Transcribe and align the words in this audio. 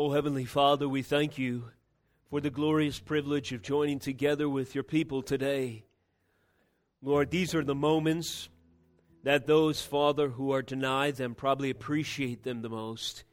Oh, 0.00 0.12
Heavenly 0.12 0.44
Father, 0.44 0.88
we 0.88 1.02
thank 1.02 1.38
you 1.38 1.72
for 2.30 2.40
the 2.40 2.50
glorious 2.50 3.00
privilege 3.00 3.50
of 3.50 3.62
joining 3.62 3.98
together 3.98 4.48
with 4.48 4.72
your 4.72 4.84
people 4.84 5.22
today. 5.22 5.86
Lord, 7.02 7.32
these 7.32 7.52
are 7.52 7.64
the 7.64 7.74
moments 7.74 8.48
that 9.24 9.48
those, 9.48 9.82
Father, 9.82 10.28
who 10.28 10.52
are 10.52 10.62
denied 10.62 11.16
them 11.16 11.34
probably 11.34 11.68
appreciate 11.68 12.44
them 12.44 12.62
the 12.62 12.68
most. 12.68 13.24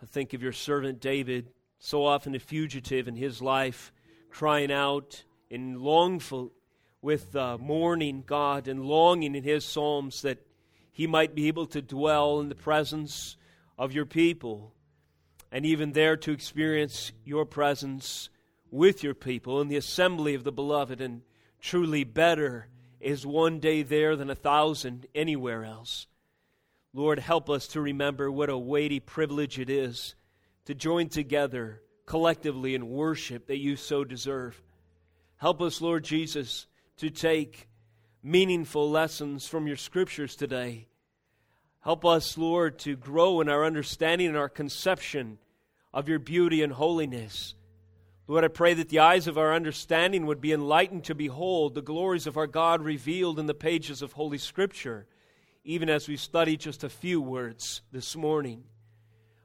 I 0.00 0.06
think 0.06 0.34
of 0.34 0.40
your 0.40 0.52
servant 0.52 1.00
David, 1.00 1.48
so 1.80 2.04
often 2.04 2.36
a 2.36 2.38
fugitive 2.38 3.08
in 3.08 3.16
his 3.16 3.42
life, 3.42 3.92
crying 4.30 4.70
out 4.70 5.24
in 5.50 5.82
longful 5.82 6.52
with 7.02 7.34
uh, 7.34 7.58
mourning 7.58 8.22
God 8.24 8.68
and 8.68 8.84
longing 8.84 9.34
in 9.34 9.42
his 9.42 9.64
psalms 9.64 10.22
that 10.22 10.46
he 10.92 11.08
might 11.08 11.34
be 11.34 11.48
able 11.48 11.66
to 11.66 11.82
dwell 11.82 12.38
in 12.38 12.50
the 12.50 12.54
presence 12.54 13.36
of 13.76 13.92
your 13.92 14.06
people 14.06 14.76
and 15.50 15.64
even 15.64 15.92
there 15.92 16.16
to 16.16 16.32
experience 16.32 17.12
your 17.24 17.44
presence 17.44 18.28
with 18.70 19.02
your 19.02 19.14
people 19.14 19.60
in 19.60 19.68
the 19.68 19.76
assembly 19.76 20.34
of 20.34 20.44
the 20.44 20.52
beloved. 20.52 21.00
And 21.00 21.22
truly, 21.60 22.04
better 22.04 22.68
is 23.00 23.26
one 23.26 23.60
day 23.60 23.82
there 23.82 24.16
than 24.16 24.30
a 24.30 24.34
thousand 24.34 25.06
anywhere 25.14 25.64
else. 25.64 26.06
Lord, 26.92 27.18
help 27.18 27.48
us 27.48 27.68
to 27.68 27.80
remember 27.80 28.30
what 28.30 28.50
a 28.50 28.58
weighty 28.58 29.00
privilege 29.00 29.58
it 29.58 29.70
is 29.70 30.14
to 30.64 30.74
join 30.74 31.08
together 31.08 31.82
collectively 32.04 32.74
in 32.74 32.90
worship 32.90 33.46
that 33.46 33.58
you 33.58 33.76
so 33.76 34.04
deserve. 34.04 34.60
Help 35.36 35.62
us, 35.62 35.80
Lord 35.80 36.04
Jesus, 36.04 36.66
to 36.96 37.10
take 37.10 37.68
meaningful 38.22 38.90
lessons 38.90 39.46
from 39.46 39.66
your 39.66 39.76
scriptures 39.76 40.34
today 40.34 40.88
Help 41.88 42.04
us, 42.04 42.36
Lord, 42.36 42.78
to 42.80 42.96
grow 42.96 43.40
in 43.40 43.48
our 43.48 43.64
understanding 43.64 44.28
and 44.28 44.36
our 44.36 44.50
conception 44.50 45.38
of 45.94 46.06
your 46.06 46.18
beauty 46.18 46.62
and 46.62 46.70
holiness. 46.70 47.54
Lord, 48.26 48.44
I 48.44 48.48
pray 48.48 48.74
that 48.74 48.90
the 48.90 48.98
eyes 48.98 49.26
of 49.26 49.38
our 49.38 49.54
understanding 49.54 50.26
would 50.26 50.38
be 50.38 50.52
enlightened 50.52 51.04
to 51.04 51.14
behold 51.14 51.74
the 51.74 51.80
glories 51.80 52.26
of 52.26 52.36
our 52.36 52.46
God 52.46 52.82
revealed 52.82 53.38
in 53.38 53.46
the 53.46 53.54
pages 53.54 54.02
of 54.02 54.12
Holy 54.12 54.36
Scripture, 54.36 55.06
even 55.64 55.88
as 55.88 56.08
we 56.08 56.18
study 56.18 56.58
just 56.58 56.84
a 56.84 56.90
few 56.90 57.22
words 57.22 57.80
this 57.90 58.14
morning. 58.14 58.64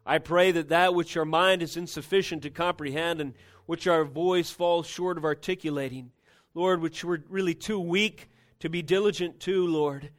I 0.06 0.18
pray 0.18 0.52
that 0.52 0.68
that 0.68 0.94
which 0.94 1.16
our 1.16 1.24
mind 1.24 1.62
is 1.62 1.78
insufficient 1.78 2.44
to 2.44 2.50
comprehend 2.50 3.22
and 3.22 3.36
which 3.68 3.88
our 3.88 4.04
voice 4.04 4.50
falls 4.50 4.86
short 4.86 5.18
of 5.18 5.24
articulating, 5.24 6.12
Lord, 6.54 6.82
which 6.82 7.06
we're 7.06 7.24
really 7.30 7.56
too 7.56 7.80
weak 7.80 8.30
to 8.60 8.68
be 8.68 8.82
diligent 8.82 9.40
to, 9.40 9.66
Lord, 9.66 10.10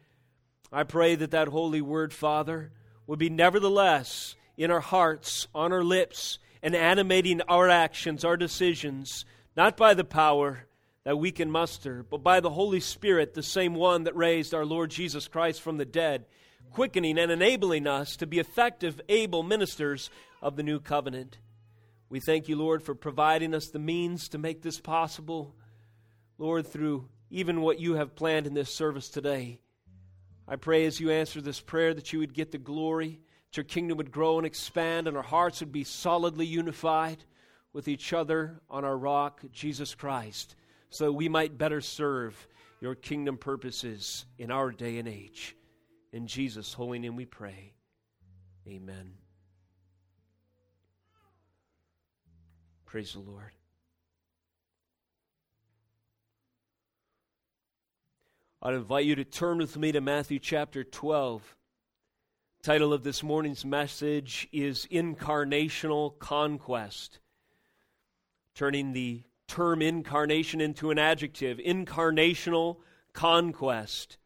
I 0.74 0.82
pray 0.82 1.14
that 1.14 1.30
that 1.30 1.46
holy 1.46 1.80
word, 1.80 2.12
Father, 2.12 2.72
would 3.06 3.20
be 3.20 3.30
nevertheless 3.30 4.34
in 4.56 4.72
our 4.72 4.80
hearts, 4.80 5.46
on 5.54 5.72
our 5.72 5.84
lips, 5.84 6.40
and 6.64 6.74
animating 6.74 7.40
our 7.42 7.68
actions, 7.68 8.24
our 8.24 8.36
decisions, 8.36 9.24
not 9.56 9.76
by 9.76 9.94
the 9.94 10.02
power 10.02 10.66
that 11.04 11.16
we 11.16 11.30
can 11.30 11.48
muster, 11.48 12.02
but 12.02 12.24
by 12.24 12.40
the 12.40 12.50
Holy 12.50 12.80
Spirit, 12.80 13.34
the 13.34 13.42
same 13.42 13.74
one 13.74 14.02
that 14.02 14.16
raised 14.16 14.52
our 14.52 14.64
Lord 14.64 14.90
Jesus 14.90 15.28
Christ 15.28 15.60
from 15.60 15.76
the 15.76 15.84
dead, 15.84 16.24
quickening 16.72 17.18
and 17.18 17.30
enabling 17.30 17.86
us 17.86 18.16
to 18.16 18.26
be 18.26 18.40
effective, 18.40 19.00
able 19.08 19.44
ministers 19.44 20.10
of 20.42 20.56
the 20.56 20.64
new 20.64 20.80
covenant. 20.80 21.38
We 22.08 22.18
thank 22.18 22.48
you, 22.48 22.56
Lord, 22.56 22.82
for 22.82 22.96
providing 22.96 23.54
us 23.54 23.68
the 23.68 23.78
means 23.78 24.28
to 24.30 24.38
make 24.38 24.62
this 24.62 24.80
possible. 24.80 25.54
Lord, 26.36 26.66
through 26.66 27.08
even 27.30 27.60
what 27.60 27.78
you 27.78 27.94
have 27.94 28.16
planned 28.16 28.48
in 28.48 28.54
this 28.54 28.74
service 28.74 29.08
today. 29.08 29.60
I 30.46 30.56
pray 30.56 30.84
as 30.84 31.00
you 31.00 31.10
answer 31.10 31.40
this 31.40 31.60
prayer 31.60 31.94
that 31.94 32.12
you 32.12 32.18
would 32.18 32.34
get 32.34 32.52
the 32.52 32.58
glory, 32.58 33.20
that 33.50 33.56
your 33.56 33.64
kingdom 33.64 33.96
would 33.96 34.12
grow 34.12 34.36
and 34.38 34.46
expand, 34.46 35.08
and 35.08 35.16
our 35.16 35.22
hearts 35.22 35.60
would 35.60 35.72
be 35.72 35.84
solidly 35.84 36.46
unified 36.46 37.24
with 37.72 37.88
each 37.88 38.12
other 38.12 38.60
on 38.68 38.84
our 38.84 38.96
rock, 38.96 39.40
Jesus 39.52 39.94
Christ, 39.94 40.54
so 40.90 41.06
that 41.06 41.12
we 41.12 41.28
might 41.28 41.58
better 41.58 41.80
serve 41.80 42.46
your 42.80 42.94
kingdom 42.94 43.38
purposes 43.38 44.26
in 44.38 44.50
our 44.50 44.70
day 44.70 44.98
and 44.98 45.08
age. 45.08 45.56
In 46.12 46.26
Jesus' 46.26 46.72
holy 46.72 46.98
name 46.98 47.16
we 47.16 47.24
pray. 47.24 47.72
Amen. 48.68 49.14
Praise 52.86 53.14
the 53.14 53.18
Lord. 53.18 53.50
I'd 58.66 58.72
invite 58.72 59.04
you 59.04 59.14
to 59.16 59.26
turn 59.26 59.58
with 59.58 59.76
me 59.76 59.92
to 59.92 60.00
Matthew 60.00 60.38
chapter 60.38 60.84
12. 60.84 61.54
title 62.62 62.94
of 62.94 63.02
this 63.02 63.22
morning's 63.22 63.62
message 63.62 64.48
is 64.52 64.88
Incarnational 64.90 66.18
Conquest. 66.18 67.18
Turning 68.54 68.94
the 68.94 69.24
term 69.48 69.82
incarnation 69.82 70.62
into 70.62 70.90
an 70.90 70.98
adjective, 70.98 71.58
incarnational 71.58 72.78
conquest. 73.12 74.16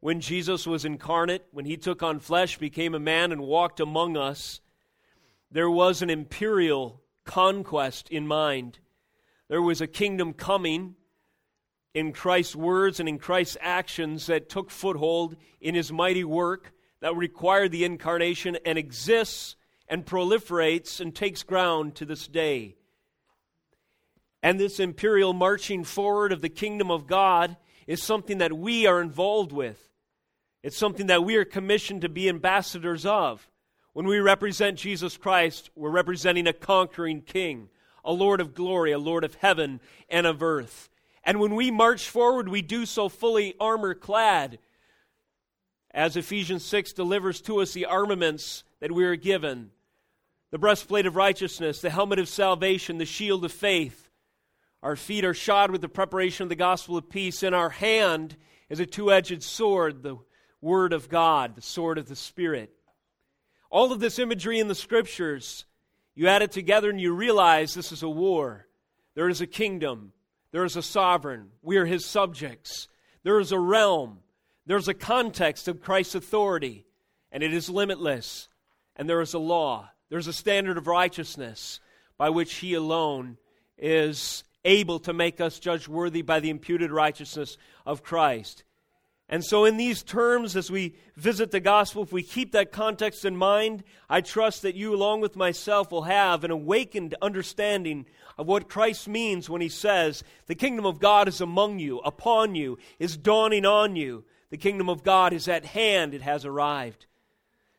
When 0.00 0.20
Jesus 0.20 0.66
was 0.66 0.84
incarnate, 0.84 1.46
when 1.50 1.64
he 1.64 1.78
took 1.78 2.02
on 2.02 2.20
flesh, 2.20 2.58
became 2.58 2.94
a 2.94 3.00
man, 3.00 3.32
and 3.32 3.40
walked 3.40 3.80
among 3.80 4.18
us, 4.18 4.60
there 5.50 5.70
was 5.70 6.02
an 6.02 6.10
imperial 6.10 7.00
conquest 7.24 8.10
in 8.10 8.26
mind. 8.26 8.80
There 9.48 9.62
was 9.62 9.80
a 9.80 9.86
kingdom 9.86 10.34
coming 10.34 10.96
in 11.94 12.12
Christ's 12.12 12.56
words 12.56 13.00
and 13.00 13.08
in 13.08 13.18
Christ's 13.18 13.56
actions 13.60 14.26
that 14.26 14.48
took 14.48 14.70
foothold 14.70 15.36
in 15.60 15.74
his 15.74 15.92
mighty 15.92 16.24
work 16.24 16.72
that 17.00 17.16
required 17.16 17.70
the 17.70 17.84
incarnation 17.84 18.56
and 18.64 18.78
exists 18.78 19.56
and 19.88 20.06
proliferates 20.06 21.00
and 21.00 21.14
takes 21.14 21.42
ground 21.42 21.94
to 21.96 22.06
this 22.06 22.26
day. 22.26 22.76
And 24.42 24.58
this 24.58 24.80
imperial 24.80 25.32
marching 25.32 25.84
forward 25.84 26.32
of 26.32 26.40
the 26.40 26.48
kingdom 26.48 26.90
of 26.90 27.06
God 27.06 27.56
is 27.86 28.02
something 28.02 28.38
that 28.38 28.52
we 28.52 28.86
are 28.86 29.00
involved 29.00 29.52
with. 29.52 29.78
It's 30.62 30.76
something 30.76 31.08
that 31.08 31.24
we 31.24 31.36
are 31.36 31.44
commissioned 31.44 32.02
to 32.02 32.08
be 32.08 32.28
ambassadors 32.28 33.04
of. 33.04 33.48
When 33.92 34.06
we 34.06 34.20
represent 34.20 34.78
Jesus 34.78 35.16
Christ, 35.16 35.70
we're 35.74 35.90
representing 35.90 36.46
a 36.46 36.52
conquering 36.52 37.20
king, 37.20 37.68
a 38.04 38.12
Lord 38.12 38.40
of 38.40 38.54
glory, 38.54 38.92
a 38.92 38.98
Lord 38.98 39.24
of 39.24 39.34
heaven 39.34 39.80
and 40.08 40.26
of 40.26 40.42
earth. 40.42 40.88
And 41.24 41.40
when 41.40 41.54
we 41.54 41.70
march 41.70 42.08
forward, 42.08 42.48
we 42.48 42.62
do 42.62 42.86
so 42.86 43.08
fully 43.08 43.54
armor 43.60 43.94
clad. 43.94 44.58
As 45.90 46.16
Ephesians 46.16 46.64
6 46.64 46.92
delivers 46.94 47.40
to 47.42 47.60
us 47.60 47.72
the 47.72 47.86
armaments 47.86 48.64
that 48.80 48.92
we 48.92 49.04
are 49.04 49.16
given 49.16 49.70
the 50.52 50.58
breastplate 50.58 51.06
of 51.06 51.16
righteousness, 51.16 51.80
the 51.80 51.90
helmet 51.90 52.18
of 52.18 52.28
salvation, 52.28 52.98
the 52.98 53.06
shield 53.06 53.42
of 53.44 53.50
faith. 53.50 54.10
Our 54.82 54.96
feet 54.96 55.24
are 55.24 55.32
shod 55.32 55.70
with 55.70 55.80
the 55.80 55.88
preparation 55.88 56.42
of 56.42 56.50
the 56.50 56.56
gospel 56.56 56.98
of 56.98 57.08
peace. 57.08 57.42
In 57.42 57.54
our 57.54 57.70
hand 57.70 58.36
is 58.68 58.78
a 58.78 58.84
two 58.84 59.10
edged 59.10 59.42
sword, 59.42 60.02
the 60.02 60.18
word 60.60 60.92
of 60.92 61.08
God, 61.08 61.56
the 61.56 61.62
sword 61.62 61.96
of 61.96 62.06
the 62.06 62.14
Spirit. 62.14 62.70
All 63.70 63.92
of 63.92 64.00
this 64.00 64.18
imagery 64.18 64.60
in 64.60 64.68
the 64.68 64.74
scriptures, 64.74 65.64
you 66.14 66.28
add 66.28 66.42
it 66.42 66.52
together 66.52 66.90
and 66.90 67.00
you 67.00 67.14
realize 67.14 67.72
this 67.72 67.90
is 67.90 68.02
a 68.02 68.08
war. 68.08 68.66
There 69.14 69.30
is 69.30 69.40
a 69.40 69.46
kingdom. 69.46 70.12
There 70.52 70.64
is 70.64 70.76
a 70.76 70.82
sovereign. 70.82 71.50
We 71.62 71.78
are 71.78 71.86
his 71.86 72.04
subjects. 72.04 72.88
There 73.24 73.40
is 73.40 73.52
a 73.52 73.58
realm. 73.58 74.18
There's 74.66 74.88
a 74.88 74.94
context 74.94 75.66
of 75.66 75.80
Christ's 75.80 76.14
authority, 76.14 76.86
and 77.32 77.42
it 77.42 77.52
is 77.52 77.68
limitless. 77.68 78.48
And 78.94 79.08
there 79.08 79.22
is 79.22 79.34
a 79.34 79.38
law. 79.38 79.90
There's 80.10 80.26
a 80.26 80.32
standard 80.32 80.76
of 80.76 80.86
righteousness 80.86 81.80
by 82.18 82.28
which 82.30 82.54
he 82.56 82.74
alone 82.74 83.38
is 83.78 84.44
able 84.64 85.00
to 85.00 85.12
make 85.12 85.40
us 85.40 85.58
judge 85.58 85.88
worthy 85.88 86.22
by 86.22 86.40
the 86.40 86.50
imputed 86.50 86.92
righteousness 86.92 87.56
of 87.86 88.02
Christ. 88.02 88.64
And 89.32 89.42
so, 89.42 89.64
in 89.64 89.78
these 89.78 90.02
terms, 90.02 90.56
as 90.56 90.70
we 90.70 90.94
visit 91.16 91.52
the 91.52 91.58
gospel, 91.58 92.02
if 92.02 92.12
we 92.12 92.22
keep 92.22 92.52
that 92.52 92.70
context 92.70 93.24
in 93.24 93.34
mind, 93.34 93.82
I 94.10 94.20
trust 94.20 94.60
that 94.60 94.74
you, 94.74 94.94
along 94.94 95.22
with 95.22 95.36
myself, 95.36 95.90
will 95.90 96.02
have 96.02 96.44
an 96.44 96.50
awakened 96.50 97.14
understanding 97.22 98.04
of 98.36 98.46
what 98.46 98.68
Christ 98.68 99.08
means 99.08 99.48
when 99.48 99.62
he 99.62 99.70
says, 99.70 100.22
The 100.48 100.54
kingdom 100.54 100.84
of 100.84 101.00
God 101.00 101.28
is 101.28 101.40
among 101.40 101.78
you, 101.78 102.00
upon 102.00 102.54
you, 102.54 102.76
is 102.98 103.16
dawning 103.16 103.64
on 103.64 103.96
you. 103.96 104.24
The 104.50 104.58
kingdom 104.58 104.90
of 104.90 105.02
God 105.02 105.32
is 105.32 105.48
at 105.48 105.64
hand, 105.64 106.12
it 106.12 106.20
has 106.20 106.44
arrived. 106.44 107.06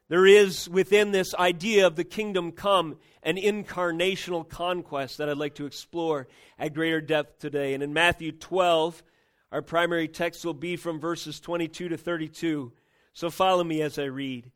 There 0.08 0.26
is 0.26 0.68
within 0.68 1.12
this 1.12 1.36
idea 1.36 1.86
of 1.86 1.96
the 1.96 2.04
kingdom 2.04 2.52
come 2.52 2.98
an 3.22 3.38
incarnational 3.38 4.50
conquest 4.50 5.20
that 5.20 5.30
I'd 5.30 5.38
like 5.38 5.54
to 5.56 5.68
explore 5.68 6.28
at 6.58 6.74
greater 6.74 7.00
depth 7.00 7.38
today. 7.38 7.76
And 7.76 7.84
in 7.84 7.94
Matthew 7.94 8.32
12, 8.32 9.04
our 9.54 9.62
primary 9.62 10.08
text 10.08 10.44
will 10.44 10.56
be 10.56 10.76
from 10.76 11.00
verses 11.00 11.40
22 11.40 11.90
to 11.90 11.98
32. 11.98 12.74
So 13.14 13.30
follow 13.30 13.64
me 13.64 13.84
as 13.84 14.00
I 14.00 14.06
read. 14.06 14.52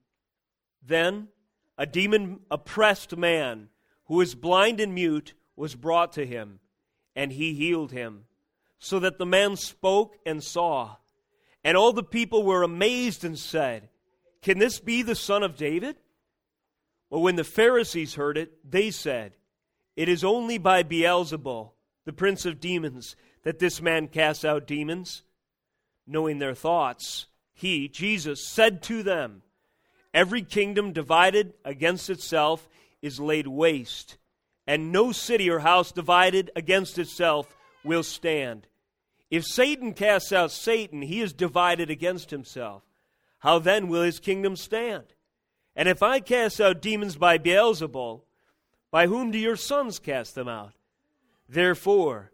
Then 0.84 1.28
a 1.78 1.86
demon 1.86 2.40
oppressed 2.50 3.16
man 3.16 3.70
who 4.06 4.16
was 4.16 4.34
blind 4.34 4.80
and 4.80 4.96
mute 4.96 5.36
was 5.56 5.76
brought 5.76 6.14
to 6.14 6.26
him, 6.26 6.60
and 7.16 7.32
he 7.32 7.54
healed 7.54 7.92
him, 7.92 8.24
so 8.80 8.98
that 8.98 9.20
the 9.20 9.26
man 9.26 9.56
spoke 9.56 10.16
and 10.26 10.44
saw. 10.44 10.96
And 11.64 11.78
all 11.78 11.94
the 11.94 12.02
people 12.02 12.42
were 12.42 12.64
amazed 12.64 13.24
and 13.24 13.38
said, 13.38 13.90
Can 14.42 14.58
this 14.58 14.80
be 14.80 15.04
the 15.04 15.16
son 15.16 15.44
of 15.44 15.58
David? 15.58 15.98
Well, 17.12 17.22
when 17.22 17.36
the 17.36 17.44
Pharisees 17.44 18.16
heard 18.16 18.36
it, 18.36 18.52
they 18.68 18.90
said, 18.90 19.34
It 19.96 20.10
is 20.10 20.24
only 20.24 20.58
by 20.58 20.82
Beelzebul, 20.82 21.70
the 22.06 22.14
prince 22.14 22.48
of 22.48 22.60
demons, 22.60 23.16
that 23.48 23.60
this 23.60 23.82
man 23.82 24.10
casts 24.10 24.44
out 24.44 24.68
demons. 24.68 25.24
Knowing 26.06 26.38
their 26.38 26.54
thoughts, 26.54 27.28
he, 27.54 27.88
Jesus, 27.88 28.46
said 28.46 28.84
to 28.84 29.04
them, 29.04 29.42
Every 30.14 30.42
kingdom 30.42 30.92
divided 30.92 31.54
against 31.64 32.10
itself 32.10 32.68
is 33.02 33.22
laid 33.22 33.48
waste, 33.48 34.18
and 34.68 34.92
no 34.92 35.14
city 35.14 35.50
or 35.50 35.60
house 35.60 35.94
divided 35.94 36.52
against 36.58 37.00
itself 37.00 37.56
will 37.86 38.04
stand. 38.04 38.68
If 39.32 39.46
Satan 39.46 39.94
casts 39.94 40.34
out 40.34 40.52
Satan, 40.52 41.02
he 41.02 41.22
is 41.22 41.32
divided 41.32 41.90
against 41.90 42.32
himself. 42.32 42.84
How 43.40 43.60
then 43.60 43.88
will 43.88 44.02
his 44.02 44.20
kingdom 44.20 44.58
stand? 44.58 45.06
And 45.74 45.88
if 45.88 46.04
I 46.04 46.20
cast 46.20 46.60
out 46.60 46.82
demons 46.82 47.16
by 47.16 47.38
Beelzebul, 47.38 48.24
by 48.92 49.08
whom 49.08 49.32
do 49.32 49.38
your 49.38 49.56
sons 49.56 50.00
cast 50.00 50.36
them 50.36 50.50
out? 50.50 50.74
Therefore, 51.48 52.34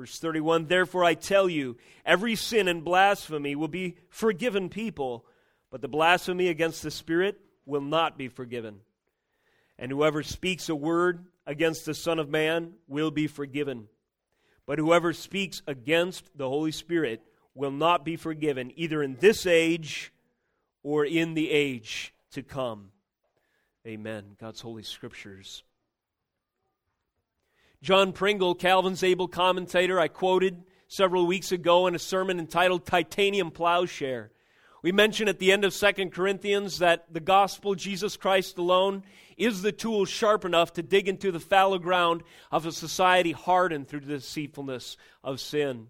Verse 0.00 0.18
31 0.18 0.64
Therefore 0.64 1.04
I 1.04 1.12
tell 1.12 1.46
you, 1.46 1.76
every 2.06 2.34
sin 2.34 2.68
and 2.68 2.82
blasphemy 2.82 3.54
will 3.54 3.68
be 3.68 3.96
forgiven 4.08 4.70
people, 4.70 5.26
but 5.70 5.82
the 5.82 5.88
blasphemy 5.88 6.48
against 6.48 6.82
the 6.82 6.90
Spirit 6.90 7.38
will 7.66 7.82
not 7.82 8.16
be 8.16 8.28
forgiven. 8.28 8.80
And 9.78 9.92
whoever 9.92 10.22
speaks 10.22 10.70
a 10.70 10.74
word 10.74 11.26
against 11.46 11.84
the 11.84 11.92
Son 11.92 12.18
of 12.18 12.30
Man 12.30 12.72
will 12.88 13.10
be 13.10 13.26
forgiven. 13.26 13.88
But 14.64 14.78
whoever 14.78 15.12
speaks 15.12 15.60
against 15.66 16.30
the 16.34 16.48
Holy 16.48 16.72
Spirit 16.72 17.20
will 17.54 17.70
not 17.70 18.02
be 18.02 18.16
forgiven, 18.16 18.72
either 18.76 19.02
in 19.02 19.16
this 19.20 19.44
age 19.44 20.14
or 20.82 21.04
in 21.04 21.34
the 21.34 21.50
age 21.50 22.14
to 22.30 22.42
come. 22.42 22.92
Amen. 23.86 24.36
God's 24.40 24.62
Holy 24.62 24.82
Scriptures. 24.82 25.62
John 27.82 28.12
Pringle, 28.12 28.54
Calvin's 28.54 29.02
able 29.02 29.26
commentator, 29.26 29.98
I 29.98 30.08
quoted 30.08 30.64
several 30.86 31.26
weeks 31.26 31.50
ago 31.50 31.86
in 31.86 31.94
a 31.94 31.98
sermon 31.98 32.38
entitled 32.38 32.84
Titanium 32.84 33.50
Plowshare. 33.50 34.30
We 34.82 34.92
mentioned 34.92 35.30
at 35.30 35.38
the 35.38 35.50
end 35.50 35.64
of 35.64 35.74
2 35.74 36.10
Corinthians 36.10 36.80
that 36.80 37.10
the 37.10 37.20
gospel, 37.20 37.74
Jesus 37.74 38.18
Christ 38.18 38.58
alone, 38.58 39.02
is 39.38 39.62
the 39.62 39.72
tool 39.72 40.04
sharp 40.04 40.44
enough 40.44 40.74
to 40.74 40.82
dig 40.82 41.08
into 41.08 41.32
the 41.32 41.40
fallow 41.40 41.78
ground 41.78 42.22
of 42.52 42.66
a 42.66 42.72
society 42.72 43.32
hardened 43.32 43.88
through 43.88 44.00
the 44.00 44.16
deceitfulness 44.16 44.98
of 45.24 45.40
sin. 45.40 45.86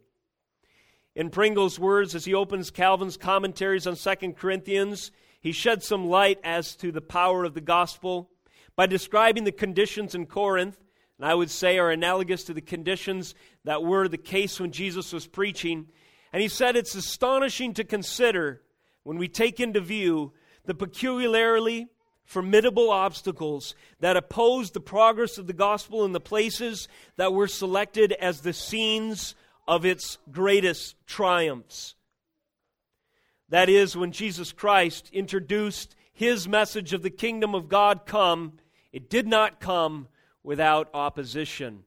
In 1.17 1.31
Pringle's 1.31 1.77
words, 1.77 2.15
as 2.15 2.25
he 2.25 2.35
opens 2.35 2.71
Calvin's 2.71 3.17
commentaries 3.17 3.89
on 3.89 3.97
2 3.97 4.35
Corinthians, 4.35 5.11
he 5.41 5.51
sheds 5.51 5.89
some 5.89 6.07
light 6.07 6.39
as 6.45 6.77
to 6.77 6.93
the 6.93 7.01
power 7.01 7.43
of 7.43 7.55
the 7.55 7.61
gospel 7.61 8.31
by 8.77 8.87
describing 8.87 9.43
the 9.43 9.51
conditions 9.51 10.15
in 10.15 10.27
Corinth 10.27 10.79
and 11.21 11.29
I 11.29 11.35
would 11.35 11.51
say 11.51 11.77
are 11.77 11.91
analogous 11.91 12.45
to 12.45 12.55
the 12.55 12.63
conditions 12.63 13.35
that 13.65 13.83
were 13.83 14.09
the 14.09 14.17
case 14.17 14.59
when 14.59 14.73
Jesus 14.73 15.13
was 15.13 15.27
preaching. 15.27 15.89
And 16.33 16.41
he 16.41 16.49
said 16.49 16.77
it's 16.77 16.95
astonishing 16.95 17.75
to 17.75 17.85
consider 17.85 18.63
when 19.03 19.19
we 19.19 19.29
take 19.29 19.61
into 19.61 19.83
view 19.83 20.33
the 20.65 20.75
peculiarly 20.75 21.89
formidable 22.25 22.91
obstacles 22.91 23.75
that 23.99 24.17
opposed 24.17 24.73
the 24.73 24.81
progress 24.81 25.37
of 25.37 25.47
the 25.47 25.53
gospel 25.53 26.07
in 26.07 26.13
the 26.13 26.21
places 26.21 26.89
that 27.17 27.35
were 27.35 27.49
selected 27.49 28.13
as 28.13 28.41
the 28.41 28.55
scenes 28.55 29.35
of 29.69 29.85
its 29.85 30.17
greatest 30.33 30.97
triumphs. 31.07 31.97
That 33.51 33.69
is, 33.69 33.95
when 33.95 34.13
Jesus 34.13 34.53
Christ 34.53 35.11
introduced 35.13 35.95
his 36.15 36.49
message 36.49 36.95
of 36.95 37.03
the 37.03 37.11
kingdom 37.11 37.55
of 37.55 37.69
God 37.69 38.07
come, 38.07 38.55
it 38.91 39.11
did 39.11 39.27
not 39.27 39.61
come 39.61 40.09
without 40.43 40.89
opposition. 40.95 41.85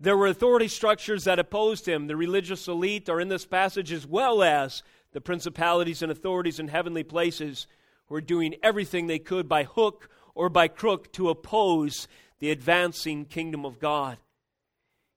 There 0.00 0.16
were 0.16 0.26
authority 0.26 0.68
structures 0.68 1.24
that 1.24 1.38
opposed 1.38 1.86
him. 1.86 2.06
The 2.06 2.16
religious 2.16 2.68
elite 2.68 3.08
are 3.08 3.20
in 3.20 3.28
this 3.28 3.46
passage, 3.46 3.92
as 3.92 4.06
well 4.06 4.42
as 4.42 4.82
the 5.12 5.20
principalities 5.20 6.02
and 6.02 6.10
authorities 6.10 6.58
in 6.58 6.68
heavenly 6.68 7.04
places 7.04 7.66
who 8.06 8.16
are 8.16 8.20
doing 8.20 8.56
everything 8.62 9.06
they 9.06 9.18
could 9.18 9.48
by 9.48 9.64
hook 9.64 10.10
or 10.34 10.48
by 10.48 10.68
crook 10.68 11.12
to 11.12 11.30
oppose 11.30 12.08
the 12.40 12.50
advancing 12.50 13.24
kingdom 13.24 13.64
of 13.64 13.78
God. 13.78 14.18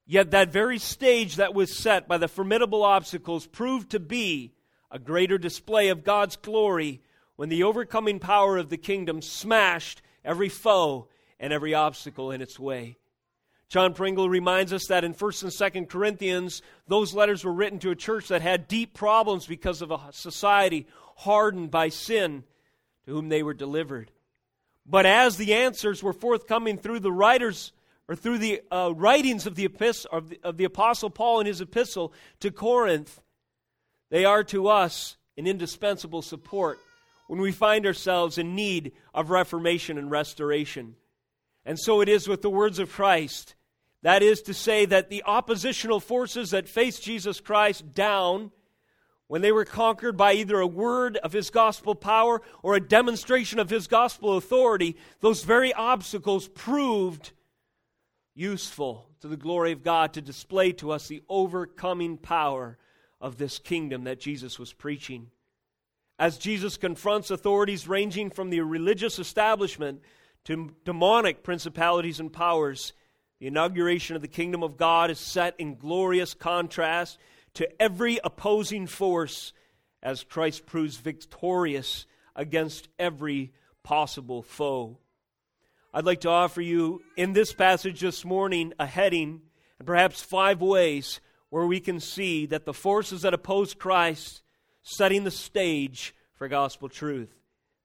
Yet 0.05 0.31
that 0.31 0.53
very 0.53 0.79
stage 0.79 1.35
that 1.35 1.53
was 1.53 1.77
set 1.77 2.07
by 2.07 2.17
the 2.17 2.29
formidable 2.29 2.83
obstacles 2.83 3.45
proved 3.45 3.89
to 3.91 3.99
be 3.99 4.53
a 4.89 4.99
greater 4.99 5.37
display 5.37 5.89
of 5.89 6.05
God's 6.05 6.37
glory 6.37 7.01
when 7.35 7.49
the 7.49 7.63
overcoming 7.63 8.19
power 8.19 8.57
of 8.57 8.69
the 8.69 8.77
kingdom 8.77 9.21
smashed 9.21 10.01
every 10.23 10.47
foe 10.47 11.09
and 11.39 11.53
every 11.53 11.73
obstacle 11.73 12.31
in 12.31 12.41
its 12.41 12.59
way. 12.59 12.97
John 13.69 13.93
Pringle 13.93 14.29
reminds 14.29 14.71
us 14.71 14.87
that 14.87 15.03
in 15.03 15.13
1st 15.13 15.43
and 15.43 15.51
2nd 15.51 15.89
Corinthians, 15.89 16.61
those 16.87 17.13
letters 17.13 17.43
were 17.43 17.51
written 17.51 17.79
to 17.79 17.91
a 17.91 17.95
church 17.95 18.29
that 18.29 18.41
had 18.41 18.67
deep 18.67 18.93
problems 18.93 19.45
because 19.45 19.81
of 19.81 19.91
a 19.91 19.99
society 20.11 20.87
hardened 21.17 21.69
by 21.69 21.89
sin 21.89 22.43
to 23.05 23.11
whom 23.11 23.27
they 23.27 23.43
were 23.43 23.53
delivered. 23.53 24.11
But 24.85 25.05
as 25.05 25.35
the 25.35 25.53
answers 25.53 26.01
were 26.01 26.13
forthcoming 26.13 26.77
through 26.77 27.01
the 27.01 27.11
writers 27.11 27.73
or 28.07 28.15
through 28.15 28.37
the 28.37 28.61
uh, 28.71 28.93
writings 28.95 29.45
of 29.45 29.55
the, 29.55 29.65
epistle, 29.65 30.09
of, 30.13 30.29
the, 30.29 30.39
of 30.43 30.55
the 30.55 30.63
Apostle 30.63 31.09
Paul 31.09 31.41
in 31.41 31.45
his 31.45 31.59
epistle 31.59 32.13
to 32.39 32.51
Corinth, 32.51 33.21
they 34.09 34.23
are 34.23 34.45
to 34.45 34.69
us 34.69 35.17
an 35.37 35.45
indispensable 35.45 36.21
support 36.21 36.79
when 37.27 37.41
we 37.41 37.51
find 37.51 37.85
ourselves 37.85 38.37
in 38.37 38.55
need 38.55 38.93
of 39.13 39.29
reformation 39.29 39.97
and 39.97 40.09
restoration. 40.09 40.95
And 41.67 41.77
so 41.77 41.99
it 41.99 42.07
is 42.07 42.29
with 42.29 42.41
the 42.41 42.49
words 42.49 42.79
of 42.79 42.93
Christ. 42.93 43.53
That 44.01 44.23
is 44.23 44.41
to 44.43 44.53
say, 44.53 44.85
that 44.85 45.09
the 45.09 45.23
oppositional 45.25 45.99
forces 45.99 46.51
that 46.51 46.69
faced 46.69 47.03
Jesus 47.03 47.41
Christ 47.41 47.93
down, 47.93 48.51
when 49.27 49.41
they 49.41 49.51
were 49.51 49.65
conquered 49.65 50.15
by 50.15 50.33
either 50.33 50.61
a 50.61 50.65
word 50.65 51.17
of 51.17 51.33
his 51.33 51.49
gospel 51.49 51.93
power 51.93 52.41
or 52.63 52.75
a 52.75 52.79
demonstration 52.79 53.59
of 53.59 53.69
his 53.69 53.87
gospel 53.87 54.37
authority, 54.37 54.95
those 55.19 55.43
very 55.43 55.73
obstacles 55.73 56.47
proved 56.47 57.33
useful 58.33 59.09
to 59.19 59.27
the 59.27 59.35
glory 59.35 59.73
of 59.73 59.83
God 59.83 60.13
to 60.13 60.21
display 60.21 60.71
to 60.71 60.91
us 60.91 61.09
the 61.09 61.21
overcoming 61.27 62.15
power 62.15 62.77
of 63.19 63.37
this 63.37 63.59
kingdom 63.59 64.05
that 64.05 64.21
Jesus 64.21 64.57
was 64.57 64.71
preaching. 64.71 65.31
As 66.17 66.37
Jesus 66.37 66.77
confronts 66.77 67.29
authorities 67.29 67.89
ranging 67.89 68.29
from 68.29 68.51
the 68.51 68.61
religious 68.61 69.19
establishment 69.19 70.01
to 70.47 70.73
demonic 70.85 71.43
principalities 71.43 72.21
and 72.21 72.31
powers. 72.31 72.93
The 73.39 73.47
inauguration 73.47 74.15
of 74.15 74.21
the 74.21 74.29
kingdom 74.29 74.63
of 74.63 74.77
God 74.77 75.11
is 75.11 75.19
set 75.19 75.55
in 75.59 75.75
glorious 75.75 76.33
contrast 76.33 77.17
to 77.55 77.69
every 77.81 78.17
opposing 78.23 78.87
force 78.87 79.51
as 80.01 80.23
Christ 80.23 80.65
proves 80.65 80.95
victorious 80.95 82.05
against 82.33 82.87
every 82.97 83.51
possible 83.83 84.41
foe. 84.41 84.99
I'd 85.93 86.05
like 86.05 86.21
to 86.21 86.29
offer 86.29 86.61
you 86.61 87.01
in 87.17 87.33
this 87.33 87.53
passage 87.53 87.99
this 87.99 88.23
morning 88.23 88.71
a 88.79 88.85
heading 88.85 89.41
and 89.79 89.85
perhaps 89.85 90.21
five 90.21 90.61
ways 90.61 91.19
where 91.49 91.65
we 91.65 91.81
can 91.81 91.99
see 91.99 92.45
that 92.45 92.63
the 92.63 92.73
forces 92.73 93.23
that 93.23 93.33
oppose 93.33 93.73
Christ 93.73 94.43
setting 94.81 95.25
the 95.25 95.31
stage 95.31 96.15
for 96.35 96.47
gospel 96.47 96.87
truth. 96.87 97.35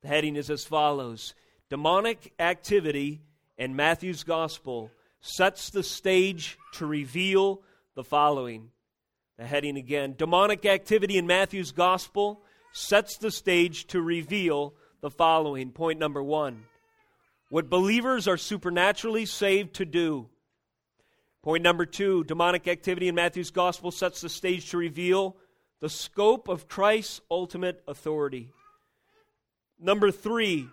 The 0.02 0.08
heading 0.08 0.36
is 0.36 0.48
as 0.48 0.64
follows 0.64 1.34
Demonic 1.72 2.34
activity 2.38 3.22
in 3.56 3.74
Matthew's 3.74 4.24
gospel 4.24 4.90
sets 5.22 5.70
the 5.70 5.82
stage 5.82 6.58
to 6.74 6.84
reveal 6.84 7.62
the 7.94 8.04
following. 8.04 8.68
The 9.38 9.46
heading 9.46 9.78
again 9.78 10.14
Demonic 10.18 10.66
activity 10.66 11.16
in 11.16 11.26
Matthew's 11.26 11.72
gospel 11.72 12.42
sets 12.74 13.16
the 13.16 13.30
stage 13.30 13.86
to 13.86 14.02
reveal 14.02 14.74
the 15.00 15.08
following. 15.08 15.70
Point 15.70 15.98
number 15.98 16.22
one 16.22 16.64
what 17.48 17.70
believers 17.70 18.28
are 18.28 18.36
supernaturally 18.36 19.24
saved 19.24 19.76
to 19.76 19.86
do. 19.86 20.28
Point 21.42 21.62
number 21.62 21.86
two 21.86 22.22
demonic 22.24 22.68
activity 22.68 23.08
in 23.08 23.14
Matthew's 23.14 23.50
gospel 23.50 23.90
sets 23.90 24.20
the 24.20 24.28
stage 24.28 24.68
to 24.72 24.76
reveal 24.76 25.38
the 25.80 25.88
scope 25.88 26.48
of 26.48 26.68
Christ's 26.68 27.22
ultimate 27.30 27.82
authority. 27.88 28.50
Number 29.80 30.10
three, 30.10 30.68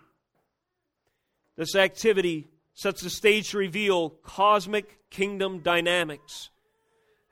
this 1.59 1.75
activity 1.75 2.47
sets 2.73 3.01
the 3.01 3.09
stage 3.09 3.49
to 3.49 3.57
reveal 3.57 4.11
cosmic 4.11 4.97
kingdom 5.09 5.59
dynamics. 5.59 6.51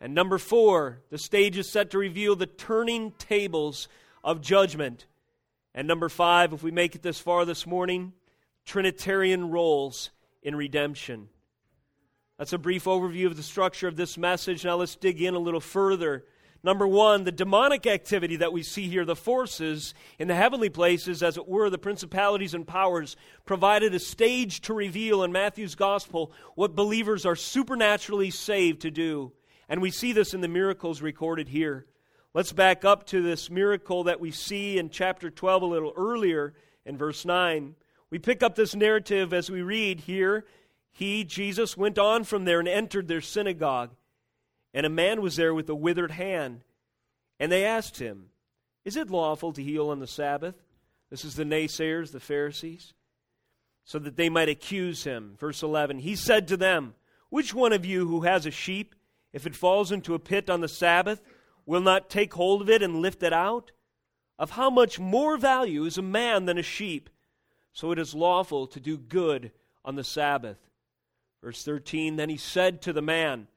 And 0.02 0.14
number 0.14 0.38
four, 0.38 1.00
the 1.10 1.18
stage 1.18 1.58
is 1.58 1.72
set 1.72 1.92
to 1.92 1.98
reveal 1.98 2.36
the 2.36 2.46
turning 2.46 3.14
tables 3.14 3.88
of 4.26 4.42
judgment. 4.42 5.06
And 5.74 5.88
number 5.88 6.10
five, 6.10 6.52
if 6.52 6.62
we 6.62 6.72
make 6.72 6.94
it 6.94 7.02
this 7.02 7.22
far 7.22 7.46
this 7.46 7.66
morning, 7.66 8.12
Trinitarian 8.66 9.50
roles 9.50 10.10
in 10.44 10.58
redemption. 10.58 11.30
That's 12.38 12.52
a 12.52 12.58
brief 12.58 12.84
overview 12.84 13.28
of 13.28 13.38
the 13.38 13.44
structure 13.44 13.88
of 13.88 13.96
this 13.96 14.18
message. 14.18 14.66
Now 14.66 14.76
let's 14.76 14.98
dig 14.98 15.22
in 15.22 15.36
a 15.36 15.40
little 15.40 15.62
further. 15.62 16.26
Number 16.64 16.88
one, 16.88 17.24
the 17.24 17.32
demonic 17.32 17.86
activity 17.86 18.38
that 18.38 18.52
we 18.52 18.64
see 18.64 18.88
here, 18.88 19.06
the 19.06 19.16
forces 19.16 19.94
in 20.18 20.28
the 20.28 20.36
heavenly 20.36 20.70
places, 20.70 21.22
as 21.22 21.38
it 21.38 21.48
were, 21.48 21.70
the 21.70 21.78
principalities 21.78 22.54
and 22.54 22.68
powers, 22.68 23.16
provided 23.46 23.94
a 23.94 24.00
stage 24.00 24.62
to 24.62 24.74
reveal 24.74 25.24
in 25.24 25.32
Matthew's 25.32 25.76
gospel 25.76 26.32
what 26.56 26.76
believers 26.76 27.26
are 27.26 27.36
supernaturally 27.36 28.32
saved 28.32 28.82
to 28.82 28.92
do. 28.92 29.32
And 29.70 29.82
we 29.82 29.92
see 29.92 30.14
this 30.14 30.34
in 30.34 30.42
the 30.42 30.48
miracles 30.48 31.02
recorded 31.02 31.50
here. 31.50 31.86
Let's 32.34 32.54
back 32.54 32.86
up 32.86 33.06
to 33.08 33.22
this 33.22 33.50
miracle 33.50 34.04
that 34.06 34.20
we 34.20 34.32
see 34.32 34.78
in 34.78 34.90
chapter 34.90 35.30
12 35.30 35.62
a 35.62 35.66
little 35.66 35.94
earlier 35.96 36.54
in 36.86 36.98
verse 36.98 37.26
9. 37.26 37.76
We 38.10 38.20
pick 38.20 38.42
up 38.44 38.56
this 38.56 38.76
narrative 38.76 39.34
as 39.34 39.50
we 39.50 39.62
read 39.62 40.02
here. 40.02 40.46
He, 40.92 41.24
Jesus, 41.24 41.76
went 41.76 41.98
on 41.98 42.24
from 42.24 42.46
there 42.46 42.60
and 42.60 42.68
entered 42.68 43.08
their 43.08 43.22
synagogue. 43.22 43.92
And 44.74 44.86
a 44.86 44.90
man 44.90 45.22
was 45.22 45.36
there 45.36 45.54
with 45.54 45.70
a 45.70 45.76
withered 45.76 46.12
hand. 46.12 46.62
And 47.40 47.52
they 47.52 47.66
asked 47.66 48.00
him, 48.00 48.30
Is 48.86 48.96
it 48.96 49.10
lawful 49.10 49.54
to 49.54 49.64
heal 49.64 49.90
on 49.90 50.00
the 50.00 50.08
Sabbath? 50.08 50.56
This 51.10 51.24
is 51.24 51.36
the 51.36 51.44
naysayers, 51.44 52.12
the 52.12 52.20
Pharisees, 52.20 52.94
so 53.86 53.98
that 54.00 54.18
they 54.18 54.30
might 54.30 54.50
accuse 54.50 55.04
him. 55.04 55.36
Verse 55.40 55.64
11 55.64 56.00
He 56.00 56.16
said 56.16 56.48
to 56.50 56.58
them, 56.58 56.96
Which 57.30 57.54
one 57.54 57.74
of 57.74 57.86
you 57.86 58.08
who 58.08 58.22
has 58.22 58.46
a 58.46 58.52
sheep 58.52 58.94
if 59.34 59.46
it 59.46 59.56
falls 59.56 59.92
into 59.92 60.16
a 60.16 60.20
pit 60.20 60.50
on 60.50 60.62
the 60.62 60.68
Sabbath, 60.68 61.22
will 61.66 61.82
not 61.82 62.10
take 62.10 62.34
hold 62.34 62.62
of 62.62 62.70
it 62.70 62.82
and 62.82 63.02
lift 63.02 63.24
it 63.24 63.34
out? 63.34 63.72
Of 64.40 64.52
how 64.52 64.70
much 64.70 65.00
more 65.00 65.38
value 65.38 65.86
is 65.86 65.98
a 65.98 66.04
man 66.04 66.46
than 66.46 66.58
a 66.58 66.64
sheep? 66.64 67.10
So 67.74 67.92
it 67.92 68.00
is 68.00 68.16
lawful 68.16 68.68
to 68.68 68.80
do 68.80 68.98
good 68.98 69.52
on 69.84 69.96
the 69.96 70.04
Sabbath. 70.04 70.58
Verse 71.44 71.64
13 71.64 72.16
Then 72.16 72.30
he 72.30 72.38
said 72.38 72.82
to 72.84 72.94
the 72.94 73.02
man, 73.02 73.48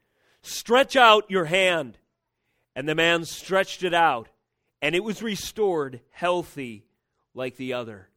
Stretch 0.42 0.96
out 0.96 1.30
your 1.30 1.46
hand. 1.46 1.98
And 2.76 2.88
the 2.88 2.94
man 2.94 3.24
stretched 3.24 3.82
it 3.82 3.92
out, 3.92 4.28
and 4.80 4.94
it 4.94 5.02
was 5.02 5.22
restored 5.22 6.00
healthy 6.10 6.86
like 7.34 7.56
the 7.56 7.72
other. 7.72 8.08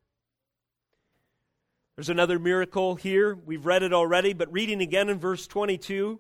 There's 1.96 2.10
another 2.10 2.40
miracle 2.40 2.96
here. 2.96 3.36
We've 3.36 3.66
read 3.66 3.84
it 3.84 3.94
already, 3.94 4.34
but 4.34 4.52
reading 4.52 4.82
again 4.82 5.10
in 5.10 5.20
verse 5.20 5.48
22. 5.48 6.20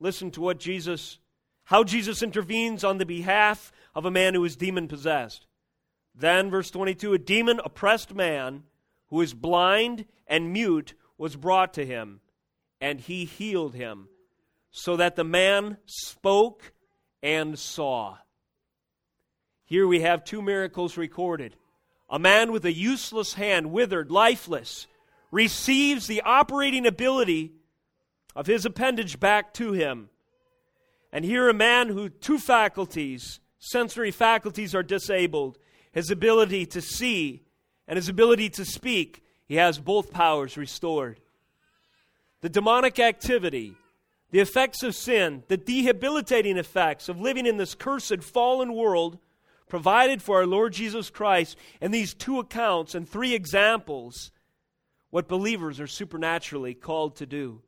Listen 0.00 0.30
to 0.32 0.40
what 0.40 0.58
Jesus, 0.58 1.18
how 1.64 1.84
Jesus 1.84 2.22
intervenes 2.22 2.84
on 2.84 2.98
the 2.98 3.06
behalf 3.06 3.72
of 3.94 4.04
a 4.04 4.10
man 4.10 4.34
who 4.34 4.44
is 4.44 4.56
demon 4.56 4.88
possessed. 4.88 5.46
Then, 6.14 6.50
verse 6.50 6.70
22 6.70 7.14
a 7.14 7.18
demon 7.18 7.60
oppressed 7.64 8.14
man 8.14 8.64
who 9.08 9.20
is 9.20 9.34
blind 9.34 10.04
and 10.26 10.52
mute 10.52 10.94
was 11.16 11.36
brought 11.36 11.72
to 11.74 11.86
him, 11.86 12.20
and 12.80 13.00
he 13.00 13.24
healed 13.24 13.74
him, 13.74 14.08
so 14.70 14.96
that 14.96 15.16
the 15.16 15.24
man 15.24 15.78
spoke 15.86 16.72
and 17.22 17.58
saw. 17.58 18.16
Here 19.64 19.86
we 19.86 20.00
have 20.00 20.24
two 20.24 20.40
miracles 20.40 20.96
recorded. 20.96 21.56
A 22.10 22.18
man 22.18 22.52
with 22.52 22.64
a 22.64 22.72
useless 22.72 23.34
hand, 23.34 23.70
withered, 23.70 24.10
lifeless, 24.10 24.86
receives 25.30 26.06
the 26.06 26.22
operating 26.22 26.86
ability 26.86 27.52
of 28.34 28.46
his 28.46 28.64
appendage 28.64 29.20
back 29.20 29.52
to 29.54 29.72
him. 29.72 30.08
And 31.12 31.24
here, 31.24 31.48
a 31.48 31.54
man 31.54 31.88
who 31.88 32.08
two 32.08 32.38
faculties, 32.38 33.40
sensory 33.58 34.10
faculties, 34.10 34.74
are 34.74 34.82
disabled 34.82 35.58
his 35.92 36.10
ability 36.10 36.66
to 36.66 36.80
see 36.80 37.42
and 37.86 37.96
his 37.96 38.08
ability 38.08 38.50
to 38.50 38.64
speak, 38.64 39.24
he 39.46 39.56
has 39.56 39.78
both 39.78 40.12
powers 40.12 40.56
restored. 40.56 41.20
The 42.42 42.50
demonic 42.50 42.98
activity, 43.00 43.74
the 44.30 44.40
effects 44.40 44.82
of 44.82 44.94
sin, 44.94 45.42
the 45.48 45.56
debilitating 45.56 46.56
effects 46.58 47.08
of 47.08 47.20
living 47.20 47.46
in 47.46 47.56
this 47.56 47.74
cursed, 47.74 48.22
fallen 48.22 48.74
world 48.74 49.18
provided 49.68 50.22
for 50.22 50.36
our 50.36 50.46
Lord 50.46 50.72
Jesus 50.72 51.10
Christ, 51.10 51.56
and 51.80 51.92
these 51.92 52.14
two 52.14 52.38
accounts 52.38 52.94
and 52.94 53.08
three 53.08 53.34
examples, 53.34 54.30
what 55.10 55.28
believers 55.28 55.80
are 55.80 55.86
supernaturally 55.86 56.74
called 56.74 57.16
to 57.16 57.26
do. 57.26 57.62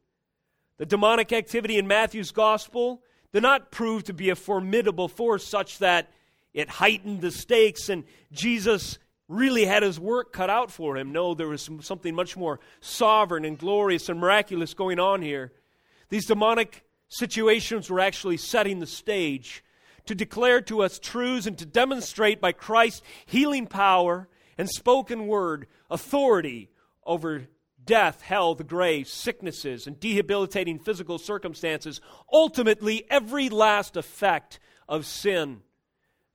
The 0.78 0.86
demonic 0.86 1.32
activity 1.32 1.78
in 1.78 1.86
Matthew's 1.86 2.30
gospel 2.30 3.02
did 3.32 3.42
not 3.42 3.70
prove 3.70 4.04
to 4.04 4.14
be 4.14 4.30
a 4.30 4.36
formidable 4.36 5.08
force 5.08 5.46
such 5.46 5.78
that 5.78 6.10
it 6.52 6.68
heightened 6.68 7.20
the 7.20 7.30
stakes 7.30 7.88
and 7.88 8.04
Jesus 8.32 8.98
really 9.28 9.64
had 9.64 9.82
his 9.82 10.00
work 10.00 10.32
cut 10.32 10.50
out 10.50 10.70
for 10.72 10.96
him. 10.96 11.12
No, 11.12 11.34
there 11.34 11.46
was 11.46 11.70
something 11.82 12.14
much 12.14 12.36
more 12.36 12.58
sovereign 12.80 13.44
and 13.44 13.56
glorious 13.56 14.08
and 14.08 14.18
miraculous 14.18 14.74
going 14.74 14.98
on 14.98 15.22
here. 15.22 15.52
These 16.10 16.26
demonic 16.26 16.84
situations 17.08 17.88
were 17.88 18.00
actually 18.00 18.36
setting 18.36 18.80
the 18.80 18.86
stage 18.86 19.64
to 20.06 20.14
declare 20.14 20.60
to 20.62 20.82
us 20.82 20.98
truths 20.98 21.46
and 21.46 21.56
to 21.58 21.66
demonstrate 21.66 22.40
by 22.40 22.52
Christ's 22.52 23.02
healing 23.26 23.66
power 23.66 24.28
and 24.58 24.68
spoken 24.68 25.26
word 25.26 25.66
authority 25.88 26.68
over 27.04 27.46
death, 27.84 28.20
hell, 28.22 28.54
the 28.54 28.64
grave, 28.64 29.08
sicknesses, 29.08 29.86
and 29.86 29.98
debilitating 29.98 30.78
physical 30.78 31.18
circumstances, 31.18 32.00
ultimately 32.32 33.04
every 33.10 33.48
last 33.48 33.96
effect 33.96 34.60
of 34.88 35.06
sin, 35.06 35.62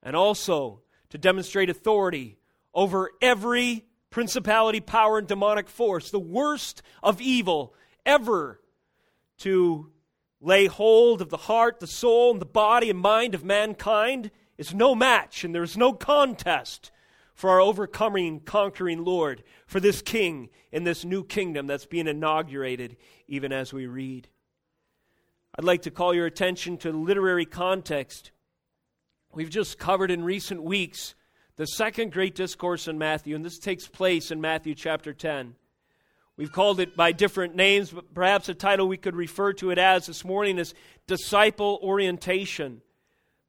and 0.01 0.15
also 0.15 0.81
to 1.09 1.17
demonstrate 1.17 1.69
authority 1.69 2.37
over 2.73 3.11
every 3.21 3.85
principality, 4.09 4.79
power, 4.79 5.17
and 5.17 5.27
demonic 5.27 5.69
force, 5.69 6.09
the 6.11 6.19
worst 6.19 6.81
of 7.03 7.21
evil 7.21 7.73
ever 8.05 8.59
to 9.39 9.91
lay 10.41 10.67
hold 10.67 11.21
of 11.21 11.29
the 11.29 11.37
heart, 11.37 11.79
the 11.79 11.87
soul, 11.87 12.31
and 12.31 12.41
the 12.41 12.45
body 12.45 12.89
and 12.89 12.99
mind 12.99 13.35
of 13.35 13.43
mankind 13.43 14.31
is 14.57 14.73
no 14.73 14.95
match, 14.95 15.43
and 15.43 15.53
there 15.53 15.63
is 15.63 15.77
no 15.77 15.93
contest 15.93 16.91
for 17.33 17.49
our 17.49 17.59
overcoming, 17.59 18.39
conquering 18.39 19.03
Lord, 19.03 19.43
for 19.67 19.79
this 19.79 20.01
King 20.01 20.49
in 20.71 20.83
this 20.83 21.03
new 21.03 21.23
kingdom 21.23 21.67
that's 21.67 21.85
being 21.85 22.07
inaugurated 22.07 22.95
even 23.27 23.51
as 23.51 23.73
we 23.73 23.87
read. 23.87 24.29
I'd 25.57 25.65
like 25.65 25.83
to 25.83 25.91
call 25.91 26.13
your 26.13 26.25
attention 26.25 26.77
to 26.79 26.91
the 26.91 26.97
literary 26.97 27.45
context. 27.45 28.31
We've 29.33 29.49
just 29.49 29.77
covered 29.77 30.11
in 30.11 30.23
recent 30.23 30.63
weeks 30.63 31.15
the 31.57 31.65
second 31.65 32.11
great 32.11 32.35
discourse 32.35 32.87
in 32.87 32.97
Matthew, 32.97 33.35
and 33.35 33.43
this 33.43 33.59
takes 33.59 33.87
place 33.87 34.31
in 34.31 34.41
Matthew 34.41 34.75
chapter 34.75 35.13
10. 35.13 35.55
We've 36.37 36.51
called 36.51 36.81
it 36.81 36.97
by 36.97 37.13
different 37.13 37.55
names, 37.55 37.91
but 37.91 38.13
perhaps 38.13 38.49
a 38.49 38.53
title 38.53 38.89
we 38.89 38.97
could 38.97 39.15
refer 39.15 39.53
to 39.53 39.71
it 39.71 39.77
as 39.77 40.05
this 40.05 40.25
morning 40.25 40.57
is 40.57 40.73
Disciple 41.07 41.79
Orientation. 41.81 42.81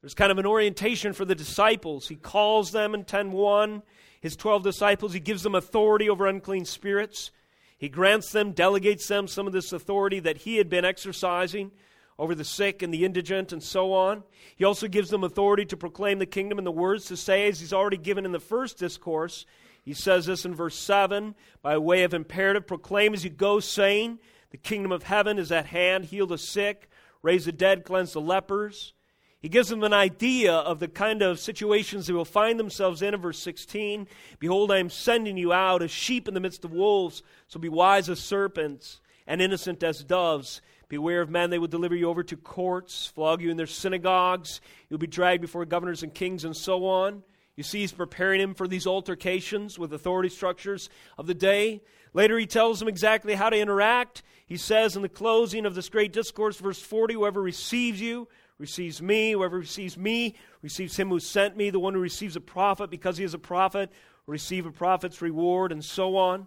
There's 0.00 0.14
kind 0.14 0.30
of 0.30 0.38
an 0.38 0.46
orientation 0.46 1.12
for 1.12 1.24
the 1.24 1.34
disciples. 1.34 2.06
He 2.06 2.14
calls 2.14 2.70
them 2.70 2.94
in 2.94 3.04
10:1, 3.04 3.82
his 4.20 4.36
12 4.36 4.62
disciples, 4.62 5.12
he 5.12 5.18
gives 5.18 5.42
them 5.42 5.56
authority 5.56 6.08
over 6.08 6.28
unclean 6.28 6.64
spirits. 6.64 7.32
He 7.76 7.88
grants 7.88 8.30
them, 8.30 8.52
delegates 8.52 9.08
them 9.08 9.26
some 9.26 9.48
of 9.48 9.52
this 9.52 9.72
authority 9.72 10.20
that 10.20 10.38
he 10.38 10.56
had 10.56 10.68
been 10.68 10.84
exercising 10.84 11.72
over 12.20 12.36
the 12.36 12.44
sick 12.44 12.82
and 12.82 12.94
the 12.94 13.04
indigent 13.04 13.52
and 13.52 13.62
so 13.62 13.92
on. 13.92 14.22
He 14.54 14.64
also 14.64 14.86
gives 14.86 15.10
them 15.10 15.24
authority 15.24 15.64
to 15.66 15.76
proclaim 15.76 16.20
the 16.20 16.24
kingdom 16.24 16.56
and 16.56 16.66
the 16.66 16.70
words 16.70 17.06
to 17.06 17.16
say, 17.16 17.48
as 17.48 17.58
he's 17.58 17.72
already 17.72 17.98
given 17.98 18.24
in 18.24 18.32
the 18.32 18.38
first 18.38 18.78
discourse. 18.78 19.44
He 19.86 19.94
says 19.94 20.26
this 20.26 20.44
in 20.44 20.52
verse 20.52 20.76
7 20.76 21.36
by 21.62 21.78
way 21.78 22.02
of 22.02 22.12
imperative 22.12 22.66
proclaim 22.66 23.14
as 23.14 23.22
you 23.22 23.30
go, 23.30 23.60
saying, 23.60 24.18
The 24.50 24.56
kingdom 24.56 24.90
of 24.90 25.04
heaven 25.04 25.38
is 25.38 25.52
at 25.52 25.66
hand, 25.66 26.06
heal 26.06 26.26
the 26.26 26.38
sick, 26.38 26.90
raise 27.22 27.44
the 27.44 27.52
dead, 27.52 27.84
cleanse 27.84 28.12
the 28.12 28.20
lepers. 28.20 28.94
He 29.38 29.48
gives 29.48 29.68
them 29.68 29.84
an 29.84 29.92
idea 29.92 30.54
of 30.54 30.80
the 30.80 30.88
kind 30.88 31.22
of 31.22 31.38
situations 31.38 32.08
they 32.08 32.12
will 32.12 32.24
find 32.24 32.58
themselves 32.58 33.00
in 33.00 33.14
in 33.14 33.20
verse 33.20 33.38
16. 33.38 34.08
Behold, 34.40 34.72
I 34.72 34.78
am 34.78 34.90
sending 34.90 35.36
you 35.36 35.52
out 35.52 35.82
as 35.82 35.92
sheep 35.92 36.26
in 36.26 36.34
the 36.34 36.40
midst 36.40 36.64
of 36.64 36.72
wolves, 36.72 37.22
so 37.46 37.60
be 37.60 37.68
wise 37.68 38.10
as 38.10 38.18
serpents 38.18 39.00
and 39.24 39.40
innocent 39.40 39.84
as 39.84 40.02
doves. 40.02 40.62
Beware 40.88 41.20
of 41.20 41.30
men, 41.30 41.50
they 41.50 41.60
will 41.60 41.68
deliver 41.68 41.94
you 41.94 42.08
over 42.08 42.24
to 42.24 42.36
courts, 42.36 43.06
flog 43.06 43.40
you 43.40 43.52
in 43.52 43.56
their 43.56 43.68
synagogues. 43.68 44.60
You'll 44.90 44.98
be 44.98 45.06
dragged 45.06 45.42
before 45.42 45.64
governors 45.64 46.02
and 46.02 46.12
kings 46.12 46.44
and 46.44 46.56
so 46.56 46.86
on. 46.86 47.22
You 47.56 47.62
see, 47.62 47.80
he's 47.80 47.92
preparing 47.92 48.40
him 48.40 48.54
for 48.54 48.68
these 48.68 48.86
altercations 48.86 49.78
with 49.78 49.92
authority 49.92 50.28
structures 50.28 50.88
of 51.16 51.26
the 51.26 51.34
day. 51.34 51.82
Later, 52.12 52.38
he 52.38 52.46
tells 52.46 52.78
them 52.78 52.88
exactly 52.88 53.34
how 53.34 53.50
to 53.50 53.58
interact. 53.58 54.22
He 54.46 54.56
says 54.56 54.94
in 54.94 55.02
the 55.02 55.08
closing 55.08 55.66
of 55.66 55.74
this 55.74 55.88
great 55.88 56.12
discourse, 56.12 56.58
verse 56.58 56.80
40, 56.80 57.14
whoever 57.14 57.40
receives 57.42 58.00
you 58.00 58.28
receives 58.58 59.02
me. 59.02 59.32
Whoever 59.32 59.58
receives 59.58 59.96
me 59.96 60.34
receives 60.62 60.96
him 60.96 61.08
who 61.08 61.18
sent 61.18 61.56
me. 61.56 61.70
The 61.70 61.80
one 61.80 61.94
who 61.94 62.00
receives 62.00 62.36
a 62.36 62.40
prophet 62.40 62.90
because 62.90 63.16
he 63.16 63.24
is 63.24 63.34
a 63.34 63.38
prophet 63.38 63.90
receive 64.26 64.66
a 64.66 64.72
prophet's 64.72 65.22
reward, 65.22 65.72
and 65.72 65.84
so 65.84 66.16
on. 66.16 66.46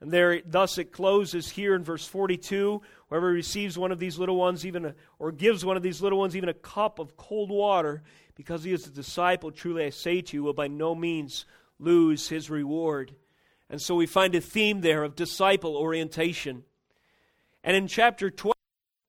And 0.00 0.12
there, 0.12 0.40
thus 0.46 0.78
it 0.78 0.92
closes 0.92 1.50
here 1.50 1.74
in 1.74 1.82
verse 1.82 2.06
42. 2.06 2.80
Whoever 3.08 3.26
receives 3.26 3.76
one 3.76 3.90
of 3.90 3.98
these 3.98 4.18
little 4.18 4.36
ones, 4.36 4.64
even 4.64 4.84
a, 4.84 4.94
or 5.18 5.32
gives 5.32 5.64
one 5.64 5.76
of 5.76 5.82
these 5.82 6.00
little 6.00 6.20
ones 6.20 6.36
even 6.36 6.48
a 6.48 6.54
cup 6.54 7.00
of 7.00 7.16
cold 7.16 7.50
water, 7.50 8.02
because 8.38 8.62
he 8.62 8.72
is 8.72 8.86
a 8.86 8.90
disciple, 8.90 9.50
truly 9.50 9.84
I 9.84 9.90
say 9.90 10.20
to 10.20 10.36
you, 10.36 10.44
will 10.44 10.52
by 10.52 10.68
no 10.68 10.94
means 10.94 11.44
lose 11.80 12.28
his 12.28 12.48
reward. 12.48 13.12
And 13.68 13.82
so 13.82 13.96
we 13.96 14.06
find 14.06 14.32
a 14.36 14.40
theme 14.40 14.80
there 14.80 15.02
of 15.02 15.16
disciple 15.16 15.76
orientation. 15.76 16.62
And 17.64 17.76
in 17.76 17.88
chapter 17.88 18.30
12 18.30 18.54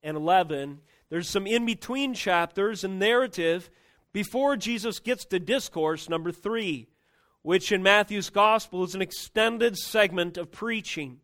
and 0.01 0.17
11, 0.17 0.79
there's 1.09 1.29
some 1.29 1.45
in 1.45 1.63
between 1.67 2.15
chapters 2.15 2.83
and 2.83 2.97
narrative 2.97 3.69
before 4.13 4.57
Jesus 4.57 4.99
gets 4.99 5.25
to 5.25 5.39
discourse 5.39 6.09
number 6.09 6.31
three, 6.31 6.87
which 7.43 7.71
in 7.71 7.83
Matthew's 7.83 8.31
gospel 8.31 8.83
is 8.83 8.95
an 8.95 9.01
extended 9.03 9.77
segment 9.77 10.37
of 10.37 10.51
preaching. 10.51 11.19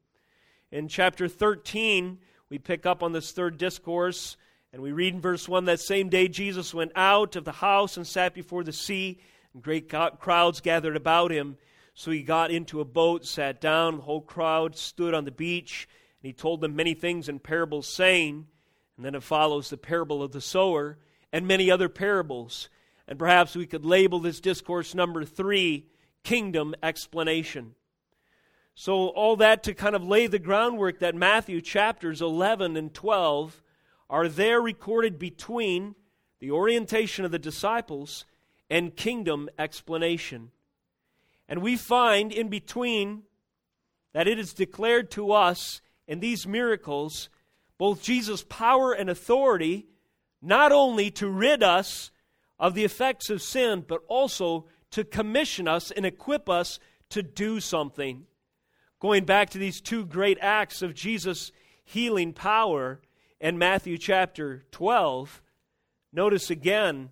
In 0.72 0.90
chapter 0.90 1.28
13, 1.28 2.20
we 2.52 2.60
pick 2.60 2.86
up 2.86 3.02
on 3.02 3.14
this 3.14 3.32
third 3.32 3.58
discourse, 3.58 4.38
and 4.76 4.84
we 4.84 4.92
read 4.92 5.14
in 5.14 5.22
verse 5.22 5.48
1 5.48 5.64
that 5.66 5.80
same 5.80 6.10
day 6.10 6.28
Jesus 6.28 6.74
went 6.74 6.92
out 6.98 7.38
of 7.38 7.46
the 7.46 7.54
house 7.54 7.96
and 7.96 8.06
sat 8.06 8.34
before 8.34 8.62
the 8.62 8.74
sea, 8.74 9.22
and 9.54 9.64
great 9.64 9.90
crowds 10.20 10.60
gathered 10.60 10.98
about 10.98 11.32
him. 11.32 11.56
So 11.94 12.12
he 12.12 12.24
got 12.24 12.52
into 12.52 12.82
a 12.82 12.86
boat, 12.86 13.26
sat 13.26 13.62
down, 13.62 13.96
the 13.96 14.02
whole 14.02 14.20
crowd 14.20 14.76
stood 14.76 15.14
on 15.14 15.24
the 15.24 15.32
beach, 15.32 15.88
and 16.22 16.28
he 16.28 16.34
told 16.34 16.60
them 16.60 16.76
many 16.76 16.94
things 16.94 17.30
in 17.30 17.40
parables, 17.40 17.88
saying, 17.88 18.48
and 18.98 19.06
then 19.06 19.16
it 19.16 19.24
follows 19.24 19.70
the 19.70 19.78
parable 19.78 20.22
of 20.22 20.34
the 20.34 20.42
sower 20.42 20.98
and 21.32 21.48
many 21.48 21.72
other 21.72 21.88
parables. 21.88 22.68
And 23.08 23.18
perhaps 23.18 23.56
we 23.56 23.68
could 23.68 23.86
label 23.86 24.20
this 24.20 24.42
discourse 24.42 24.94
number 24.94 25.24
three 25.24 25.86
kingdom 26.26 26.76
explanation. 26.84 27.76
So, 28.74 29.08
all 29.08 29.38
that 29.38 29.64
to 29.64 29.74
kind 29.74 29.96
of 29.96 30.06
lay 30.06 30.28
the 30.28 30.38
groundwork 30.38 31.00
that 31.00 31.16
Matthew 31.16 31.62
chapters 31.62 32.22
11 32.22 32.76
and 32.76 32.94
12 32.94 33.62
are 34.10 34.28
there 34.28 34.62
recorded 34.62 35.18
between 35.18 35.96
the 36.40 36.52
orientation 36.52 37.26
of 37.26 37.32
the 37.32 37.40
disciples 37.40 38.26
and 38.70 38.96
kingdom 38.96 39.50
explanation. 39.58 40.52
And 41.48 41.62
we 41.62 41.76
find 41.76 42.32
in 42.32 42.50
between 42.50 43.24
that 44.14 44.28
it 44.28 44.40
is 44.40 44.54
declared 44.54 45.12
to 45.12 45.32
us 45.32 45.82
in 46.08 46.20
these 46.20 46.48
miracles 46.48 47.30
both 47.78 48.02
Jesus' 48.02 48.46
power 48.48 48.94
and 48.94 49.10
authority, 49.10 49.88
not 50.42 50.72
only 50.72 51.12
to 51.12 51.28
rid 51.28 51.62
us 51.62 52.12
of 52.58 52.74
the 52.74 52.86
effects 52.86 53.30
of 53.30 53.42
sin, 53.42 53.84
but 53.86 54.02
also 54.08 54.66
to 54.92 55.04
commission 55.04 55.68
us 55.68 55.92
and 55.92 56.06
equip 56.06 56.50
us 56.50 56.80
to 57.10 57.22
do 57.22 57.60
something. 57.60 58.26
Going 59.00 59.26
back 59.26 59.50
to 59.52 59.58
these 59.58 59.82
two 59.82 60.06
great 60.06 60.38
acts 60.42 60.82
of 60.82 60.94
Jesus' 60.94 61.52
healing 61.84 62.32
power 62.32 63.02
in 63.46 63.58
Matthew 63.58 63.98
chapter 63.98 64.66
12, 64.72 65.42
notice 66.12 66.50
again 66.50 67.10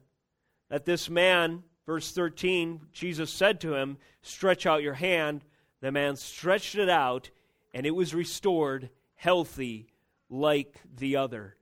that 0.69 0.85
this 0.85 1.09
man 1.09 1.63
Verse 1.85 2.11
13, 2.11 2.79
Jesus 2.93 3.31
said 3.31 3.59
to 3.61 3.75
him, 3.75 3.97
Stretch 4.21 4.65
out 4.65 4.83
your 4.83 4.93
hand. 4.93 5.43
The 5.81 5.91
man 5.91 6.15
stretched 6.15 6.75
it 6.75 6.89
out, 6.89 7.29
and 7.73 7.85
it 7.85 7.91
was 7.91 8.13
restored, 8.13 8.89
healthy, 9.15 9.87
like 10.29 10.79
the 10.95 11.17
other. 11.17 11.57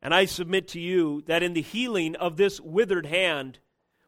And 0.00 0.14
I 0.14 0.24
submit 0.24 0.68
to 0.68 0.80
you 0.80 1.22
that 1.26 1.42
in 1.42 1.52
the 1.52 1.60
healing 1.60 2.16
of 2.16 2.36
this 2.38 2.58
withered 2.58 3.04
hand, 3.04 3.58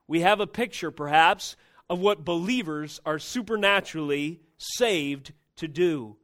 we 0.09 0.21
have 0.21 0.41
a 0.41 0.47
picture, 0.47 0.91
perhaps, 0.91 1.55
of 1.91 1.99
what 1.99 2.25
believers 2.25 2.99
are 3.05 3.19
supernaturally 3.19 4.41
saved 4.57 5.33
to 5.57 5.69
do, 5.69 6.17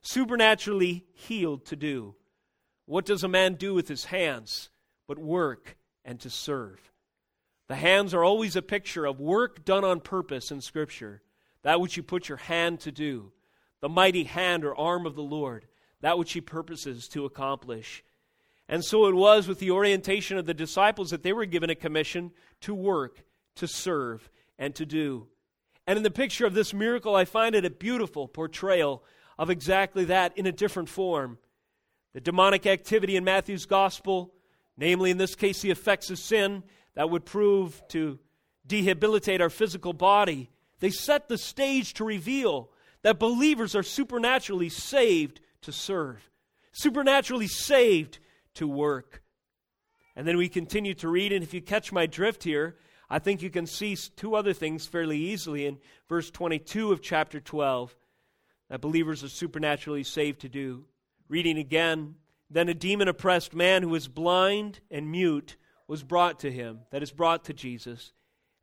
supernaturally 0.00 1.04
healed 1.12 1.64
to 1.66 1.74
do. 1.74 2.14
What 2.86 3.04
does 3.04 3.24
a 3.24 3.28
man 3.28 3.54
do 3.54 3.74
with 3.74 3.88
his 3.88 4.06
hands 4.06 4.70
but 5.06 5.18
work 5.18 5.76
and 6.04 6.18
to 6.20 6.30
serve? 6.30 6.92
The 7.68 7.74
hands 7.76 8.14
are 8.14 8.24
always 8.24 8.54
a 8.54 8.62
picture 8.62 9.04
of 9.04 9.20
work 9.20 9.64
done 9.64 9.84
on 9.84 10.00
purpose 10.00 10.52
in 10.52 10.60
Scripture, 10.60 11.20
that 11.62 11.80
which 11.80 11.96
you 11.96 12.02
put 12.04 12.28
your 12.28 12.38
hand 12.38 12.80
to 12.80 12.92
do, 12.92 13.32
the 13.80 13.88
mighty 13.88 14.24
hand 14.24 14.64
or 14.64 14.76
arm 14.76 15.04
of 15.04 15.16
the 15.16 15.22
Lord, 15.22 15.66
that 16.00 16.16
which 16.16 16.32
He 16.32 16.40
purposes 16.40 17.08
to 17.08 17.24
accomplish. 17.24 18.04
And 18.68 18.84
so 18.84 19.06
it 19.06 19.14
was 19.14 19.48
with 19.48 19.58
the 19.58 19.72
orientation 19.72 20.38
of 20.38 20.46
the 20.46 20.54
disciples 20.54 21.10
that 21.10 21.24
they 21.24 21.32
were 21.32 21.44
given 21.44 21.70
a 21.70 21.74
commission 21.74 22.30
to 22.62 22.74
work, 22.74 23.24
to 23.56 23.66
serve, 23.66 24.30
and 24.58 24.74
to 24.76 24.86
do. 24.86 25.26
And 25.88 25.96
in 25.96 26.02
the 26.04 26.10
picture 26.10 26.46
of 26.46 26.54
this 26.54 26.72
miracle, 26.72 27.16
I 27.16 27.24
find 27.24 27.54
it 27.54 27.64
a 27.64 27.70
beautiful 27.70 28.28
portrayal 28.28 29.02
of 29.38 29.50
exactly 29.50 30.04
that 30.06 30.36
in 30.38 30.46
a 30.46 30.52
different 30.52 30.88
form. 30.88 31.38
The 32.16 32.22
demonic 32.22 32.64
activity 32.64 33.16
in 33.16 33.24
Matthew's 33.24 33.66
gospel, 33.66 34.32
namely 34.78 35.10
in 35.10 35.18
this 35.18 35.34
case 35.34 35.60
the 35.60 35.70
effects 35.70 36.08
of 36.08 36.18
sin, 36.18 36.62
that 36.94 37.10
would 37.10 37.26
prove 37.26 37.82
to 37.88 38.18
debilitate 38.66 39.42
our 39.42 39.50
physical 39.50 39.92
body. 39.92 40.48
They 40.80 40.88
set 40.88 41.28
the 41.28 41.36
stage 41.36 41.92
to 41.92 42.06
reveal 42.06 42.70
that 43.02 43.18
believers 43.18 43.76
are 43.76 43.82
supernaturally 43.82 44.70
saved 44.70 45.40
to 45.60 45.72
serve, 45.72 46.30
supernaturally 46.72 47.48
saved 47.48 48.18
to 48.54 48.66
work. 48.66 49.22
And 50.16 50.26
then 50.26 50.38
we 50.38 50.48
continue 50.48 50.94
to 50.94 51.10
read, 51.10 51.34
and 51.34 51.42
if 51.42 51.52
you 51.52 51.60
catch 51.60 51.92
my 51.92 52.06
drift 52.06 52.44
here, 52.44 52.78
I 53.10 53.18
think 53.18 53.42
you 53.42 53.50
can 53.50 53.66
see 53.66 53.94
two 53.94 54.36
other 54.36 54.54
things 54.54 54.86
fairly 54.86 55.18
easily 55.18 55.66
in 55.66 55.76
verse 56.08 56.30
22 56.30 56.92
of 56.92 57.02
chapter 57.02 57.40
12 57.40 57.94
that 58.70 58.80
believers 58.80 59.22
are 59.22 59.28
supernaturally 59.28 60.02
saved 60.02 60.40
to 60.40 60.48
do. 60.48 60.86
Reading 61.28 61.58
again, 61.58 62.14
then 62.48 62.68
a 62.68 62.74
demon 62.74 63.08
oppressed 63.08 63.54
man 63.54 63.82
who 63.82 63.88
was 63.88 64.08
blind 64.08 64.80
and 64.90 65.10
mute 65.10 65.56
was 65.88 66.02
brought 66.02 66.40
to 66.40 66.52
him, 66.52 66.80
that 66.90 67.02
is, 67.02 67.10
brought 67.10 67.44
to 67.44 67.52
Jesus, 67.52 68.12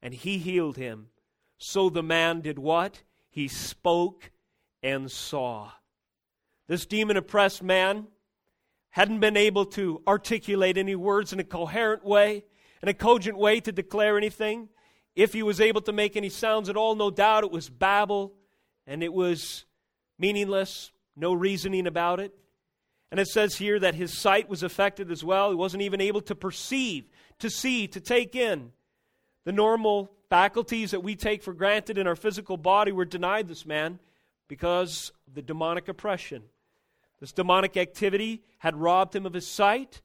and 0.02 0.14
he 0.14 0.38
healed 0.38 0.78
him. 0.78 1.08
So 1.58 1.90
the 1.90 2.04
man 2.04 2.42
did 2.42 2.60
what? 2.60 3.04
He 3.30 3.48
spoke 3.48 4.32
and 4.82 5.12
saw. 5.12 5.72
This 6.68 6.86
demon 6.86 7.18
oppressed 7.18 7.64
man 7.64 8.08
hadn't 8.92 9.20
been 9.20 9.38
able 9.38 9.66
to 9.66 10.02
articulate 10.08 10.78
any 10.78 10.96
words 10.96 11.34
in 11.34 11.40
a 11.40 11.44
coherent 11.44 12.06
way, 12.06 12.46
in 12.82 12.90
a 12.90 12.94
cogent 12.94 13.38
way 13.38 13.60
to 13.60 13.72
declare 13.72 14.18
anything. 14.18 14.70
If 15.16 15.34
he 15.34 15.44
was 15.44 15.60
able 15.60 15.82
to 15.82 15.94
make 15.94 16.16
any 16.16 16.30
sounds 16.30 16.70
at 16.70 16.78
all, 16.78 16.96
no 16.96 17.10
doubt 17.12 17.44
it 17.44 17.52
was 17.52 17.70
babble 17.70 18.34
and 18.86 19.04
it 19.04 19.14
was 19.14 19.66
meaningless, 20.20 20.92
no 21.16 21.34
reasoning 21.34 21.88
about 21.88 22.20
it. 22.20 22.34
And 23.14 23.20
it 23.20 23.28
says 23.28 23.58
here 23.58 23.78
that 23.78 23.94
his 23.94 24.12
sight 24.12 24.50
was 24.50 24.64
affected 24.64 25.12
as 25.12 25.24
well. 25.24 25.52
He 25.52 25.56
wasn't 25.56 25.84
even 25.84 26.02
able 26.02 26.22
to 26.22 26.34
perceive, 26.34 27.12
to 27.38 27.48
see, 27.48 27.86
to 27.90 28.00
take 28.00 28.36
in. 28.36 28.72
The 29.46 29.52
normal 29.52 30.10
faculties 30.32 30.90
that 30.90 31.04
we 31.04 31.16
take 31.16 31.44
for 31.44 31.54
granted 31.54 32.00
in 32.00 32.08
our 32.08 32.16
physical 32.16 32.58
body 32.58 32.92
were 32.92 33.06
denied 33.06 33.48
this 33.48 33.68
man 33.68 34.00
because 34.48 35.12
of 35.28 35.36
the 35.36 35.44
demonic 35.44 35.88
oppression. 35.90 36.42
This 37.20 37.32
demonic 37.32 37.78
activity 37.78 38.42
had 38.58 38.76
robbed 38.76 39.16
him 39.16 39.28
of 39.28 39.34
his 39.34 39.46
sight 39.46 40.02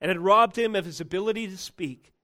and 0.00 0.08
had 0.08 0.18
robbed 0.18 0.56
him 0.56 0.74
of 0.74 0.86
his 0.86 1.02
ability 1.02 1.48
to 1.48 1.58
speak. 1.58 2.14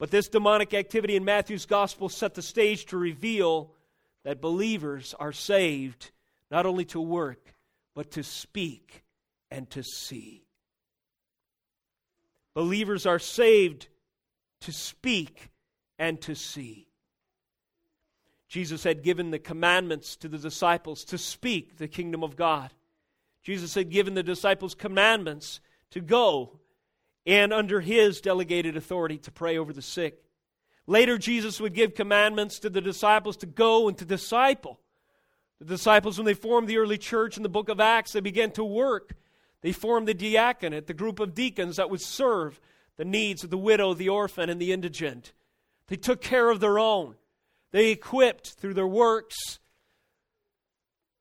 But 0.00 0.10
this 0.10 0.26
demonic 0.26 0.74
activity 0.74 1.14
in 1.14 1.24
Matthew's 1.24 1.64
gospel 1.64 2.08
set 2.08 2.34
the 2.34 2.42
stage 2.42 2.86
to 2.86 2.96
reveal 2.96 3.70
that 4.24 4.40
believers 4.40 5.14
are 5.20 5.32
saved 5.32 6.10
not 6.50 6.66
only 6.66 6.86
to 6.86 7.00
work, 7.00 7.54
but 7.94 8.10
to 8.10 8.24
speak 8.24 9.03
and 9.54 9.70
to 9.70 9.84
see. 9.84 10.42
Believers 12.54 13.06
are 13.06 13.20
saved 13.20 13.86
to 14.62 14.72
speak 14.72 15.50
and 15.96 16.20
to 16.22 16.34
see. 16.34 16.88
Jesus 18.48 18.82
had 18.82 19.02
given 19.02 19.30
the 19.30 19.38
commandments 19.38 20.16
to 20.16 20.28
the 20.28 20.38
disciples 20.38 21.04
to 21.04 21.18
speak 21.18 21.78
the 21.78 21.88
kingdom 21.88 22.24
of 22.24 22.36
God. 22.36 22.70
Jesus 23.42 23.74
had 23.74 23.90
given 23.90 24.14
the 24.14 24.22
disciples 24.22 24.74
commandments 24.74 25.60
to 25.90 26.00
go 26.00 26.58
and 27.24 27.52
under 27.52 27.80
his 27.80 28.20
delegated 28.20 28.76
authority 28.76 29.18
to 29.18 29.30
pray 29.30 29.56
over 29.56 29.72
the 29.72 29.82
sick. 29.82 30.20
Later, 30.86 31.16
Jesus 31.16 31.60
would 31.60 31.74
give 31.74 31.94
commandments 31.94 32.58
to 32.60 32.70
the 32.70 32.80
disciples 32.80 33.36
to 33.38 33.46
go 33.46 33.88
and 33.88 33.96
to 33.98 34.04
disciple. 34.04 34.80
The 35.60 35.66
disciples, 35.66 36.18
when 36.18 36.26
they 36.26 36.34
formed 36.34 36.68
the 36.68 36.78
early 36.78 36.98
church 36.98 37.36
in 37.36 37.42
the 37.42 37.48
book 37.48 37.68
of 37.68 37.80
Acts, 37.80 38.12
they 38.12 38.20
began 38.20 38.50
to 38.52 38.64
work 38.64 39.14
they 39.64 39.72
formed 39.72 40.06
the 40.06 40.12
diaconate, 40.12 40.88
the 40.88 40.92
group 40.92 41.18
of 41.18 41.34
deacons 41.34 41.76
that 41.76 41.88
would 41.88 42.02
serve 42.02 42.60
the 42.98 43.04
needs 43.04 43.44
of 43.44 43.48
the 43.48 43.56
widow, 43.56 43.94
the 43.94 44.10
orphan, 44.10 44.50
and 44.50 44.60
the 44.60 44.74
indigent. 44.74 45.32
They 45.88 45.96
took 45.96 46.20
care 46.20 46.50
of 46.50 46.60
their 46.60 46.78
own. 46.78 47.14
They 47.72 47.90
equipped 47.90 48.56
through 48.58 48.74
their 48.74 48.86
works 48.86 49.58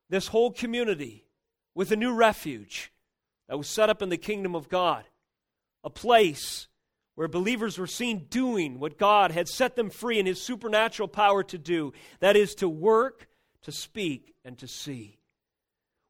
this 0.10 0.28
whole 0.28 0.52
community 0.52 1.24
with 1.74 1.94
a 1.94 1.96
new 1.96 2.14
refuge 2.14 2.92
that 3.48 3.58
was 3.58 3.70
set 3.70 3.90
up 3.90 4.02
in 4.02 4.10
the 4.10 4.18
kingdom 4.18 4.58
of 4.58 4.68
God, 4.68 5.06
a 5.86 5.90
place 5.90 6.68
where 7.16 7.30
believers 7.30 7.78
were 7.78 7.88
seen 7.88 8.26
doing 8.30 8.78
what 8.78 9.00
God 9.00 9.32
had 9.32 9.48
set 9.48 9.78
them 9.78 9.90
free 9.90 10.20
in 10.20 10.26
His 10.26 10.42
supernatural 10.42 11.08
power 11.08 11.44
to 11.44 11.58
do 11.58 11.94
that 12.20 12.36
is, 12.36 12.56
to 12.56 12.68
work, 12.68 13.30
to 13.62 13.72
speak, 13.72 14.34
and 14.44 14.58
to 14.58 14.68
see. 14.68 15.18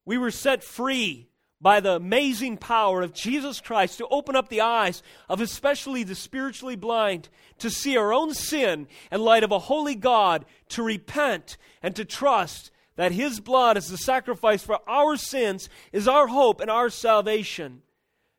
We 0.03 0.17
were 0.17 0.31
set 0.31 0.63
free 0.63 1.29
by 1.63 1.79
the 1.79 1.93
amazing 1.93 2.57
power 2.57 3.01
of 3.01 3.13
Jesus 3.13 3.61
Christ 3.61 3.97
to 3.97 4.07
open 4.09 4.35
up 4.35 4.49
the 4.49 4.59
eyes 4.59 5.01
of 5.29 5.39
especially 5.39 6.03
the 6.03 6.13
spiritually 6.13 6.75
blind 6.75 7.29
to 7.59 7.69
see 7.69 7.95
our 7.95 8.11
own 8.11 8.33
sin 8.33 8.85
in 9.13 9.21
light 9.21 9.45
of 9.45 9.51
a 9.53 9.59
holy 9.59 9.95
God, 9.95 10.43
to 10.69 10.83
repent 10.83 11.55
and 11.81 11.95
to 11.95 12.03
trust 12.03 12.69
that 12.97 13.13
His 13.13 13.39
blood 13.39 13.77
as 13.77 13.87
the 13.87 13.97
sacrifice 13.97 14.61
for 14.61 14.77
our 14.89 15.15
sins 15.15 15.69
is 15.93 16.05
our 16.05 16.27
hope 16.27 16.59
and 16.59 16.69
our 16.69 16.89
salvation. 16.89 17.81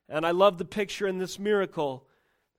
And 0.07 0.27
I 0.27 0.33
love 0.33 0.59
the 0.59 0.67
picture 0.67 1.07
in 1.07 1.17
this 1.17 1.39
miracle 1.39 2.07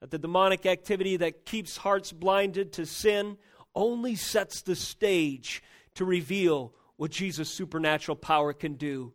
that 0.00 0.10
the 0.10 0.18
demonic 0.18 0.66
activity 0.66 1.16
that 1.18 1.46
keeps 1.46 1.76
hearts 1.76 2.10
blinded 2.10 2.72
to 2.72 2.86
sin 2.86 3.38
only 3.72 4.16
sets 4.16 4.62
the 4.62 4.74
stage 4.74 5.62
to 5.94 6.04
reveal 6.04 6.74
what 6.96 7.12
Jesus' 7.12 7.50
supernatural 7.50 8.16
power 8.16 8.52
can 8.52 8.74
do. 8.74 9.12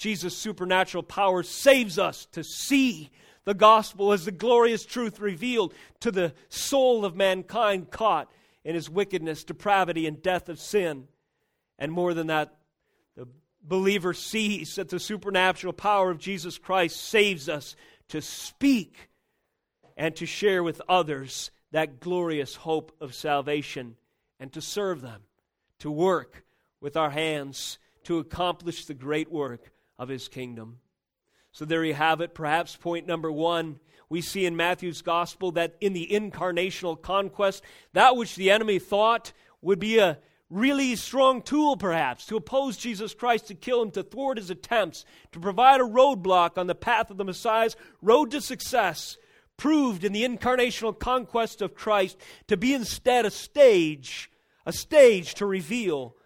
Jesus' 0.00 0.34
supernatural 0.34 1.02
power 1.02 1.42
saves 1.42 1.98
us 1.98 2.24
to 2.32 2.42
see 2.42 3.10
the 3.44 3.52
gospel 3.52 4.12
as 4.12 4.24
the 4.24 4.32
glorious 4.32 4.86
truth 4.86 5.20
revealed 5.20 5.74
to 6.00 6.10
the 6.10 6.32
soul 6.48 7.04
of 7.04 7.14
mankind 7.14 7.90
caught 7.90 8.32
in 8.64 8.74
his 8.74 8.88
wickedness, 8.88 9.44
depravity, 9.44 10.06
and 10.06 10.22
death 10.22 10.48
of 10.48 10.58
sin. 10.58 11.06
And 11.78 11.92
more 11.92 12.14
than 12.14 12.28
that, 12.28 12.56
the 13.14 13.28
believer 13.62 14.14
sees 14.14 14.76
that 14.76 14.88
the 14.88 14.98
supernatural 14.98 15.74
power 15.74 16.10
of 16.10 16.18
Jesus 16.18 16.56
Christ 16.56 16.96
saves 16.96 17.46
us 17.50 17.76
to 18.08 18.22
speak 18.22 19.10
and 19.98 20.16
to 20.16 20.24
share 20.24 20.62
with 20.62 20.80
others 20.88 21.50
that 21.72 22.00
glorious 22.00 22.54
hope 22.54 22.90
of 23.02 23.14
salvation 23.14 23.96
and 24.38 24.50
to 24.54 24.62
serve 24.62 25.02
them, 25.02 25.20
to 25.80 25.90
work 25.90 26.42
with 26.80 26.96
our 26.96 27.10
hands 27.10 27.78
to 28.04 28.18
accomplish 28.18 28.86
the 28.86 28.94
great 28.94 29.30
work 29.30 29.70
of 30.00 30.08
his 30.08 30.26
kingdom. 30.26 30.78
So 31.52 31.64
there 31.64 31.84
you 31.84 31.94
have 31.94 32.20
it. 32.20 32.34
Perhaps 32.34 32.74
point 32.74 33.06
number 33.06 33.30
one 33.30 33.78
we 34.08 34.22
see 34.22 34.44
in 34.44 34.56
Matthew's 34.56 35.02
gospel 35.02 35.52
that 35.52 35.76
in 35.80 35.92
the 35.92 36.08
incarnational 36.10 37.00
conquest, 37.00 37.62
that 37.92 38.16
which 38.16 38.34
the 38.34 38.50
enemy 38.50 38.80
thought 38.80 39.32
would 39.60 39.78
be 39.78 39.98
a 39.98 40.18
really 40.48 40.96
strong 40.96 41.42
tool, 41.42 41.76
perhaps, 41.76 42.26
to 42.26 42.36
oppose 42.36 42.76
Jesus 42.76 43.14
Christ, 43.14 43.46
to 43.48 43.54
kill 43.54 43.82
him, 43.82 43.92
to 43.92 44.02
thwart 44.02 44.38
his 44.38 44.50
attempts, 44.50 45.04
to 45.30 45.38
provide 45.38 45.80
a 45.80 45.84
roadblock 45.84 46.58
on 46.58 46.66
the 46.66 46.74
path 46.74 47.10
of 47.10 47.18
the 47.18 47.24
Messiah's 47.24 47.76
road 48.02 48.32
to 48.32 48.40
success, 48.40 49.16
proved 49.56 50.02
in 50.02 50.12
the 50.12 50.24
incarnational 50.24 50.98
conquest 50.98 51.62
of 51.62 51.74
Christ 51.74 52.16
to 52.48 52.56
be 52.56 52.74
instead 52.74 53.26
a 53.26 53.30
stage, 53.30 54.28
a 54.66 54.72
stage 54.72 55.34
to 55.34 55.46
reveal 55.46 56.16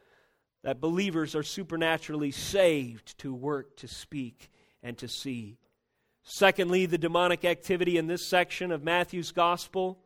that 0.65 0.81
believers 0.81 1.37
are 1.37 1.43
supernaturally 1.43 2.31
saved 2.31 3.17
to 3.19 3.35
work, 3.35 3.77
to 3.77 3.87
speak, 3.87 4.51
and 4.83 4.97
to 4.97 5.07
see. 5.07 5.59
Secondly, 6.23 6.87
the 6.87 6.97
demonic 6.97 7.45
activity 7.45 7.99
in 7.99 8.07
this 8.07 8.27
section 8.27 8.73
of 8.73 8.83
Matthew's 8.83 9.31
gospel 9.31 10.01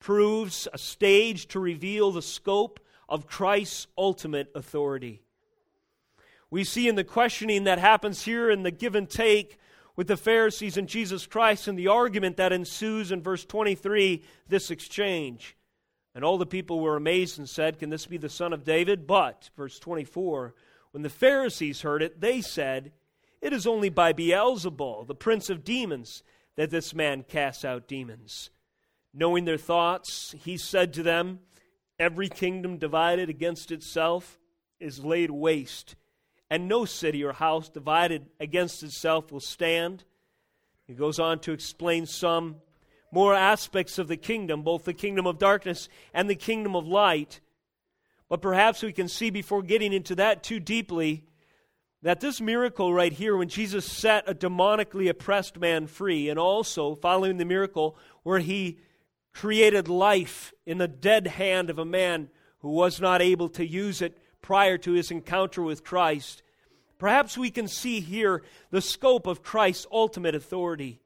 proves 0.00 0.66
a 0.72 0.78
stage 0.78 1.46
to 1.46 1.60
reveal 1.60 2.10
the 2.10 2.22
scope 2.22 2.80
of 3.08 3.28
Christ's 3.28 3.86
ultimate 3.96 4.50
authority. 4.56 5.22
We 6.50 6.64
see 6.64 6.88
in 6.88 6.96
the 6.96 7.04
questioning 7.04 7.64
that 7.64 7.78
happens 7.78 8.22
here 8.22 8.50
in 8.50 8.64
the 8.64 8.72
give 8.72 8.96
and 8.96 9.08
take 9.08 9.58
with 9.94 10.08
the 10.08 10.16
Pharisees 10.16 10.76
and 10.76 10.88
Jesus 10.88 11.24
Christ 11.24 11.68
and 11.68 11.78
the 11.78 11.88
argument 11.88 12.36
that 12.38 12.52
ensues 12.52 13.12
in 13.12 13.22
verse 13.22 13.44
23 13.44 14.24
this 14.48 14.72
exchange. 14.72 15.56
And 16.14 16.24
all 16.24 16.38
the 16.38 16.46
people 16.46 16.80
were 16.80 16.96
amazed 16.96 17.38
and 17.38 17.48
said, 17.48 17.78
Can 17.78 17.90
this 17.90 18.06
be 18.06 18.16
the 18.16 18.28
son 18.28 18.52
of 18.52 18.64
David? 18.64 19.06
But, 19.06 19.50
verse 19.56 19.78
24, 19.78 20.54
when 20.92 21.02
the 21.02 21.10
Pharisees 21.10 21.80
heard 21.80 22.02
it, 22.02 22.20
they 22.20 22.40
said, 22.40 22.92
It 23.42 23.52
is 23.52 23.66
only 23.66 23.88
by 23.88 24.12
Beelzebul, 24.12 25.06
the 25.06 25.14
prince 25.14 25.50
of 25.50 25.64
demons, 25.64 26.22
that 26.56 26.70
this 26.70 26.94
man 26.94 27.24
casts 27.24 27.64
out 27.64 27.88
demons. 27.88 28.50
Knowing 29.12 29.44
their 29.44 29.58
thoughts, 29.58 30.34
he 30.44 30.56
said 30.56 30.92
to 30.92 31.02
them, 31.02 31.40
Every 31.98 32.28
kingdom 32.28 32.78
divided 32.78 33.28
against 33.28 33.72
itself 33.72 34.38
is 34.78 35.04
laid 35.04 35.30
waste, 35.30 35.96
and 36.50 36.68
no 36.68 36.84
city 36.84 37.24
or 37.24 37.32
house 37.32 37.68
divided 37.68 38.26
against 38.38 38.82
itself 38.82 39.32
will 39.32 39.40
stand. 39.40 40.04
He 40.86 40.94
goes 40.94 41.18
on 41.18 41.38
to 41.40 41.52
explain 41.52 42.06
some 42.06 42.56
more 43.14 43.32
aspects 43.32 43.96
of 43.98 44.08
the 44.08 44.16
kingdom, 44.16 44.62
both 44.62 44.84
the 44.84 44.92
kingdom 44.92 45.24
of 45.24 45.38
darkness 45.38 45.88
and 46.12 46.28
the 46.28 46.34
kingdom 46.34 46.74
of 46.74 46.88
light. 46.88 47.40
But 48.28 48.42
perhaps 48.42 48.82
we 48.82 48.92
can 48.92 49.06
see 49.06 49.30
before 49.30 49.62
getting 49.62 49.92
into 49.92 50.16
that 50.16 50.42
too 50.42 50.58
deeply 50.58 51.24
that 52.02 52.20
this 52.20 52.40
miracle 52.40 52.92
right 52.92 53.12
here, 53.12 53.36
when 53.36 53.48
Jesus 53.48 53.90
set 53.90 54.28
a 54.28 54.34
demonically 54.34 55.08
oppressed 55.08 55.58
man 55.58 55.86
free, 55.86 56.28
and 56.28 56.40
also 56.40 56.96
following 56.96 57.36
the 57.36 57.44
miracle 57.44 57.96
where 58.24 58.40
he 58.40 58.78
created 59.32 59.88
life 59.88 60.52
in 60.66 60.78
the 60.78 60.88
dead 60.88 61.28
hand 61.28 61.70
of 61.70 61.78
a 61.78 61.84
man 61.84 62.28
who 62.58 62.70
was 62.70 63.00
not 63.00 63.22
able 63.22 63.48
to 63.50 63.64
use 63.64 64.02
it 64.02 64.18
prior 64.42 64.76
to 64.78 64.92
his 64.92 65.12
encounter 65.12 65.62
with 65.62 65.84
Christ, 65.84 66.42
perhaps 66.98 67.38
we 67.38 67.50
can 67.50 67.68
see 67.68 68.00
here 68.00 68.42
the 68.70 68.82
scope 68.82 69.28
of 69.28 69.44
Christ's 69.44 69.86
ultimate 69.92 70.34
authority 70.34 71.00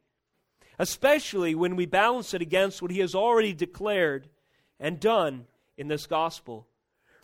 especially 0.78 1.54
when 1.54 1.76
we 1.76 1.86
balance 1.86 2.34
it 2.34 2.42
against 2.42 2.80
what 2.80 2.90
he 2.90 3.00
has 3.00 3.14
already 3.14 3.52
declared 3.52 4.28
and 4.78 5.00
done 5.00 5.46
in 5.76 5.88
this 5.88 6.06
gospel. 6.06 6.66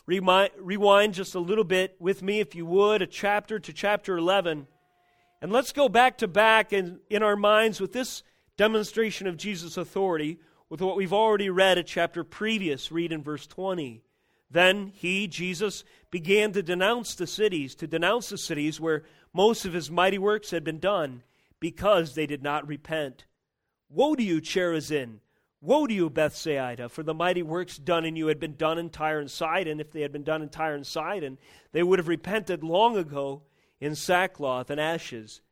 rewind 0.07 1.15
just 1.15 1.35
a 1.35 1.41
little 1.41 1.65
bit 1.65 1.97
with 1.99 2.23
me, 2.23 2.41
if 2.41 2.55
you 2.55 2.67
would, 2.67 3.01
a 3.01 3.07
chapter 3.07 3.59
to 3.59 3.73
chapter 3.73 4.17
11. 4.17 4.67
And 5.41 5.53
let's 5.53 5.73
go 5.73 5.89
back 5.89 6.19
to 6.19 6.29
back 6.29 6.73
in, 6.73 7.01
in 7.09 7.23
our 7.23 7.37
minds 7.37 7.81
with 7.81 7.93
this 7.93 8.23
demonstration 8.57 9.27
of 9.27 9.37
Jesus' 9.37 9.77
authority 9.77 10.39
with 10.69 10.81
what 10.81 10.97
we've 10.97 11.13
already 11.13 11.51
read 11.51 11.79
a 11.79 11.83
chapter 11.83 12.25
previous. 12.25 12.91
Read 12.91 13.13
in 13.13 13.23
verse 13.23 13.47
20. 13.47 14.03
Then 14.51 14.93
he, 14.95 15.27
Jesus, 15.27 15.85
began 16.11 16.53
to 16.53 16.63
denounce 16.63 17.15
the 17.15 17.27
cities, 17.27 17.75
to 17.77 17.87
denounce 17.87 18.29
the 18.29 18.39
cities 18.39 18.81
where 18.81 19.03
most 19.33 19.65
of 19.65 19.73
his 19.73 19.91
mighty 19.91 20.19
works 20.19 20.51
had 20.51 20.65
been 20.65 20.79
done, 20.79 21.23
because 21.61 22.15
they 22.15 22.27
did 22.27 22.43
not 22.43 22.67
repent. 22.67 23.25
Woe 23.95 24.17
to 24.17 24.23
you, 24.25 24.41
Chorazin! 24.41 25.21
Woe 25.61 25.87
to 25.87 25.95
you, 25.95 26.11
Bethsaida! 26.11 26.89
For 26.89 27.05
the 27.05 27.15
mighty 27.15 27.45
works 27.45 27.79
done 27.79 28.05
in 28.05 28.17
you 28.17 28.27
had 28.27 28.41
been 28.41 28.57
done 28.57 28.77
in 28.77 28.91
Tyre 28.91 29.21
and 29.21 29.31
Sidon. 29.31 29.79
If 29.79 29.93
they 29.93 30.01
had 30.01 30.11
been 30.11 30.25
done 30.25 30.43
in 30.43 30.49
Tyre 30.49 30.75
and 30.75 30.85
Sidon, 30.85 31.39
they 31.71 31.85
would 31.85 32.01
have 32.01 32.09
repented 32.09 32.65
long 32.65 32.97
ago 32.97 33.43
in 33.81 33.95
sackcloth 33.95 34.69
and 34.69 34.81
ashes. 34.81 35.43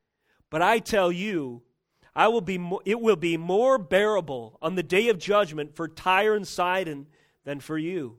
But 0.50 0.60
I 0.60 0.80
tell 0.80 1.12
you, 1.12 1.62
I 2.16 2.26
will 2.26 2.40
be 2.40 2.58
mo- 2.58 2.82
it 2.84 3.00
will 3.00 3.14
be 3.14 3.36
more 3.36 3.78
bearable 3.78 4.58
on 4.60 4.74
the 4.74 4.82
day 4.82 5.08
of 5.08 5.18
judgment 5.18 5.76
for 5.76 5.86
Tyre 5.86 6.34
and 6.34 6.46
Sidon 6.46 7.06
than 7.44 7.60
for 7.60 7.78
you. 7.78 8.18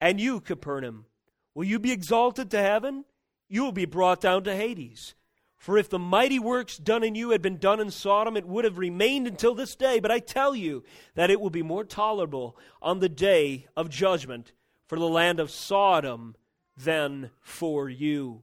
And 0.00 0.20
you, 0.20 0.40
Capernaum, 0.40 1.06
will 1.54 1.64
you 1.64 1.80
be 1.80 1.90
exalted 1.90 2.52
to 2.52 2.62
heaven? 2.62 3.04
You 3.48 3.64
will 3.64 3.72
be 3.72 3.84
brought 3.84 4.20
down 4.20 4.44
to 4.44 4.54
Hades. 4.54 5.14
For 5.60 5.76
if 5.76 5.90
the 5.90 5.98
mighty 5.98 6.38
works 6.38 6.78
done 6.78 7.04
in 7.04 7.14
you 7.14 7.30
had 7.30 7.42
been 7.42 7.58
done 7.58 7.80
in 7.80 7.90
Sodom, 7.90 8.34
it 8.34 8.46
would 8.46 8.64
have 8.64 8.78
remained 8.78 9.26
until 9.26 9.54
this 9.54 9.76
day. 9.76 10.00
But 10.00 10.10
I 10.10 10.18
tell 10.18 10.56
you 10.56 10.84
that 11.16 11.28
it 11.28 11.38
will 11.38 11.50
be 11.50 11.62
more 11.62 11.84
tolerable 11.84 12.56
on 12.80 13.00
the 13.00 13.10
day 13.10 13.66
of 13.76 13.90
judgment 13.90 14.52
for 14.86 14.98
the 14.98 15.04
land 15.04 15.38
of 15.38 15.50
Sodom 15.50 16.34
than 16.78 17.30
for 17.42 17.90
you. 17.90 18.42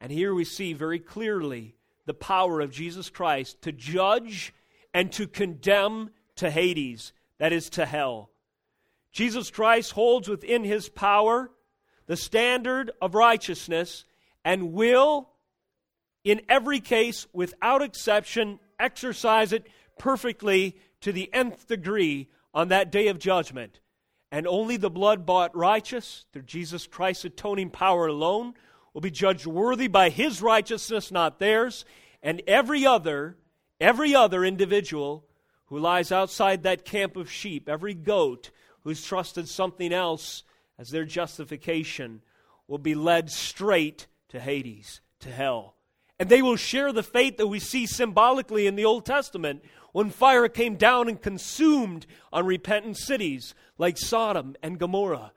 And 0.00 0.10
here 0.10 0.34
we 0.34 0.44
see 0.44 0.72
very 0.72 0.98
clearly 0.98 1.76
the 2.06 2.14
power 2.14 2.60
of 2.60 2.72
Jesus 2.72 3.08
Christ 3.08 3.62
to 3.62 3.70
judge 3.70 4.52
and 4.92 5.12
to 5.12 5.28
condemn 5.28 6.10
to 6.34 6.50
Hades, 6.50 7.12
that 7.38 7.52
is, 7.52 7.70
to 7.70 7.86
hell. 7.86 8.30
Jesus 9.12 9.48
Christ 9.48 9.92
holds 9.92 10.28
within 10.28 10.64
his 10.64 10.88
power 10.88 11.52
the 12.06 12.16
standard 12.16 12.90
of 13.00 13.14
righteousness 13.14 14.04
and 14.44 14.72
will 14.72 15.28
in 16.24 16.42
every 16.48 16.80
case, 16.80 17.26
without 17.32 17.82
exception, 17.82 18.58
exercise 18.78 19.52
it 19.52 19.66
perfectly 19.98 20.76
to 21.00 21.12
the 21.12 21.32
nth 21.32 21.66
degree 21.66 22.28
on 22.52 22.68
that 22.68 22.90
day 22.90 23.08
of 23.08 23.18
judgment. 23.18 23.80
And 24.32 24.46
only 24.46 24.76
the 24.76 24.90
blood 24.90 25.26
bought 25.26 25.56
righteous, 25.56 26.24
through 26.32 26.42
Jesus 26.42 26.86
Christ's 26.86 27.24
atoning 27.26 27.70
power 27.70 28.06
alone, 28.06 28.54
will 28.92 29.00
be 29.00 29.10
judged 29.10 29.46
worthy 29.46 29.88
by 29.88 30.08
his 30.08 30.42
righteousness, 30.42 31.10
not 31.10 31.38
theirs. 31.38 31.84
And 32.22 32.42
every 32.46 32.86
other, 32.86 33.36
every 33.80 34.14
other 34.14 34.44
individual 34.44 35.24
who 35.66 35.78
lies 35.78 36.12
outside 36.12 36.62
that 36.62 36.84
camp 36.84 37.16
of 37.16 37.30
sheep, 37.30 37.68
every 37.68 37.94
goat 37.94 38.50
who's 38.82 39.04
trusted 39.04 39.48
something 39.48 39.92
else 39.92 40.42
as 40.78 40.90
their 40.90 41.04
justification, 41.04 42.22
will 42.66 42.78
be 42.78 42.94
led 42.94 43.30
straight 43.30 44.06
to 44.28 44.40
Hades, 44.40 45.00
to 45.20 45.30
hell. 45.30 45.74
And 46.20 46.28
they 46.28 46.42
will 46.42 46.56
share 46.56 46.92
the 46.92 47.02
fate 47.02 47.38
that 47.38 47.46
we 47.46 47.58
see 47.58 47.86
symbolically 47.86 48.66
in 48.66 48.76
the 48.76 48.84
Old 48.84 49.06
Testament 49.06 49.64
when 49.92 50.10
fire 50.10 50.48
came 50.48 50.76
down 50.76 51.08
and 51.08 51.20
consumed 51.20 52.06
unrepentant 52.30 52.98
cities 52.98 53.54
like 53.78 53.96
Sodom 53.96 54.54
and 54.62 54.78
Gomorrah. 54.78 55.32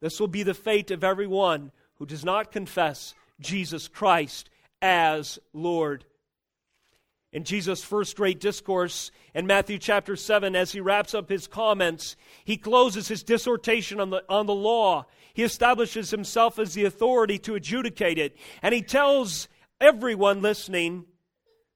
This 0.00 0.20
will 0.20 0.28
be 0.28 0.44
the 0.44 0.54
fate 0.54 0.92
of 0.92 1.02
everyone 1.02 1.72
who 1.96 2.06
does 2.06 2.24
not 2.24 2.52
confess 2.52 3.12
Jesus 3.40 3.88
Christ 3.88 4.50
as 4.80 5.40
Lord. 5.52 6.04
In 7.32 7.42
Jesus' 7.42 7.82
first 7.82 8.16
great 8.16 8.38
discourse 8.38 9.10
in 9.34 9.48
Matthew 9.48 9.78
chapter 9.78 10.14
7, 10.14 10.54
as 10.54 10.70
he 10.70 10.80
wraps 10.80 11.12
up 11.12 11.28
his 11.28 11.48
comments, 11.48 12.14
he 12.44 12.56
closes 12.56 13.08
his 13.08 13.24
dissertation 13.24 13.98
on 13.98 14.10
the, 14.10 14.22
on 14.28 14.46
the 14.46 14.54
law. 14.54 15.06
He 15.34 15.42
establishes 15.42 16.12
himself 16.12 16.60
as 16.60 16.74
the 16.74 16.84
authority 16.84 17.38
to 17.40 17.56
adjudicate 17.56 18.18
it. 18.18 18.36
And 18.62 18.72
he 18.72 18.82
tells 18.82 19.48
everyone 19.80 20.42
listening 20.42 21.06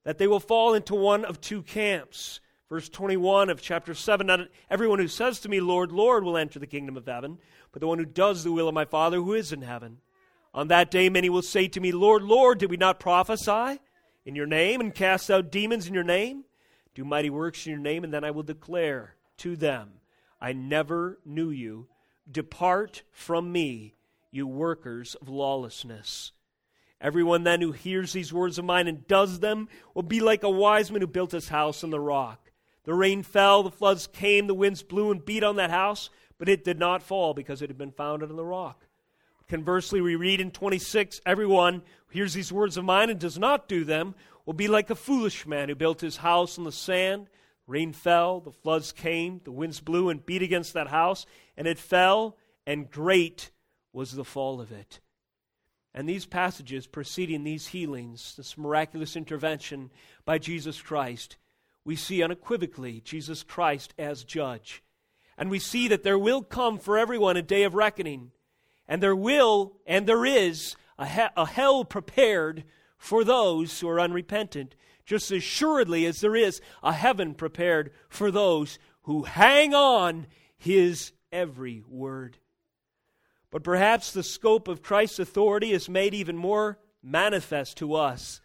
that 0.03 0.17
they 0.17 0.27
will 0.27 0.39
fall 0.39 0.73
into 0.73 0.95
one 0.95 1.25
of 1.25 1.41
two 1.41 1.61
camps. 1.63 2.39
Verse 2.69 2.89
21 2.89 3.49
of 3.49 3.61
chapter 3.61 3.93
7 3.93 4.27
Not 4.27 4.47
everyone 4.69 4.99
who 4.99 5.07
says 5.07 5.39
to 5.41 5.49
me, 5.49 5.59
Lord, 5.59 5.91
Lord, 5.91 6.23
will 6.23 6.37
enter 6.37 6.59
the 6.59 6.67
kingdom 6.67 6.97
of 6.97 7.05
heaven, 7.05 7.39
but 7.71 7.79
the 7.79 7.87
one 7.87 7.97
who 7.97 8.05
does 8.05 8.43
the 8.43 8.51
will 8.51 8.67
of 8.67 8.73
my 8.73 8.85
Father 8.85 9.17
who 9.17 9.33
is 9.33 9.51
in 9.51 9.61
heaven. 9.61 9.97
On 10.53 10.69
that 10.69 10.89
day, 10.89 11.09
many 11.09 11.29
will 11.29 11.41
say 11.41 11.67
to 11.67 11.81
me, 11.81 11.91
Lord, 11.91 12.23
Lord, 12.23 12.59
did 12.59 12.69
we 12.69 12.77
not 12.77 12.99
prophesy 12.99 13.79
in 14.25 14.35
your 14.35 14.45
name 14.45 14.79
and 14.79 14.95
cast 14.95 15.29
out 15.29 15.51
demons 15.51 15.87
in 15.87 15.93
your 15.93 16.03
name? 16.03 16.45
Do 16.93 17.03
mighty 17.03 17.29
works 17.29 17.65
in 17.65 17.71
your 17.71 17.81
name, 17.81 18.03
and 18.03 18.13
then 18.13 18.23
I 18.23 18.31
will 18.31 18.43
declare 18.43 19.15
to 19.39 19.57
them, 19.57 19.89
I 20.39 20.53
never 20.53 21.19
knew 21.25 21.49
you. 21.49 21.87
Depart 22.31 23.03
from 23.11 23.51
me, 23.51 23.95
you 24.31 24.47
workers 24.47 25.15
of 25.15 25.27
lawlessness. 25.27 26.31
Everyone 27.01 27.43
then 27.43 27.61
who 27.61 27.71
hears 27.71 28.13
these 28.13 28.33
words 28.33 28.57
of 28.57 28.65
mine 28.65 28.87
and 28.87 29.05
does 29.07 29.39
them 29.39 29.67
will 29.93 30.03
be 30.03 30.21
like 30.21 30.43
a 30.43 30.49
wise 30.49 30.91
man 30.91 31.01
who 31.01 31.07
built 31.07 31.31
his 31.31 31.49
house 31.49 31.83
on 31.83 31.89
the 31.89 31.99
rock. 31.99 32.51
The 32.85 32.93
rain 32.93 33.23
fell, 33.23 33.63
the 33.63 33.71
floods 33.71 34.07
came, 34.07 34.47
the 34.47 34.53
winds 34.53 34.83
blew 34.83 35.11
and 35.11 35.23
beat 35.23 35.43
on 35.43 35.57
that 35.57 35.71
house, 35.71 36.09
but 36.37 36.49
it 36.49 36.63
did 36.63 36.79
not 36.79 37.03
fall 37.03 37.33
because 37.33 37.61
it 37.61 37.69
had 37.69 37.77
been 37.77 37.91
founded 37.91 38.29
on 38.29 38.35
the 38.37 38.45
rock. 38.45 38.85
Conversely, 39.47 40.01
we 40.01 40.15
read 40.15 40.39
in 40.39 40.51
26 40.51 41.21
everyone 41.25 41.83
who 42.07 42.13
hears 42.13 42.33
these 42.33 42.51
words 42.51 42.77
of 42.77 42.85
mine 42.85 43.09
and 43.09 43.19
does 43.19 43.37
not 43.37 43.67
do 43.67 43.83
them 43.83 44.15
will 44.45 44.53
be 44.53 44.67
like 44.67 44.89
a 44.89 44.95
foolish 44.95 45.45
man 45.45 45.69
who 45.69 45.75
built 45.75 46.01
his 46.01 46.17
house 46.17 46.57
on 46.57 46.63
the 46.63 46.71
sand. 46.71 47.27
Rain 47.67 47.93
fell, 47.93 48.39
the 48.39 48.51
floods 48.51 48.91
came, 48.91 49.41
the 49.43 49.51
winds 49.51 49.79
blew 49.79 50.09
and 50.09 50.25
beat 50.25 50.41
against 50.41 50.73
that 50.73 50.87
house, 50.87 51.25
and 51.57 51.67
it 51.67 51.79
fell, 51.79 52.37
and 52.65 52.89
great 52.89 53.51
was 53.91 54.11
the 54.11 54.25
fall 54.25 54.61
of 54.61 54.71
it. 54.71 54.99
And 55.95 56.09
these 56.09 56.25
passages 56.25 56.87
preceding 56.87 57.45
these 57.45 57.67
healings, 57.67 58.35
this 58.35 58.57
miraculous 58.57 59.15
intervention 59.15 59.91
by 60.25 60.37
Jesus 60.37 60.81
Christ, 60.81 61.37
we 61.85 61.95
see 61.95 62.21
unequivocally 62.21 63.01
Jesus 63.05 63.43
Christ 63.43 63.93
as 63.97 64.25
judge. 64.25 64.83
And 65.37 65.49
we 65.49 65.57
see 65.57 65.87
that 65.87 66.03
there 66.03 66.19
will 66.19 66.41
come 66.41 66.79
for 66.79 66.97
everyone 66.97 67.37
a 67.37 67.41
day 67.41 67.63
of 67.63 67.75
reckoning. 67.75 68.31
And 68.89 69.01
there 69.01 69.15
will, 69.15 69.77
and 69.87 70.05
there 70.05 70.25
is, 70.25 70.75
a, 70.99 71.07
he- 71.07 71.21
a 71.37 71.45
hell 71.45 71.85
prepared 71.85 72.65
for 72.97 73.23
those 73.23 73.79
who 73.79 73.87
are 73.87 73.99
unrepentant, 73.99 74.75
just 75.05 75.31
as 75.31 75.37
assuredly 75.37 76.05
as 76.05 76.19
there 76.19 76.35
is 76.35 76.59
a 76.83 76.91
heaven 76.91 77.33
prepared 77.33 77.93
for 78.09 78.31
those 78.31 78.79
who 79.03 79.23
hang 79.23 79.73
on 79.73 80.27
his 80.57 81.13
every 81.31 81.83
word. 81.87 82.37
But 83.55 83.63
perhaps 83.63 84.11
the 84.11 84.21
scope 84.21 84.67
of 84.67 84.83
Christ's 84.83 85.19
authority 85.19 85.71
is 85.71 85.87
made 85.87 86.13
even 86.13 86.35
more 86.35 86.77
manifest 87.01 87.77
to 87.77 87.95
us 87.95 88.41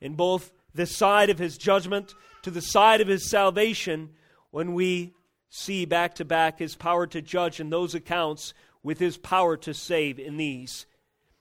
in 0.00 0.14
both 0.14 0.54
the 0.74 0.86
side 0.86 1.28
of 1.28 1.38
his 1.38 1.58
judgment 1.58 2.14
to 2.44 2.50
the 2.50 2.62
side 2.62 3.02
of 3.02 3.06
his 3.06 3.28
salvation 3.28 4.14
when 4.52 4.72
we 4.72 5.12
see 5.50 5.84
back 5.84 6.14
to 6.14 6.24
back 6.24 6.58
his 6.60 6.76
power 6.76 7.06
to 7.08 7.20
judge 7.20 7.60
in 7.60 7.68
those 7.68 7.94
accounts 7.94 8.54
with 8.82 8.98
his 8.98 9.18
power 9.18 9.58
to 9.58 9.74
save 9.74 10.18
in 10.18 10.38
these. 10.38 10.86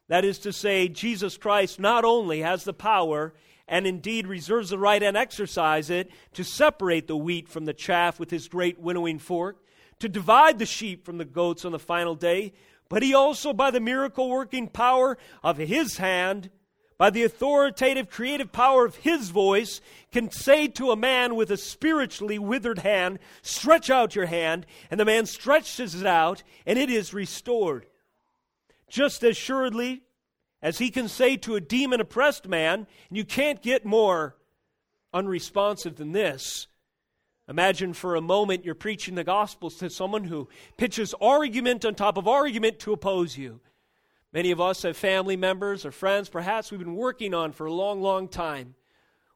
That 0.10 0.26
is 0.26 0.38
to 0.40 0.52
say, 0.52 0.90
Jesus 0.90 1.38
Christ 1.38 1.80
not 1.80 2.04
only 2.04 2.42
has 2.42 2.66
the 2.66 2.74
power 2.74 3.34
and 3.70 3.88
indeed 3.88 4.28
reserves 4.28 4.72
the 4.72 4.78
right 4.78 5.02
and 5.02 5.16
exercise 5.16 5.90
it 5.90 6.12
to 6.34 6.44
separate 6.44 7.08
the 7.08 7.16
wheat 7.16 7.48
from 7.48 7.64
the 7.64 7.74
chaff 7.74 8.20
with 8.20 8.32
his 8.32 8.50
great 8.50 8.80
winnowing 8.80 9.18
fork, 9.18 9.64
to 10.00 10.10
divide 10.10 10.60
the 10.60 10.66
sheep 10.66 11.06
from 11.06 11.18
the 11.18 11.24
goats 11.24 11.64
on 11.64 11.72
the 11.72 11.80
final 11.80 12.16
day, 12.16 12.52
but 12.94 13.02
he 13.02 13.16
also, 13.16 13.54
by 13.54 13.72
the 13.72 13.80
miracle 13.80 14.30
working 14.30 14.68
power 14.68 15.18
of 15.42 15.58
his 15.58 15.98
hand, 15.98 16.52
by 17.00 17.10
the 17.10 17.24
authoritative 17.24 18.08
creative 18.08 18.52
power 18.52 18.86
of 18.86 18.98
his 18.98 19.32
voice, 19.32 19.82
can 20.12 20.30
say 20.30 20.68
to 20.68 20.92
a 20.92 20.96
man 20.96 21.34
with 21.34 21.50
a 21.50 21.58
spiritually 21.58 22.38
withered 22.38 22.78
hand, 22.78 23.18
Stretch 23.42 23.90
out 23.90 24.16
your 24.16 24.28
hand, 24.28 24.68
and 24.92 25.00
the 25.00 25.06
man 25.06 25.26
stretches 25.26 26.00
it 26.00 26.06
out, 26.06 26.44
and 26.68 26.78
it 26.78 26.92
is 26.92 27.16
restored. 27.16 27.88
Just 28.88 29.24
as 29.24 29.32
assuredly 29.32 30.04
as 30.62 30.78
he 30.78 30.92
can 30.92 31.08
say 31.08 31.36
to 31.38 31.56
a 31.56 31.62
demon 31.62 32.00
oppressed 32.00 32.48
man, 32.48 32.86
and 33.10 33.18
you 33.18 33.26
can't 33.26 33.64
get 33.64 33.88
more 33.88 34.36
unresponsive 35.12 35.96
than 35.96 36.12
this. 36.12 36.68
Imagine 37.50 37.94
for 37.94 38.16
a 38.16 38.22
moment 38.22 38.64
you're 38.64 38.74
preaching 38.74 39.16
the 39.16 39.24
gospel 39.24 39.70
to 39.70 39.90
someone 39.90 40.24
who 40.24 40.48
pitches 40.78 41.14
argument 41.20 41.84
on 41.84 41.94
top 41.94 42.18
of 42.18 42.28
argument 42.28 42.80
to 42.80 42.94
oppose 42.94 43.38
you. 43.38 43.60
Many 44.32 44.52
of 44.52 44.62
us 44.62 44.84
have 44.84 44.96
family 44.96 45.36
members 45.36 45.86
or 45.86 45.92
friends, 45.92 46.30
perhaps 46.30 46.72
we've 46.72 46.80
been 46.80 46.96
working 46.96 47.34
on 47.34 47.52
for 47.52 47.66
a 47.66 47.74
long, 47.74 48.02
long 48.02 48.28
time. 48.28 48.76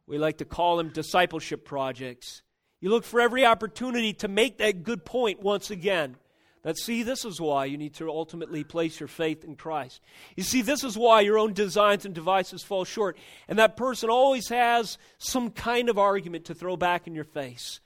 We 0.07 0.17
like 0.17 0.37
to 0.37 0.45
call 0.45 0.77
them 0.77 0.89
discipleship 0.89 1.65
projects. 1.65 2.41
You 2.79 2.89
look 2.89 3.03
for 3.03 3.19
every 3.19 3.45
opportunity 3.45 4.13
to 4.13 4.27
make 4.27 4.59
that 4.59 4.83
good 4.83 5.03
point 5.03 5.41
once 5.41 5.69
again. 5.69 6.15
That, 6.63 6.77
see, 6.77 7.03
this 7.03 7.25
is 7.25 7.39
why 7.39 7.65
you 7.65 7.77
need 7.77 7.95
to 7.95 8.09
ultimately 8.09 8.63
place 8.63 8.99
your 8.99 9.07
faith 9.07 9.43
in 9.43 9.55
Christ. 9.55 10.01
You 10.35 10.43
see, 10.43 10.61
this 10.61 10.83
is 10.83 10.97
why 10.97 11.21
your 11.21 11.37
own 11.37 11.53
designs 11.53 12.05
and 12.05 12.15
devices 12.15 12.63
fall 12.63 12.83
short. 12.83 13.17
And 13.47 13.59
that 13.59 13.77
person 13.77 14.09
always 14.09 14.49
has 14.49 14.97
some 15.17 15.51
kind 15.51 15.89
of 15.89 15.97
argument 15.97 16.45
to 16.45 16.55
throw 16.55 16.75
back 16.77 17.07
in 17.07 17.13
your 17.15 17.23
face. 17.23 17.79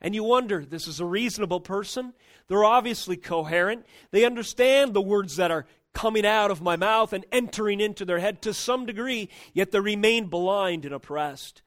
And 0.00 0.14
you 0.14 0.24
wonder, 0.24 0.64
this 0.64 0.86
is 0.86 1.00
a 1.00 1.06
reasonable 1.06 1.60
person. 1.60 2.12
They're 2.48 2.64
obviously 2.64 3.16
coherent. 3.16 3.86
They 4.10 4.24
understand 4.24 4.94
the 4.94 5.00
words 5.00 5.36
that 5.36 5.50
are 5.50 5.66
coming 5.94 6.26
out 6.26 6.50
of 6.50 6.60
my 6.60 6.76
mouth 6.76 7.12
and 7.14 7.24
entering 7.32 7.80
into 7.80 8.04
their 8.04 8.18
head 8.18 8.42
to 8.42 8.52
some 8.52 8.84
degree, 8.84 9.30
yet 9.54 9.70
they 9.70 9.80
remain 9.80 10.26
blind 10.26 10.84
and 10.84 10.94
oppressed. 10.94 11.62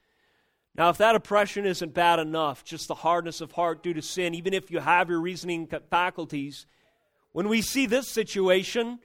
Now, 0.75 0.89
if 0.89 0.97
that 0.97 1.15
oppression 1.15 1.65
isn't 1.65 1.95
bad 1.95 2.19
enough, 2.19 2.63
just 2.63 2.87
the 2.87 2.95
hardness 2.95 3.41
of 3.41 3.51
heart 3.51 3.81
due 3.81 3.93
to 3.95 4.01
sin, 4.01 4.35
even 4.35 4.53
if 4.53 4.69
you 4.69 4.79
have 4.79 5.09
your 5.09 5.19
reasoning 5.19 5.67
faculties, 5.89 6.67
when 7.31 7.49
we 7.49 7.61
see 7.61 7.87
this 7.87 8.07
situation, 8.07 8.99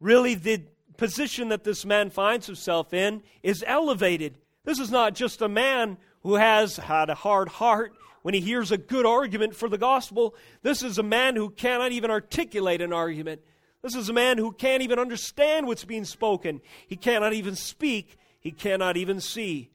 really 0.00 0.34
the 0.34 0.62
position 0.96 1.50
that 1.50 1.64
this 1.64 1.84
man 1.84 2.10
finds 2.10 2.46
himself 2.46 2.94
in 2.94 3.22
is 3.42 3.62
elevated. 3.66 4.38
This 4.64 4.78
is 4.78 4.90
not 4.90 5.14
just 5.14 5.42
a 5.42 5.48
man 5.48 5.98
who 6.22 6.34
has 6.36 6.76
had 6.76 7.10
a 7.10 7.14
hard 7.14 7.48
heart 7.48 7.92
when 8.22 8.34
he 8.34 8.40
hears 8.40 8.70
a 8.70 8.78
good 8.78 9.04
argument 9.06 9.54
for 9.54 9.68
the 9.68 9.78
gospel. 9.78 10.34
This 10.62 10.82
is 10.82 10.98
a 10.98 11.02
man 11.02 11.36
who 11.36 11.50
cannot 11.50 11.92
even 11.92 12.10
articulate 12.10 12.80
an 12.80 12.92
argument. 12.92 13.42
This 13.82 13.96
is 13.96 14.08
a 14.08 14.12
man 14.12 14.38
who 14.38 14.52
can't 14.52 14.82
even 14.82 14.98
understand 14.98 15.66
what's 15.66 15.84
being 15.84 16.04
spoken. 16.04 16.60
He 16.86 16.96
cannot 16.96 17.32
even 17.32 17.56
speak. 17.56 18.16
He 18.38 18.52
cannot 18.52 18.96
even 18.96 19.20
see. 19.20 19.70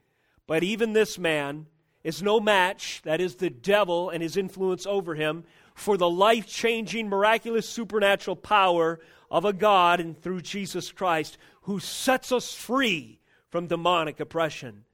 But 0.48 0.64
even 0.64 0.94
this 0.94 1.20
man 1.20 1.68
is 2.04 2.24
no 2.24 2.40
match, 2.40 3.02
that 3.04 3.20
is, 3.20 3.36
the 3.36 3.50
devil 3.50 4.10
and 4.10 4.24
his 4.24 4.38
influence 4.38 4.86
over 4.86 5.14
him, 5.14 5.44
for 5.76 5.98
the 5.98 6.10
life 6.10 6.48
changing, 6.48 7.10
miraculous, 7.10 7.68
supernatural 7.68 8.38
power 8.38 9.00
of 9.30 9.44
a 9.44 9.52
God 9.52 10.00
and 10.00 10.20
through 10.20 10.42
Jesus 10.42 10.92
Christ 10.92 11.38
who 11.64 11.80
sets 11.82 12.32
us 12.32 12.54
free 12.54 13.20
from 13.50 13.68
demonic 13.68 14.22
oppression. 14.22 14.86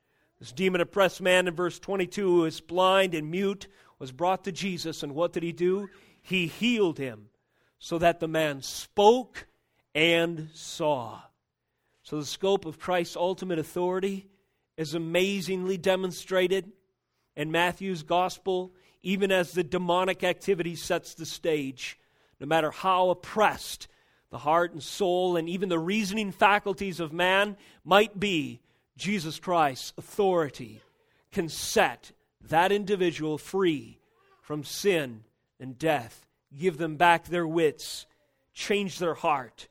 This 0.43 0.51
demon 0.51 0.81
oppressed 0.81 1.21
man 1.21 1.47
in 1.47 1.55
verse 1.55 1.79
22 1.79 2.27
who 2.27 2.43
is 2.43 2.59
blind 2.59 3.15
and 3.15 3.31
mute 3.31 3.69
was 3.97 4.11
brought 4.11 4.43
to 4.43 4.51
Jesus, 4.51 5.01
and 5.01 5.15
what 5.15 5.31
did 5.31 5.41
he 5.41 5.53
do? 5.53 5.87
He 6.21 6.47
healed 6.47 6.97
him 6.97 7.29
so 7.79 7.97
that 7.99 8.19
the 8.19 8.27
man 8.27 8.61
spoke 8.61 9.47
and 9.95 10.49
saw. 10.53 11.21
So, 12.01 12.19
the 12.19 12.25
scope 12.25 12.65
of 12.65 12.77
Christ's 12.77 13.15
ultimate 13.15 13.57
authority 13.57 14.27
is 14.75 14.93
amazingly 14.93 15.77
demonstrated 15.77 16.73
in 17.37 17.49
Matthew's 17.49 18.03
gospel, 18.03 18.73
even 19.01 19.31
as 19.31 19.53
the 19.53 19.63
demonic 19.63 20.25
activity 20.25 20.75
sets 20.75 21.13
the 21.13 21.25
stage. 21.25 21.97
No 22.41 22.47
matter 22.47 22.69
how 22.71 23.11
oppressed 23.11 23.87
the 24.29 24.39
heart 24.39 24.73
and 24.73 24.83
soul 24.83 25.37
and 25.37 25.47
even 25.47 25.69
the 25.69 25.79
reasoning 25.79 26.33
faculties 26.33 26.99
of 26.99 27.13
man 27.13 27.55
might 27.85 28.19
be, 28.19 28.59
Jesus 28.97 29.39
Christ's 29.39 29.93
authority 29.97 30.81
can 31.31 31.49
set 31.49 32.11
that 32.41 32.71
individual 32.71 33.37
free 33.37 33.99
from 34.41 34.63
sin 34.63 35.23
and 35.59 35.77
death 35.77 36.25
give 36.57 36.77
them 36.77 36.97
back 36.97 37.25
their 37.25 37.47
wits, 37.47 38.05
change 38.53 38.99
their 38.99 39.13
heart, 39.13 39.67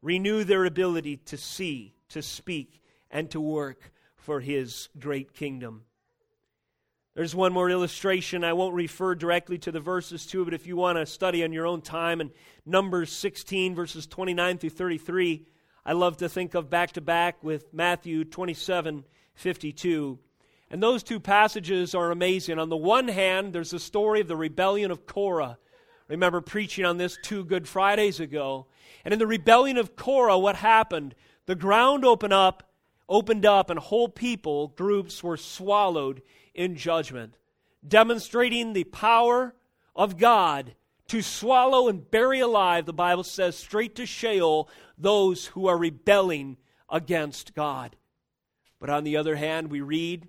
renew 0.00 0.44
their 0.44 0.64
ability 0.64 1.18
to 1.18 1.36
see, 1.36 1.94
to 2.08 2.22
speak, 2.22 2.82
and 3.10 3.30
to 3.30 3.40
work 3.40 3.92
for 4.16 4.40
His 4.40 4.88
great 4.98 5.34
kingdom. 5.34 5.82
There's 7.14 7.34
one 7.34 7.52
more 7.52 7.68
illustration. 7.68 8.42
I 8.42 8.54
won't 8.54 8.74
refer 8.74 9.14
directly 9.14 9.58
to 9.58 9.72
the 9.72 9.80
verses 9.80 10.24
to 10.28 10.46
but 10.46 10.54
if 10.54 10.66
you 10.66 10.76
want 10.76 10.96
to 10.96 11.04
study 11.04 11.44
on 11.44 11.52
your 11.52 11.66
own 11.66 11.82
time, 11.82 12.22
in 12.22 12.30
Numbers 12.64 13.12
16, 13.12 13.74
verses 13.74 14.06
29 14.06 14.58
through 14.58 14.70
33, 14.70 15.44
I 15.84 15.94
love 15.94 16.18
to 16.18 16.28
think 16.28 16.54
of 16.54 16.70
back 16.70 16.92
to 16.92 17.00
back 17.00 17.42
with 17.42 17.74
Matthew 17.74 18.24
27 18.24 19.04
52. 19.34 20.18
And 20.70 20.82
those 20.82 21.02
two 21.02 21.18
passages 21.18 21.94
are 21.94 22.10
amazing. 22.10 22.58
On 22.58 22.68
the 22.68 22.76
one 22.76 23.08
hand, 23.08 23.52
there's 23.52 23.72
the 23.72 23.80
story 23.80 24.20
of 24.20 24.28
the 24.28 24.36
rebellion 24.36 24.90
of 24.90 25.06
Korah. 25.06 25.58
remember 26.06 26.40
preaching 26.40 26.84
on 26.84 26.98
this 26.98 27.18
two 27.22 27.44
Good 27.44 27.66
Fridays 27.66 28.20
ago. 28.20 28.66
And 29.04 29.12
in 29.12 29.18
the 29.18 29.26
rebellion 29.26 29.76
of 29.76 29.96
Korah, 29.96 30.38
what 30.38 30.56
happened? 30.56 31.14
The 31.46 31.56
ground 31.56 32.04
opened 32.04 32.32
up, 32.32 32.70
opened 33.08 33.44
up, 33.44 33.68
and 33.68 33.78
whole 33.78 34.08
people 34.08 34.68
groups 34.68 35.22
were 35.22 35.36
swallowed 35.36 36.22
in 36.54 36.76
judgment, 36.76 37.36
demonstrating 37.86 38.72
the 38.72 38.84
power 38.84 39.54
of 39.96 40.16
God 40.16 40.74
to 41.08 41.22
swallow 41.22 41.88
and 41.88 42.10
bury 42.10 42.40
alive, 42.40 42.86
the 42.86 42.92
Bible 42.92 43.24
says, 43.24 43.56
straight 43.56 43.94
to 43.96 44.06
Sheol, 44.06 44.68
those 44.96 45.46
who 45.46 45.66
are 45.66 45.76
rebelling 45.76 46.56
against 46.88 47.54
God. 47.54 47.96
But 48.80 48.90
on 48.90 49.04
the 49.04 49.16
other 49.16 49.36
hand, 49.36 49.70
we 49.70 49.80
read, 49.80 50.28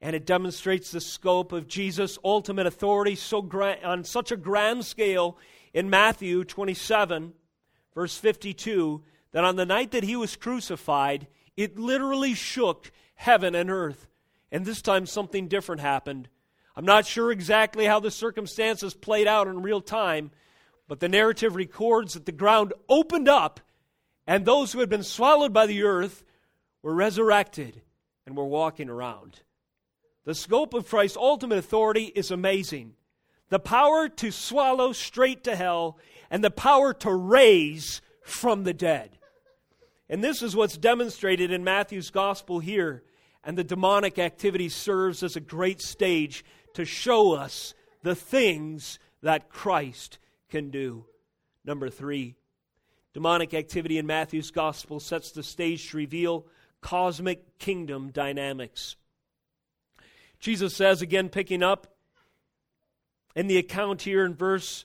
and 0.00 0.14
it 0.14 0.26
demonstrates 0.26 0.90
the 0.90 1.00
scope 1.00 1.52
of 1.52 1.68
Jesus' 1.68 2.18
ultimate 2.24 2.66
authority 2.66 3.14
so 3.14 3.42
grand, 3.42 3.84
on 3.84 4.04
such 4.04 4.32
a 4.32 4.36
grand 4.36 4.84
scale 4.84 5.38
in 5.72 5.88
Matthew 5.88 6.44
27, 6.44 7.32
verse 7.94 8.16
52, 8.16 9.02
that 9.32 9.44
on 9.44 9.56
the 9.56 9.66
night 9.66 9.92
that 9.92 10.04
he 10.04 10.16
was 10.16 10.36
crucified, 10.36 11.26
it 11.56 11.78
literally 11.78 12.34
shook 12.34 12.90
heaven 13.14 13.54
and 13.54 13.70
earth. 13.70 14.06
And 14.50 14.64
this 14.64 14.82
time 14.82 15.06
something 15.06 15.48
different 15.48 15.80
happened. 15.80 16.28
I'm 16.74 16.84
not 16.84 17.06
sure 17.06 17.30
exactly 17.30 17.84
how 17.84 18.00
the 18.00 18.10
circumstances 18.10 18.94
played 18.94 19.26
out 19.26 19.46
in 19.46 19.62
real 19.62 19.80
time, 19.80 20.30
but 20.88 21.00
the 21.00 21.08
narrative 21.08 21.54
records 21.54 22.14
that 22.14 22.26
the 22.26 22.32
ground 22.32 22.72
opened 22.88 23.28
up 23.28 23.60
and 24.26 24.44
those 24.44 24.72
who 24.72 24.80
had 24.80 24.88
been 24.88 25.02
swallowed 25.02 25.52
by 25.52 25.66
the 25.66 25.82
earth 25.82 26.24
were 26.82 26.94
resurrected 26.94 27.82
and 28.26 28.36
were 28.36 28.44
walking 28.44 28.88
around. 28.88 29.40
The 30.24 30.34
scope 30.34 30.74
of 30.74 30.88
Christ's 30.88 31.16
ultimate 31.16 31.58
authority 31.58 32.04
is 32.04 32.30
amazing. 32.30 32.94
The 33.48 33.58
power 33.58 34.08
to 34.08 34.30
swallow 34.30 34.92
straight 34.92 35.44
to 35.44 35.56
hell 35.56 35.98
and 36.30 36.42
the 36.42 36.50
power 36.50 36.94
to 36.94 37.12
raise 37.12 38.00
from 38.22 38.64
the 38.64 38.72
dead. 38.72 39.18
And 40.08 40.22
this 40.22 40.42
is 40.42 40.54
what's 40.54 40.78
demonstrated 40.78 41.50
in 41.50 41.64
Matthew's 41.64 42.10
gospel 42.10 42.60
here. 42.60 43.02
And 43.44 43.58
the 43.58 43.64
demonic 43.64 44.18
activity 44.18 44.68
serves 44.68 45.22
as 45.22 45.34
a 45.34 45.40
great 45.40 45.80
stage 45.80 46.44
to 46.74 46.84
show 46.84 47.32
us 47.32 47.74
the 48.02 48.14
things 48.14 48.98
that 49.22 49.48
Christ 49.48 50.18
can 50.48 50.70
do. 50.70 51.06
Number 51.64 51.88
three, 51.88 52.34
demonic 53.14 53.54
activity 53.54 53.98
in 53.98 54.06
Matthew's 54.06 54.50
gospel 54.50 55.00
sets 55.00 55.30
the 55.30 55.42
stage 55.42 55.90
to 55.90 55.96
reveal 55.96 56.46
cosmic 56.80 57.58
kingdom 57.58 58.10
dynamics. 58.10 58.96
Jesus 60.40 60.74
says, 60.74 61.02
again, 61.02 61.28
picking 61.28 61.62
up 61.62 61.94
in 63.36 63.46
the 63.46 63.58
account 63.58 64.02
here 64.02 64.24
in 64.24 64.34
verse 64.34 64.84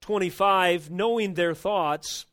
25, 0.00 0.90
knowing 0.90 1.34
their 1.34 1.54
thoughts. 1.54 2.26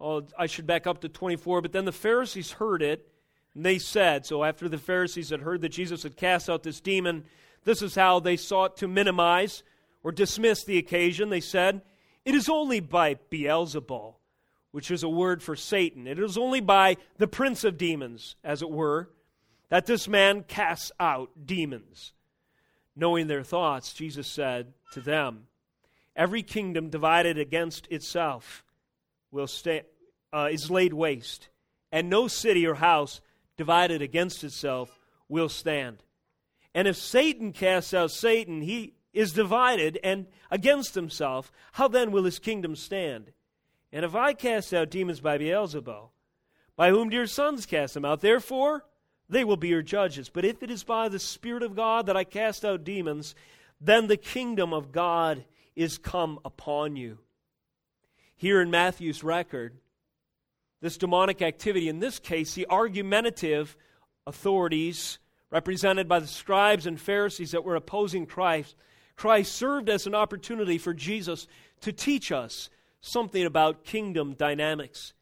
Oh, 0.00 0.26
I 0.38 0.46
should 0.46 0.66
back 0.66 0.86
up 0.86 1.00
to 1.00 1.08
24. 1.08 1.62
But 1.62 1.72
then 1.72 1.84
the 1.84 1.92
Pharisees 1.92 2.52
heard 2.52 2.82
it, 2.82 3.08
and 3.54 3.64
they 3.64 3.78
said, 3.78 4.26
So 4.26 4.44
after 4.44 4.68
the 4.68 4.78
Pharisees 4.78 5.30
had 5.30 5.40
heard 5.40 5.60
that 5.62 5.70
Jesus 5.70 6.02
had 6.02 6.16
cast 6.16 6.50
out 6.50 6.62
this 6.62 6.80
demon, 6.80 7.24
this 7.64 7.82
is 7.82 7.94
how 7.94 8.20
they 8.20 8.36
sought 8.36 8.76
to 8.78 8.88
minimize 8.88 9.62
or 10.02 10.12
dismiss 10.12 10.64
the 10.64 10.78
occasion. 10.78 11.30
They 11.30 11.40
said, 11.40 11.82
It 12.24 12.34
is 12.34 12.48
only 12.48 12.80
by 12.80 13.16
Beelzebul, 13.30 14.14
which 14.72 14.90
is 14.90 15.02
a 15.02 15.08
word 15.08 15.42
for 15.42 15.54
Satan. 15.54 16.06
It 16.06 16.18
is 16.18 16.36
only 16.36 16.60
by 16.60 16.96
the 17.18 17.28
prince 17.28 17.64
of 17.64 17.78
demons, 17.78 18.36
as 18.42 18.62
it 18.62 18.70
were, 18.70 19.10
that 19.68 19.86
this 19.86 20.08
man 20.08 20.42
casts 20.42 20.90
out 20.98 21.30
demons. 21.44 22.12
Knowing 22.94 23.26
their 23.26 23.42
thoughts, 23.42 23.94
Jesus 23.94 24.26
said 24.26 24.74
to 24.92 25.00
them, 25.00 25.46
Every 26.14 26.42
kingdom 26.42 26.90
divided 26.90 27.38
against 27.38 27.86
itself 27.90 28.64
will 29.30 29.46
stay, 29.46 29.82
uh, 30.32 30.48
is 30.52 30.70
laid 30.70 30.92
waste, 30.92 31.48
and 31.90 32.10
no 32.10 32.28
city 32.28 32.66
or 32.66 32.74
house 32.74 33.22
divided 33.56 34.02
against 34.02 34.44
itself 34.44 34.98
will 35.28 35.48
stand. 35.48 36.02
And 36.74 36.88
if 36.88 36.96
Satan 36.96 37.52
casts 37.52 37.92
out 37.92 38.10
Satan, 38.10 38.62
he 38.62 38.94
is 39.12 39.32
divided 39.32 39.98
and 40.02 40.26
against 40.50 40.94
himself. 40.94 41.52
How 41.72 41.88
then 41.88 42.12
will 42.12 42.24
his 42.24 42.38
kingdom 42.38 42.76
stand? 42.76 43.32
And 43.92 44.04
if 44.04 44.14
I 44.14 44.32
cast 44.32 44.72
out 44.72 44.90
demons 44.90 45.20
by 45.20 45.36
Beelzebul, 45.36 46.08
by 46.76 46.88
whom 46.90 47.10
do 47.10 47.16
your 47.16 47.26
sons 47.26 47.66
cast 47.66 47.94
them 47.94 48.06
out? 48.06 48.22
Therefore, 48.22 48.84
they 49.28 49.44
will 49.44 49.58
be 49.58 49.68
your 49.68 49.82
judges. 49.82 50.30
But 50.30 50.44
if 50.44 50.62
it 50.62 50.70
is 50.70 50.84
by 50.84 51.08
the 51.08 51.18
Spirit 51.18 51.62
of 51.62 51.76
God 51.76 52.06
that 52.06 52.16
I 52.16 52.24
cast 52.24 52.64
out 52.64 52.84
demons, 52.84 53.34
then 53.80 54.06
the 54.06 54.16
kingdom 54.16 54.72
of 54.72 54.92
God 54.92 55.44
is 55.76 55.98
come 55.98 56.38
upon 56.44 56.96
you. 56.96 57.18
Here 58.34 58.60
in 58.60 58.70
Matthew's 58.70 59.22
record, 59.22 59.76
this 60.80 60.96
demonic 60.96 61.42
activity, 61.42 61.88
in 61.88 62.00
this 62.00 62.18
case, 62.18 62.54
the 62.54 62.66
argumentative 62.68 63.76
authorities 64.26 65.18
represented 65.52 66.08
by 66.08 66.18
the 66.18 66.26
scribes 66.26 66.86
and 66.86 66.98
Pharisees 66.98 67.52
that 67.52 67.62
were 67.62 67.76
opposing 67.76 68.26
Christ, 68.26 68.74
Christ 69.14 69.52
served 69.52 69.90
as 69.90 70.06
an 70.06 70.14
opportunity 70.14 70.78
for 70.78 70.94
Jesus 70.94 71.46
to 71.82 71.92
teach 71.92 72.32
us 72.32 72.70
something 73.02 73.44
about 73.44 73.84
kingdom 73.84 74.32
dynamics. 74.32 75.12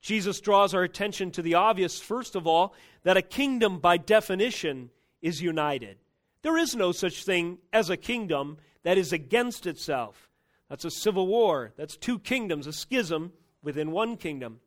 Jesus 0.00 0.40
draws 0.40 0.74
our 0.74 0.82
attention 0.82 1.30
to 1.30 1.42
the 1.42 1.54
obvious, 1.54 2.00
first 2.00 2.34
of 2.34 2.46
all, 2.46 2.74
that 3.04 3.16
a 3.16 3.22
kingdom 3.22 3.78
by 3.78 3.96
definition 3.96 4.90
is 5.22 5.40
united. 5.40 5.98
There 6.42 6.58
is 6.58 6.74
no 6.74 6.90
such 6.90 7.24
thing 7.24 7.58
as 7.72 7.90
a 7.90 7.96
kingdom 7.96 8.58
that 8.82 8.98
is 8.98 9.12
against 9.12 9.66
itself. 9.66 10.28
That's 10.68 10.84
a 10.84 10.90
civil 10.90 11.26
war. 11.26 11.72
That's 11.76 11.96
two 11.96 12.18
kingdoms, 12.18 12.66
a 12.66 12.72
schism 12.72 13.32
within 13.62 13.92
one 13.92 14.16
kingdom. 14.16 14.60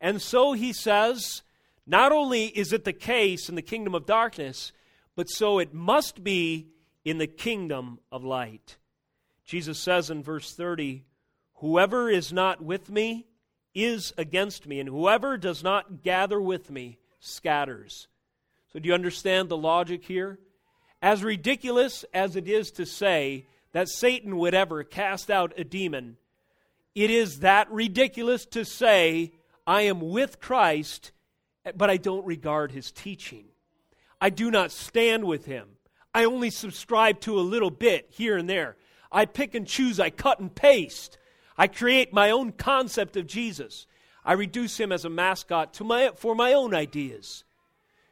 And 0.00 0.20
so 0.20 0.54
he 0.54 0.72
says, 0.72 1.42
not 1.86 2.12
only 2.12 2.46
is 2.46 2.72
it 2.72 2.84
the 2.84 2.92
case 2.92 3.48
in 3.48 3.54
the 3.54 3.62
kingdom 3.62 3.94
of 3.94 4.06
darkness, 4.06 4.72
but 5.16 5.28
so 5.28 5.58
it 5.58 5.74
must 5.74 6.24
be 6.24 6.68
in 7.04 7.18
the 7.18 7.26
kingdom 7.26 7.98
of 8.10 8.24
light. 8.24 8.76
Jesus 9.44 9.78
says 9.78 10.10
in 10.10 10.22
verse 10.22 10.54
30, 10.54 11.04
Whoever 11.56 12.10
is 12.10 12.32
not 12.32 12.62
with 12.62 12.90
me 12.90 13.26
is 13.74 14.12
against 14.16 14.66
me, 14.66 14.80
and 14.80 14.88
whoever 14.88 15.36
does 15.36 15.62
not 15.62 16.02
gather 16.02 16.40
with 16.40 16.70
me 16.70 16.98
scatters. 17.20 18.08
So, 18.72 18.78
do 18.78 18.88
you 18.88 18.94
understand 18.94 19.48
the 19.48 19.56
logic 19.56 20.04
here? 20.04 20.38
As 21.02 21.22
ridiculous 21.22 22.04
as 22.14 22.34
it 22.34 22.48
is 22.48 22.70
to 22.72 22.86
say 22.86 23.46
that 23.72 23.88
Satan 23.88 24.36
would 24.38 24.54
ever 24.54 24.82
cast 24.84 25.30
out 25.30 25.52
a 25.56 25.64
demon, 25.64 26.16
it 26.94 27.10
is 27.10 27.40
that 27.40 27.70
ridiculous 27.70 28.46
to 28.46 28.64
say, 28.64 29.32
I 29.66 29.82
am 29.82 30.00
with 30.00 30.40
Christ 30.40 31.12
but 31.76 31.90
I 31.90 31.96
don't 31.96 32.26
regard 32.26 32.72
his 32.72 32.90
teaching. 32.90 33.46
I 34.20 34.30
do 34.30 34.50
not 34.50 34.70
stand 34.70 35.24
with 35.24 35.46
him. 35.46 35.68
I 36.14 36.24
only 36.24 36.50
subscribe 36.50 37.20
to 37.20 37.38
a 37.38 37.42
little 37.42 37.70
bit 37.70 38.06
here 38.10 38.36
and 38.36 38.48
there. 38.48 38.76
I 39.10 39.26
pick 39.26 39.54
and 39.54 39.66
choose, 39.66 39.98
I 39.98 40.10
cut 40.10 40.40
and 40.40 40.54
paste. 40.54 41.18
I 41.56 41.66
create 41.66 42.12
my 42.12 42.30
own 42.30 42.52
concept 42.52 43.16
of 43.16 43.26
Jesus. 43.26 43.86
I 44.24 44.32
reduce 44.32 44.78
him 44.78 44.92
as 44.92 45.04
a 45.04 45.10
mascot 45.10 45.74
to 45.74 45.84
my, 45.84 46.10
for 46.16 46.34
my 46.34 46.52
own 46.52 46.74
ideas. 46.74 47.44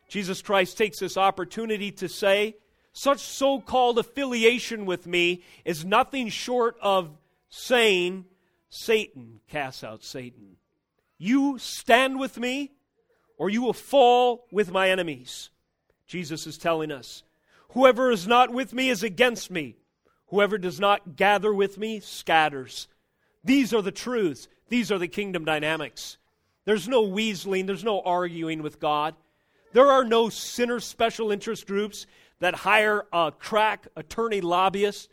Jesus 0.08 0.42
Christ 0.42 0.76
takes 0.76 0.98
this 0.98 1.16
opportunity 1.16 1.90
to 1.92 2.08
say, 2.08 2.56
such 2.92 3.20
so 3.20 3.60
called 3.60 3.98
affiliation 3.98 4.84
with 4.84 5.06
me 5.06 5.42
is 5.64 5.84
nothing 5.84 6.28
short 6.28 6.76
of 6.82 7.16
saying, 7.48 8.26
Satan 8.68 9.40
casts 9.48 9.82
out 9.82 10.04
Satan. 10.04 10.56
You 11.18 11.58
stand 11.58 12.18
with 12.18 12.38
me, 12.38 12.72
or 13.42 13.50
you 13.50 13.60
will 13.60 13.72
fall 13.72 14.46
with 14.52 14.70
my 14.70 14.88
enemies. 14.88 15.50
Jesus 16.06 16.46
is 16.46 16.56
telling 16.56 16.92
us 16.92 17.24
whoever 17.70 18.12
is 18.12 18.24
not 18.24 18.52
with 18.52 18.72
me 18.72 18.88
is 18.88 19.02
against 19.02 19.50
me. 19.50 19.74
Whoever 20.28 20.58
does 20.58 20.78
not 20.78 21.16
gather 21.16 21.52
with 21.52 21.76
me 21.76 21.98
scatters. 21.98 22.86
These 23.42 23.74
are 23.74 23.82
the 23.82 23.90
truths. 23.90 24.46
These 24.68 24.92
are 24.92 24.98
the 24.98 25.08
kingdom 25.08 25.44
dynamics. 25.44 26.18
There's 26.66 26.86
no 26.86 27.02
weaseling, 27.02 27.66
there's 27.66 27.82
no 27.82 28.00
arguing 28.02 28.62
with 28.62 28.78
God. 28.78 29.16
There 29.72 29.90
are 29.90 30.04
no 30.04 30.28
sinner 30.28 30.78
special 30.78 31.32
interest 31.32 31.66
groups 31.66 32.06
that 32.38 32.54
hire 32.54 33.06
a 33.12 33.32
crack 33.36 33.88
attorney 33.96 34.40
lobbyist 34.40 35.10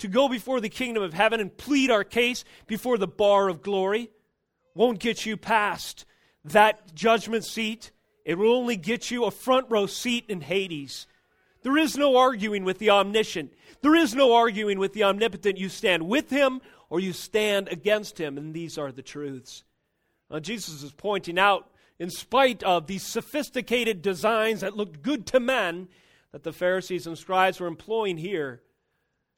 to 0.00 0.08
go 0.08 0.28
before 0.28 0.60
the 0.60 0.68
kingdom 0.68 1.02
of 1.02 1.14
heaven 1.14 1.40
and 1.40 1.56
plead 1.56 1.90
our 1.90 2.04
case 2.04 2.44
before 2.66 2.98
the 2.98 3.08
bar 3.08 3.48
of 3.48 3.62
glory. 3.62 4.10
Won't 4.74 4.98
get 4.98 5.24
you 5.24 5.38
past 5.38 6.04
that 6.44 6.94
judgment 6.94 7.44
seat, 7.44 7.90
it 8.24 8.38
will 8.38 8.54
only 8.54 8.76
get 8.76 9.10
you 9.10 9.24
a 9.24 9.30
front 9.30 9.66
row 9.68 9.86
seat 9.86 10.24
in 10.28 10.40
Hades. 10.40 11.06
There 11.62 11.76
is 11.76 11.96
no 11.96 12.16
arguing 12.16 12.64
with 12.64 12.78
the 12.78 12.90
omniscient. 12.90 13.52
There 13.82 13.94
is 13.94 14.14
no 14.14 14.34
arguing 14.34 14.78
with 14.78 14.92
the 14.92 15.04
omnipotent. 15.04 15.58
You 15.58 15.68
stand 15.68 16.06
with 16.06 16.30
him 16.30 16.60
or 16.88 17.00
you 17.00 17.12
stand 17.12 17.68
against 17.68 18.18
him, 18.18 18.36
and 18.38 18.54
these 18.54 18.78
are 18.78 18.92
the 18.92 19.02
truths. 19.02 19.64
Uh, 20.30 20.40
Jesus 20.40 20.82
is 20.82 20.92
pointing 20.92 21.38
out, 21.38 21.70
in 21.98 22.10
spite 22.10 22.62
of 22.62 22.86
these 22.86 23.02
sophisticated 23.02 24.00
designs 24.00 24.60
that 24.60 24.76
looked 24.76 25.02
good 25.02 25.26
to 25.26 25.40
men 25.40 25.88
that 26.32 26.42
the 26.42 26.52
Pharisees 26.52 27.06
and 27.06 27.18
scribes 27.18 27.60
were 27.60 27.66
employing 27.66 28.16
here, 28.16 28.62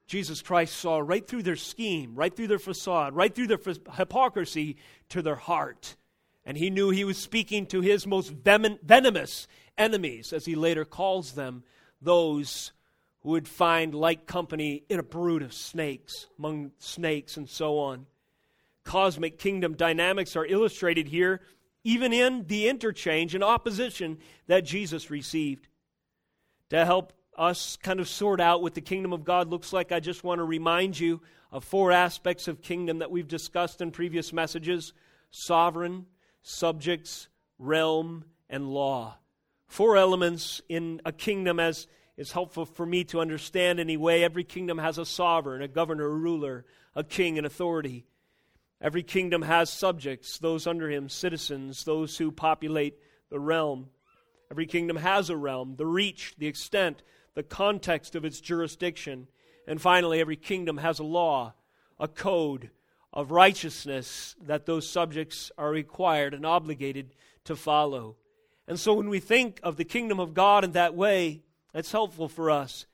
Jesus 0.06 0.42
Christ 0.42 0.76
saw 0.76 0.98
right 0.98 1.26
through 1.26 1.42
their 1.42 1.56
scheme, 1.56 2.14
right 2.14 2.34
through 2.34 2.48
their 2.48 2.58
facade, 2.58 3.14
right 3.14 3.34
through 3.34 3.48
their 3.48 3.60
hypocrisy 3.94 4.76
to 5.08 5.22
their 5.22 5.36
heart. 5.36 5.96
And 6.44 6.56
he 6.56 6.70
knew 6.70 6.90
he 6.90 7.04
was 7.04 7.18
speaking 7.18 7.66
to 7.66 7.80
his 7.80 8.06
most 8.06 8.30
venomous 8.30 9.46
enemies, 9.78 10.32
as 10.32 10.44
he 10.44 10.54
later 10.54 10.84
calls 10.84 11.32
them, 11.32 11.62
those 12.00 12.72
who 13.20 13.30
would 13.30 13.46
find 13.46 13.94
like 13.94 14.26
company 14.26 14.82
in 14.88 14.98
a 14.98 15.04
brood 15.04 15.42
of 15.42 15.52
snakes, 15.52 16.26
among 16.38 16.72
snakes 16.78 17.36
and 17.36 17.48
so 17.48 17.78
on. 17.78 18.06
Cosmic 18.84 19.38
kingdom 19.38 19.74
dynamics 19.74 20.34
are 20.34 20.44
illustrated 20.44 21.06
here, 21.06 21.40
even 21.84 22.12
in 22.12 22.46
the 22.46 22.68
interchange 22.68 23.34
and 23.34 23.44
opposition 23.44 24.18
that 24.48 24.64
Jesus 24.64 25.10
received. 25.10 25.68
To 26.70 26.84
help 26.84 27.12
us 27.38 27.76
kind 27.76 28.00
of 28.00 28.08
sort 28.08 28.40
out 28.40 28.62
what 28.62 28.74
the 28.74 28.80
kingdom 28.80 29.12
of 29.12 29.24
God 29.24 29.48
looks 29.48 29.72
like, 29.72 29.92
I 29.92 30.00
just 30.00 30.24
want 30.24 30.40
to 30.40 30.44
remind 30.44 30.98
you 30.98 31.20
of 31.52 31.64
four 31.64 31.92
aspects 31.92 32.48
of 32.48 32.62
kingdom 32.62 32.98
that 32.98 33.10
we've 33.10 33.28
discussed 33.28 33.80
in 33.80 33.90
previous 33.90 34.32
messages 34.32 34.92
sovereign, 35.30 36.06
subjects, 36.42 37.28
realm, 37.58 38.24
and 38.50 38.68
law. 38.68 39.16
Four 39.66 39.96
elements 39.96 40.60
in 40.68 41.00
a 41.04 41.12
kingdom 41.12 41.58
as 41.58 41.86
is 42.16 42.32
helpful 42.32 42.66
for 42.66 42.84
me 42.84 43.04
to 43.04 43.20
understand 43.20 43.80
anyway. 43.80 44.22
Every 44.22 44.44
kingdom 44.44 44.78
has 44.78 44.98
a 44.98 45.06
sovereign, 45.06 45.62
a 45.62 45.68
governor, 45.68 46.04
a 46.04 46.10
ruler, 46.10 46.64
a 46.94 47.02
king, 47.02 47.38
and 47.38 47.46
authority. 47.46 48.04
Every 48.80 49.02
kingdom 49.02 49.42
has 49.42 49.70
subjects, 49.70 50.38
those 50.38 50.66
under 50.66 50.90
him, 50.90 51.08
citizens, 51.08 51.84
those 51.84 52.18
who 52.18 52.30
populate 52.30 52.98
the 53.30 53.40
realm. 53.40 53.88
Every 54.50 54.66
kingdom 54.66 54.96
has 54.96 55.30
a 55.30 55.36
realm, 55.36 55.76
the 55.76 55.86
reach, 55.86 56.34
the 56.36 56.48
extent, 56.48 57.02
the 57.34 57.42
context 57.42 58.14
of 58.14 58.24
its 58.24 58.40
jurisdiction. 58.40 59.28
And 59.66 59.80
finally, 59.80 60.20
every 60.20 60.36
kingdom 60.36 60.78
has 60.78 60.98
a 60.98 61.04
law, 61.04 61.54
a 61.98 62.08
code 62.08 62.70
of 63.12 63.30
righteousness 63.30 64.34
that 64.42 64.66
those 64.66 64.88
subjects 64.88 65.52
are 65.58 65.70
required 65.70 66.34
and 66.34 66.46
obligated 66.46 67.14
to 67.44 67.54
follow. 67.54 68.16
And 68.66 68.78
so 68.78 68.94
when 68.94 69.08
we 69.08 69.20
think 69.20 69.60
of 69.62 69.76
the 69.76 69.84
kingdom 69.84 70.18
of 70.18 70.34
God 70.34 70.64
in 70.64 70.72
that 70.72 70.94
way, 70.94 71.42
that's 71.72 71.92
helpful 71.92 72.28
for 72.28 72.50
us. 72.50 72.86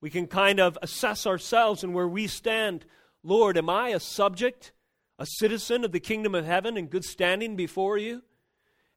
We 0.00 0.10
can 0.10 0.26
kind 0.26 0.58
of 0.58 0.78
assess 0.82 1.26
ourselves 1.26 1.84
and 1.84 1.94
where 1.94 2.08
we 2.08 2.26
stand. 2.26 2.84
Lord, 3.22 3.56
am 3.56 3.70
I 3.70 3.90
a 3.90 4.00
subject, 4.00 4.72
a 5.18 5.26
citizen 5.26 5.84
of 5.84 5.92
the 5.92 6.00
kingdom 6.00 6.34
of 6.34 6.44
heaven 6.44 6.76
in 6.76 6.86
good 6.86 7.04
standing 7.04 7.54
before 7.54 7.98
you? 7.98 8.22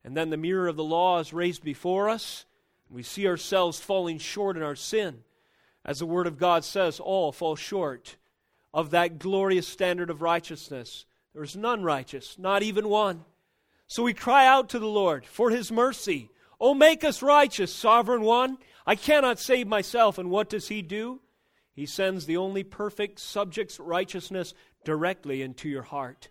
And 0.03 0.17
then 0.17 0.29
the 0.29 0.37
mirror 0.37 0.67
of 0.67 0.77
the 0.77 0.83
law 0.83 1.19
is 1.19 1.33
raised 1.33 1.63
before 1.63 2.09
us. 2.09 2.45
And 2.87 2.95
we 2.95 3.03
see 3.03 3.27
ourselves 3.27 3.79
falling 3.79 4.17
short 4.17 4.57
in 4.57 4.63
our 4.63 4.75
sin. 4.75 5.23
As 5.83 5.99
the 5.99 6.07
Word 6.07 6.25
of 6.25 6.39
God 6.39 6.63
says, 6.63 6.99
all 6.99 7.31
fall 7.31 7.55
short 7.55 8.15
of 8.75 8.91
that 8.91 9.17
glorious 9.19 9.65
standard 9.65 10.09
of 10.09 10.21
righteousness. 10.21 11.05
There 11.33 11.43
is 11.43 11.55
none 11.55 11.81
righteous, 11.81 12.37
not 12.37 12.61
even 12.61 12.89
one. 12.89 13.23
So 13.87 14.03
we 14.03 14.13
cry 14.13 14.45
out 14.45 14.69
to 14.69 14.79
the 14.79 14.85
Lord 14.85 15.25
for 15.25 15.49
His 15.49 15.71
mercy. 15.71 16.29
Oh, 16.59 16.73
make 16.73 17.05
us 17.05 17.23
righteous, 17.23 17.73
sovereign 17.73 18.21
one. 18.21 18.57
I 18.85 18.95
cannot 18.95 19.39
save 19.39 19.65
myself. 19.65 20.17
And 20.17 20.29
what 20.29 20.49
does 20.49 20.67
He 20.67 20.81
do? 20.81 21.21
He 21.73 21.85
sends 21.85 22.25
the 22.25 22.35
only 22.35 22.63
perfect 22.63 23.19
subject's 23.19 23.79
righteousness 23.79 24.53
directly 24.83 25.41
into 25.41 25.69
your 25.69 25.83
heart. 25.83 26.27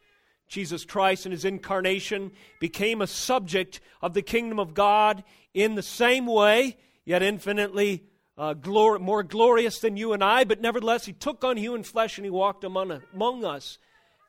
Jesus 0.46 0.84
Christ 0.84 1.24
in 1.24 1.32
his 1.32 1.46
incarnation 1.46 2.30
became 2.60 3.00
a 3.00 3.06
subject 3.06 3.80
of 4.02 4.12
the 4.12 4.22
kingdom 4.22 4.58
of 4.58 4.74
God 4.74 5.24
in 5.54 5.76
the 5.76 5.82
same 5.82 6.26
way, 6.26 6.76
yet 7.06 7.22
infinitely 7.22 8.04
uh, 8.36 8.54
glor- 8.54 9.00
more 9.00 9.22
glorious 9.22 9.78
than 9.78 9.96
you 9.96 10.12
and 10.12 10.22
I, 10.22 10.44
but 10.44 10.60
nevertheless, 10.60 11.06
he 11.06 11.12
took 11.12 11.44
on 11.44 11.56
human 11.56 11.82
flesh 11.82 12.18
and 12.18 12.24
he 12.24 12.30
walked 12.30 12.64
among, 12.64 13.02
among 13.12 13.44
us. 13.44 13.78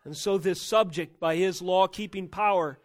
And 0.04 0.16
so, 0.16 0.38
this 0.38 0.62
subject, 0.62 1.20
by 1.20 1.36
his 1.36 1.62
law 1.62 1.88
keeping 1.88 2.28
power 2.28 2.80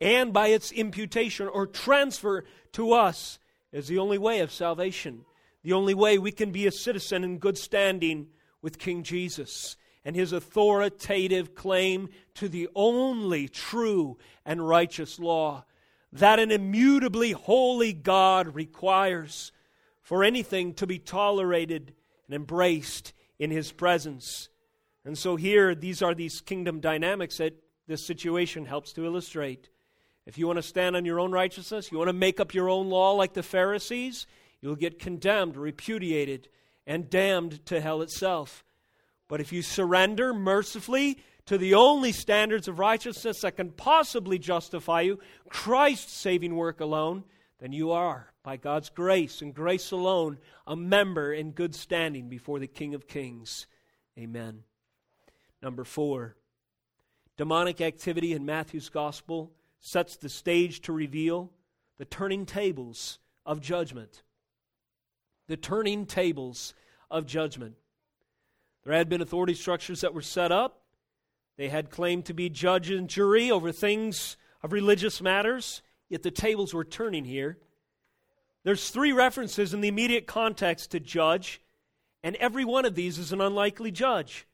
and 0.00 0.32
by 0.32 0.48
its 0.48 0.72
imputation 0.72 1.48
or 1.48 1.66
transfer 1.66 2.44
to 2.72 2.92
us, 2.92 3.38
is 3.72 3.88
the 3.88 3.98
only 3.98 4.18
way 4.18 4.40
of 4.40 4.52
salvation. 4.52 5.24
The 5.62 5.72
only 5.72 5.94
way 5.94 6.18
we 6.18 6.32
can 6.32 6.52
be 6.52 6.66
a 6.66 6.72
citizen 6.72 7.24
in 7.24 7.38
good 7.38 7.58
standing 7.58 8.28
with 8.62 8.78
King 8.78 9.02
Jesus 9.02 9.76
and 10.04 10.14
his 10.14 10.32
authoritative 10.32 11.54
claim 11.54 12.10
to 12.34 12.48
the 12.48 12.68
only 12.74 13.48
true 13.48 14.18
and 14.44 14.66
righteous 14.66 15.18
law 15.18 15.64
that 16.12 16.38
an 16.38 16.50
immutably 16.50 17.32
holy 17.32 17.92
God 17.92 18.54
requires 18.54 19.52
for 20.06 20.22
anything 20.22 20.72
to 20.72 20.86
be 20.86 21.00
tolerated 21.00 21.92
and 22.28 22.36
embraced 22.36 23.12
in 23.40 23.50
his 23.50 23.72
presence. 23.72 24.48
And 25.04 25.18
so 25.18 25.34
here, 25.34 25.74
these 25.74 26.00
are 26.00 26.14
these 26.14 26.40
kingdom 26.40 26.78
dynamics 26.78 27.38
that 27.38 27.60
this 27.88 28.06
situation 28.06 28.66
helps 28.66 28.92
to 28.92 29.04
illustrate. 29.04 29.68
If 30.24 30.38
you 30.38 30.46
want 30.46 30.58
to 30.58 30.62
stand 30.62 30.94
on 30.94 31.04
your 31.04 31.18
own 31.18 31.32
righteousness, 31.32 31.90
you 31.90 31.98
want 31.98 32.06
to 32.06 32.12
make 32.12 32.38
up 32.38 32.54
your 32.54 32.68
own 32.68 32.88
law 32.88 33.14
like 33.14 33.32
the 33.32 33.42
Pharisees, 33.42 34.28
you'll 34.60 34.76
get 34.76 35.00
condemned, 35.00 35.56
repudiated, 35.56 36.50
and 36.86 37.10
damned 37.10 37.66
to 37.66 37.80
hell 37.80 38.00
itself. 38.00 38.64
But 39.26 39.40
if 39.40 39.52
you 39.52 39.60
surrender 39.60 40.32
mercifully 40.32 41.18
to 41.46 41.58
the 41.58 41.74
only 41.74 42.12
standards 42.12 42.68
of 42.68 42.78
righteousness 42.78 43.40
that 43.40 43.56
can 43.56 43.72
possibly 43.72 44.38
justify 44.38 45.00
you, 45.00 45.18
Christ's 45.48 46.12
saving 46.12 46.54
work 46.54 46.80
alone, 46.80 47.24
then 47.58 47.72
you 47.72 47.90
are 47.90 48.32
by 48.42 48.56
God's 48.56 48.90
grace 48.90 49.40
and 49.40 49.54
grace 49.54 49.90
alone, 49.90 50.38
a 50.66 50.76
member 50.76 51.32
in 51.32 51.52
good 51.52 51.74
standing 51.74 52.28
before 52.28 52.58
the 52.58 52.66
King 52.66 52.94
of 52.94 53.08
Kings. 53.08 53.66
Amen. 54.18 54.62
Number 55.62 55.84
four, 55.84 56.36
demonic 57.36 57.80
activity 57.80 58.34
in 58.34 58.44
Matthew's 58.44 58.88
gospel 58.88 59.52
sets 59.80 60.16
the 60.16 60.28
stage 60.28 60.80
to 60.82 60.92
reveal 60.92 61.50
the 61.98 62.04
turning 62.04 62.44
tables 62.44 63.18
of 63.44 63.60
judgment. 63.60 64.22
The 65.48 65.56
turning 65.56 66.06
tables 66.06 66.74
of 67.10 67.26
judgment. 67.26 67.76
There 68.84 68.94
had 68.94 69.08
been 69.08 69.22
authority 69.22 69.54
structures 69.54 70.02
that 70.02 70.14
were 70.14 70.22
set 70.22 70.52
up. 70.52 70.82
They 71.56 71.68
had 71.68 71.90
claimed 71.90 72.26
to 72.26 72.34
be 72.34 72.50
judge 72.50 72.90
and 72.90 73.08
jury 73.08 73.50
over 73.50 73.72
things 73.72 74.36
of 74.62 74.72
religious 74.72 75.22
matters, 75.22 75.82
yet 76.08 76.22
the 76.22 76.30
tables 76.30 76.72
were 76.74 76.84
turning 76.84 77.24
here. 77.24 77.58
There's 78.64 78.90
three 78.90 79.12
references 79.12 79.72
in 79.72 79.80
the 79.80 79.88
immediate 79.88 80.26
context 80.26 80.90
to 80.90 81.00
judge, 81.00 81.60
and 82.22 82.34
every 82.36 82.64
one 82.64 82.84
of 82.84 82.94
these 82.94 83.18
is 83.18 83.32
an 83.32 83.40
unlikely 83.40 83.92
judge. 83.92 84.46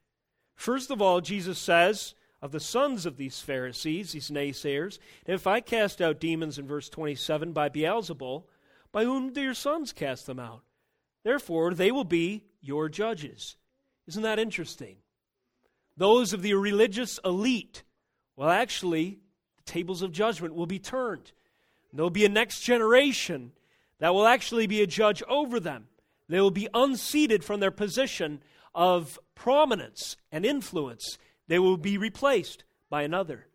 First 0.55 0.91
of 0.91 1.01
all, 1.01 1.21
Jesus 1.21 1.59
says 1.59 2.15
of 2.43 2.53
the 2.53 2.61
sons 2.61 3.07
of 3.07 3.17
these 3.17 3.41
Pharisees, 3.41 4.13
these 4.13 4.31
naysayers, 4.31 4.99
if 5.27 5.47
I 5.47 5.61
cast 5.61 6.03
out 6.03 6.21
demons 6.21 6.59
in 6.59 6.67
verse 6.67 6.89
27 6.89 7.53
by 7.53 7.69
Beelzebul, 7.69 8.45
by 8.91 9.05
whom 9.05 9.33
do 9.33 9.41
your 9.41 9.55
sons 9.55 9.93
cast 9.93 10.27
them 10.27 10.39
out? 10.39 10.63
Therefore, 11.25 11.73
they 11.73 11.91
will 11.91 12.05
be 12.05 12.45
your 12.61 12.89
judges. 12.89 13.57
Isn't 14.07 14.25
that 14.25 14.39
interesting? 14.39 14.97
Those 15.97 16.33
of 16.33 16.43
the 16.43 16.55
religious 16.55 17.21
elite, 17.25 17.85
well, 18.37 18.51
actually, 18.51 19.21
the 19.57 19.63
tables 19.65 20.03
of 20.03 20.13
judgment 20.13 20.55
will 20.55 20.67
be 20.67 20.79
turned. 20.79 21.33
There'll 21.93 22.11
be 22.11 22.25
a 22.25 22.31
next 22.31 22.61
generation 22.61 23.53
that 23.99 24.15
will 24.15 24.27
actually 24.27 24.67
be 24.67 24.83
a 24.83 24.87
judge 24.87 25.23
over 25.29 25.61
them. 25.61 25.89
They 26.29 26.41
will 26.41 26.51
be 26.51 26.69
unseated 26.73 27.45
from 27.45 27.61
their 27.61 27.71
position 27.71 28.43
of 28.75 29.19
prominence 29.35 30.17
and 30.31 30.47
influence. 30.47 31.19
They 31.49 31.59
will 31.59 31.77
be 31.77 31.99
replaced 31.99 32.65
by 32.89 33.03
another. 33.03 33.47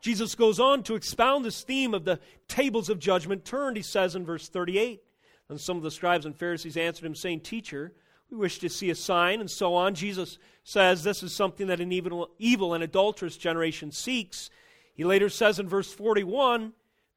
Jesus 0.00 0.34
goes 0.34 0.58
on 0.58 0.82
to 0.84 0.94
expound 0.94 1.44
this 1.44 1.62
theme 1.62 1.94
of 1.94 2.04
the 2.04 2.18
tables 2.48 2.88
of 2.88 2.98
judgment 2.98 3.44
turned, 3.44 3.76
he 3.76 3.82
says 3.82 4.16
in 4.16 4.24
verse 4.24 4.48
38. 4.48 5.02
And 5.48 5.60
some 5.60 5.76
of 5.76 5.82
the 5.82 5.90
scribes 5.90 6.26
and 6.26 6.36
Pharisees 6.36 6.76
answered 6.76 7.04
him, 7.04 7.14
saying, 7.14 7.40
Teacher, 7.40 7.92
we 8.30 8.38
wish 8.38 8.58
to 8.60 8.70
see 8.70 8.88
a 8.88 8.94
sign, 8.94 9.40
and 9.40 9.50
so 9.50 9.74
on. 9.74 9.94
Jesus 9.94 10.38
says 10.64 11.04
this 11.04 11.22
is 11.22 11.34
something 11.34 11.66
that 11.66 11.80
an 11.80 11.92
evil, 11.92 12.30
evil 12.38 12.72
and 12.72 12.82
adulterous 12.82 13.36
generation 13.36 13.92
seeks. 13.92 14.48
He 14.94 15.04
later 15.04 15.28
says 15.28 15.58
in 15.58 15.68
verse 15.68 15.92
41 15.92 16.72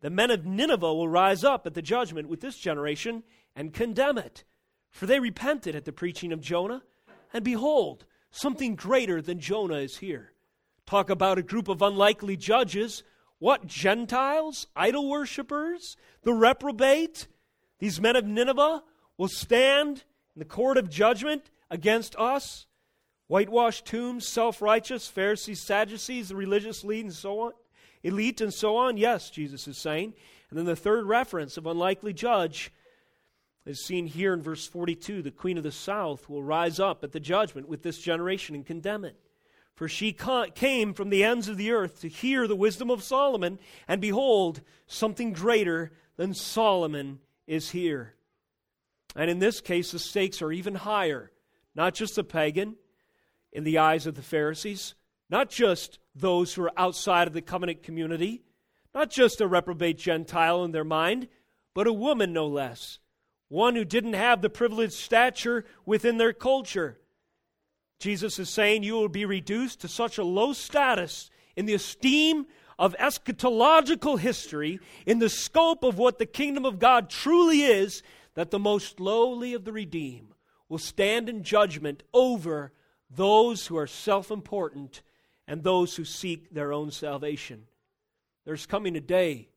the 0.05 0.11
men 0.11 0.29
of 0.29 0.45
Nineveh 0.45 0.93
will 0.93 1.09
rise 1.09 1.43
up 1.43 1.65
at 1.65 1.73
the 1.73 1.81
judgment 1.81 2.29
with 2.29 2.39
this 2.39 2.59
generation 2.59 3.23
and 3.55 3.73
condemn 3.73 4.19
it. 4.19 4.43
For 4.91 5.07
they 5.07 5.19
repented 5.19 5.75
at 5.75 5.85
the 5.85 5.91
preaching 5.91 6.31
of 6.31 6.41
Jonah, 6.41 6.83
and 7.33 7.43
behold, 7.43 8.05
something 8.29 8.75
greater 8.75 9.19
than 9.19 9.39
Jonah 9.39 9.77
is 9.79 9.97
here. 9.97 10.33
Talk 10.85 11.09
about 11.09 11.39
a 11.39 11.41
group 11.41 11.67
of 11.67 11.81
unlikely 11.81 12.37
judges. 12.37 13.01
What, 13.39 13.65
Gentiles? 13.65 14.67
Idol 14.75 15.09
worshippers? 15.09 15.97
The 16.21 16.33
reprobate? 16.33 17.27
These 17.79 17.99
men 17.99 18.15
of 18.15 18.25
Nineveh 18.25 18.83
will 19.17 19.27
stand 19.27 20.03
in 20.35 20.39
the 20.39 20.45
court 20.45 20.77
of 20.77 20.87
judgment 20.87 21.49
against 21.71 22.15
us? 22.17 22.67
Whitewashed 23.25 23.85
tombs, 23.87 24.27
self 24.27 24.61
righteous, 24.61 25.07
Pharisees, 25.07 25.65
Sadducees, 25.65 26.29
the 26.29 26.35
religious 26.35 26.83
lead, 26.83 27.05
and 27.05 27.13
so 27.15 27.39
on? 27.39 27.53
Elite, 28.05 28.41
and 28.41 28.53
so 28.53 28.77
on? 28.77 28.97
Yes, 28.97 29.29
Jesus 29.29 29.67
is 29.67 29.77
saying. 29.77 30.13
And 30.49 30.59
then 30.59 30.65
the 30.65 30.75
third 30.75 31.05
reference 31.05 31.57
of 31.57 31.65
unlikely 31.65 32.13
judge 32.13 32.71
is 33.65 33.83
seen 33.83 34.05
here 34.05 34.33
in 34.33 34.41
verse 34.41 34.67
42. 34.67 35.21
The 35.21 35.31
queen 35.31 35.57
of 35.57 35.63
the 35.63 35.71
south 35.71 36.29
will 36.29 36.43
rise 36.43 36.79
up 36.79 37.03
at 37.03 37.11
the 37.11 37.19
judgment 37.19 37.67
with 37.67 37.81
this 37.81 37.97
generation 37.97 38.55
and 38.55 38.65
condemn 38.65 39.05
it. 39.05 39.17
For 39.73 39.89
she 39.89 40.13
came 40.13 40.93
from 40.93 41.09
the 41.09 41.23
ends 41.23 41.49
of 41.49 41.57
the 41.57 41.71
earth 41.71 41.99
to 42.01 42.07
hear 42.07 42.47
the 42.47 42.55
wisdom 42.55 42.89
of 42.89 43.03
Solomon, 43.03 43.59
and 43.87 43.99
behold, 43.99 44.61
something 44.87 45.33
greater 45.33 45.91
than 46.15 46.33
Solomon 46.33 47.19
is 47.45 47.71
here. 47.71 48.13
And 49.17 49.29
in 49.29 49.39
this 49.39 49.59
case, 49.59 49.91
the 49.91 49.99
stakes 49.99 50.41
are 50.41 50.51
even 50.51 50.75
higher. 50.75 51.31
Not 51.73 51.93
just 51.93 52.15
the 52.15 52.23
pagan 52.23 52.75
in 53.51 53.65
the 53.65 53.79
eyes 53.79 54.07
of 54.07 54.15
the 54.15 54.21
Pharisees, 54.21 54.95
not 55.29 55.49
just 55.49 55.99
those 56.13 56.53
who 56.53 56.63
are 56.63 56.79
outside 56.79 57.27
of 57.27 57.33
the 57.33 57.41
covenant 57.41 57.83
community, 57.83 58.43
not 58.93 59.09
just 59.09 59.41
a 59.41 59.47
reprobate 59.47 59.97
Gentile 59.97 60.63
in 60.63 60.71
their 60.71 60.83
mind, 60.83 61.27
but 61.73 61.87
a 61.87 61.93
woman 61.93 62.31
no 62.31 62.47
less, 62.47 62.99
one 63.49 63.75
who 63.75 63.83
didn't 63.85 64.13
have 64.13 64.41
the 64.41 64.49
privileged 64.49 64.93
stature 64.93 65.65
within 65.85 66.17
their 66.17 66.33
culture. 66.33 66.99
Jesus 67.99 68.39
is 68.39 68.49
saying 68.49 68.83
you 68.83 68.93
will 68.93 69.09
be 69.09 69.25
reduced 69.25 69.81
to 69.81 69.87
such 69.87 70.17
a 70.17 70.23
low 70.23 70.53
status 70.53 71.29
in 71.55 71.65
the 71.65 71.73
esteem 71.73 72.45
of 72.77 72.95
eschatological 72.99 74.19
history, 74.19 74.79
in 75.05 75.19
the 75.19 75.29
scope 75.29 75.83
of 75.83 75.97
what 75.97 76.17
the 76.19 76.25
kingdom 76.25 76.65
of 76.65 76.79
God 76.79 77.09
truly 77.09 77.61
is, 77.61 78.03
that 78.33 78.51
the 78.51 78.59
most 78.59 78.99
lowly 78.99 79.53
of 79.53 79.63
the 79.63 79.71
redeemed 79.71 80.33
will 80.67 80.77
stand 80.77 81.29
in 81.29 81.43
judgment 81.43 82.03
over 82.13 82.73
those 83.09 83.67
who 83.67 83.77
are 83.77 83.87
self 83.87 84.29
important 84.29 85.01
and 85.47 85.63
those 85.63 85.95
who 85.95 86.05
seek 86.05 86.53
their 86.53 86.73
own 86.73 86.91
salvation. 86.91 87.63
There's 88.45 88.65
coming 88.65 88.95
a 88.95 89.01
day, 89.01 89.49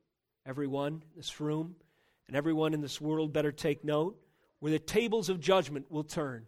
everyone 0.47 1.03
in 1.11 1.17
this 1.17 1.41
room 1.41 1.77
and 2.29 2.37
everyone 2.37 2.75
in 2.75 2.83
this 2.83 3.01
world 3.01 3.33
better 3.33 3.51
take 3.51 3.85
note, 3.85 4.17
where 4.61 4.71
the 4.71 4.79
tables 4.79 5.29
of 5.29 5.41
judgment 5.41 5.91
will 5.91 6.05
turn. 6.05 6.47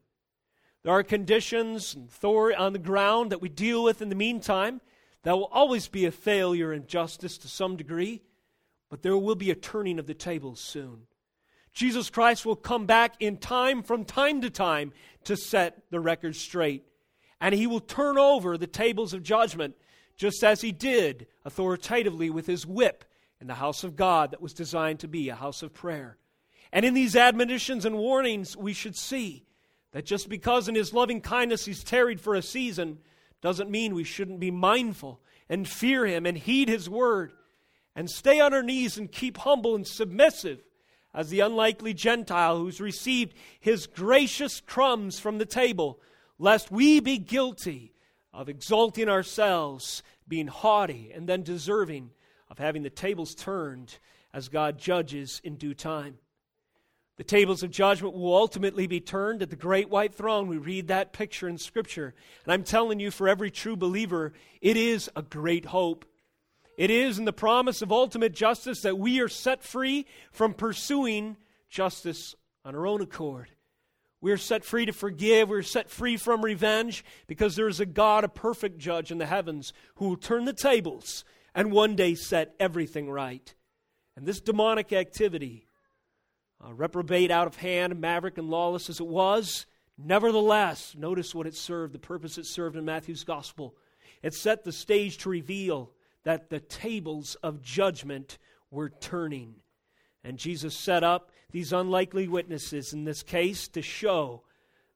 There 0.83 0.93
are 0.93 1.03
conditions 1.03 1.95
and 1.95 2.09
authority 2.09 2.57
on 2.57 2.73
the 2.73 2.79
ground 2.79 3.33
that 3.33 3.43
we 3.43 3.49
deal 3.49 3.83
with 3.83 4.03
in 4.03 4.09
the 4.09 4.15
meantime. 4.15 4.81
That 5.23 5.37
will 5.37 5.51
always 5.53 5.89
be 5.89 6.07
a 6.07 6.11
failure 6.11 6.73
in 6.73 6.87
justice 6.87 7.37
to 7.39 7.49
some 7.49 7.77
degree, 7.77 8.23
but 8.89 9.03
there 9.03 9.17
will 9.17 9.35
be 9.35 9.51
a 9.51 9.55
turning 9.55 9.99
of 9.99 10.07
the 10.07 10.15
tables 10.15 10.61
soon. 10.61 11.03
Jesus 11.73 12.11
Christ 12.11 12.45
will 12.45 12.57
come 12.57 12.87
back 12.87 13.15
in 13.21 13.37
time 13.37 13.83
from 13.83 14.05
time 14.05 14.41
to 14.41 14.51
time 14.51 14.93
to 15.25 15.37
set 15.37 15.83
the 15.91 16.01
record 16.01 16.37
straight. 16.37 16.85
And 17.41 17.55
he 17.55 17.67
will 17.67 17.81
turn 17.81 18.19
over 18.19 18.59
the 18.59 18.67
tables 18.67 19.15
of 19.15 19.23
judgment 19.23 19.75
just 20.17 20.45
as 20.45 20.61
he 20.61 20.73
did 20.73 21.27
authoritatively 21.45 22.29
with 22.29 22.47
his 22.47 22.67
whip 22.67 23.05
in 23.41 23.47
the 23.47 23.55
house 23.55 23.85
of 23.85 23.97
God 23.97 24.33
that 24.33 24.43
was 24.43 24.53
designed 24.53 25.01
to 25.01 25.09
be 25.09 25.29
a 25.29 25.35
house 25.35 25.63
of 25.63 25.73
prayer. 25.73 26.19
And 26.73 26.85
in 26.85 26.95
these 26.95 27.17
admonitions 27.17 27.85
and 27.85 27.97
warnings, 27.97 28.57
we 28.57 28.73
should 28.73 28.97
see 28.97 29.45
that 29.93 30.05
just 30.05 30.29
because 30.29 30.69
in 30.69 30.75
his 30.75 30.93
loving 30.93 31.21
kindness 31.21 31.65
he's 31.65 31.83
tarried 31.83 32.21
for 32.21 32.35
a 32.35 32.43
season 32.43 32.99
doesn't 33.41 33.71
mean 33.71 33.95
we 33.95 34.05
shouldn't 34.05 34.41
be 34.41 34.51
mindful 34.51 35.21
and 35.49 35.67
fear 35.67 36.07
him 36.07 36.27
and 36.27 36.39
heed 36.39 36.69
his 36.69 36.89
word 36.89 37.33
and 37.97 38.09
stay 38.09 38.41
on 38.41 38.55
our 38.55 38.63
knees 38.63 38.97
and 38.97 39.11
keep 39.11 39.39
humble 39.39 39.75
and 39.75 39.87
submissive 39.87 40.63
as 41.13 41.31
the 41.31 41.41
unlikely 41.41 41.93
Gentile 41.93 42.59
who's 42.59 42.81
received 42.81 43.35
his 43.59 43.87
gracious 43.87 44.61
crumbs 44.61 45.19
from 45.19 45.39
the 45.39 45.47
table, 45.47 45.99
lest 46.41 46.73
we 46.73 47.01
be 47.01 47.19
guilty 47.19 47.93
of 48.33 48.49
exalting 48.49 49.09
ourselves, 49.09 50.03
being 50.27 50.47
haughty, 50.47 51.13
and 51.15 51.29
then 51.29 51.43
deserving 51.43 52.11
of 52.51 52.59
having 52.59 52.83
the 52.83 52.91
tables 52.91 53.35
turned 53.35 53.99
as 54.33 54.49
God 54.49 54.79
judges 54.79 55.41
in 55.45 55.57
due 55.57 55.75
time. 55.75 56.17
The 57.19 57.25
tables 57.25 57.63
of 57.63 57.71
judgment 57.71 58.15
will 58.15 58.35
ultimately 58.35 58.87
be 58.87 59.01
turned 59.01 59.43
at 59.43 59.51
the 59.51 59.57
great 59.57 59.91
white 59.91 60.15
throne. 60.15 60.49
We 60.49 60.57
read 60.57 60.89
that 60.89 61.13
picture 61.13 61.47
in 61.47 61.59
Scripture. 61.59 62.15
And 62.45 62.53
I'm 62.55 62.65
telling 62.65 62.99
you, 62.99 63.11
for 63.11 63.29
every 63.29 63.51
true 63.51 63.77
believer, 63.77 64.33
it 64.63 64.79
is 64.79 65.11
a 65.15 65.21
great 65.21 65.67
hope. 65.67 66.07
It 66.79 66.91
is 66.91 67.19
in 67.19 67.27
the 67.27 67.35
promise 67.35 67.83
of 67.83 67.93
ultimate 67.93 68.33
justice 68.33 68.81
that 68.81 68.97
we 68.99 69.21
are 69.21 69.29
set 69.29 69.63
free 69.63 70.07
from 70.33 70.55
pursuing 70.55 71.37
justice 71.69 72.35
on 72.65 72.75
our 72.75 72.87
own 72.87 73.03
accord. 73.03 73.51
We 74.21 74.33
are 74.33 74.37
set 74.37 74.65
free 74.65 74.87
to 74.87 74.93
forgive. 74.93 75.49
We're 75.49 75.63
set 75.63 75.89
free 75.89 76.17
from 76.17 76.45
revenge 76.45 77.05
because 77.27 77.57
there 77.57 77.69
is 77.69 77.81
a 77.81 77.87
God, 77.87 78.25
a 78.25 78.29
perfect 78.29 78.79
judge 78.79 79.11
in 79.11 79.19
the 79.19 79.27
heavens, 79.27 79.73
who 79.97 80.11
will 80.11 80.17
turn 80.17 80.45
the 80.45 80.53
tables 80.53 81.25
and 81.55 81.73
one 81.73 81.97
day 81.97 82.15
set 82.15 82.55
everything 82.61 83.11
right. 83.11 83.55
And 84.17 84.27
this 84.27 84.41
demonic 84.41 84.93
activity 84.93 85.67
uh, 86.63 86.75
reprobate, 86.75 87.31
out 87.31 87.47
of 87.47 87.57
hand, 87.57 87.99
maverick, 88.01 88.37
and 88.37 88.51
lawless 88.51 88.91
as 88.91 89.01
it 89.01 89.07
was, 89.07 89.65
nevertheless, 89.97 90.95
notice 90.97 91.35
what 91.35 91.47
it 91.47 91.57
served, 91.57 91.95
the 91.95 91.99
purpose 91.99 92.37
it 92.37 92.47
served 92.47 92.77
in 92.77 92.85
Matthew's 92.85 93.25
gospel. 93.25 93.75
It 94.23 94.35
set 94.35 94.65
the 94.65 94.73
stage 94.73 95.17
to 95.19 95.31
reveal 95.31 95.93
that 96.25 96.51
the 96.51 96.61
tables 96.61 97.37
of 97.37 97.63
judgment 97.63 98.37
were 98.71 98.91
turning. 98.91 99.55
And 100.23 100.37
Jesus 100.37 100.77
set 100.77 101.03
up 101.03 101.31
these 101.53 101.73
unlikely 101.73 102.29
witnesses 102.29 102.93
in 102.93 103.05
this 103.05 103.23
case 103.23 103.69
to 103.69 103.83
show 103.83 104.43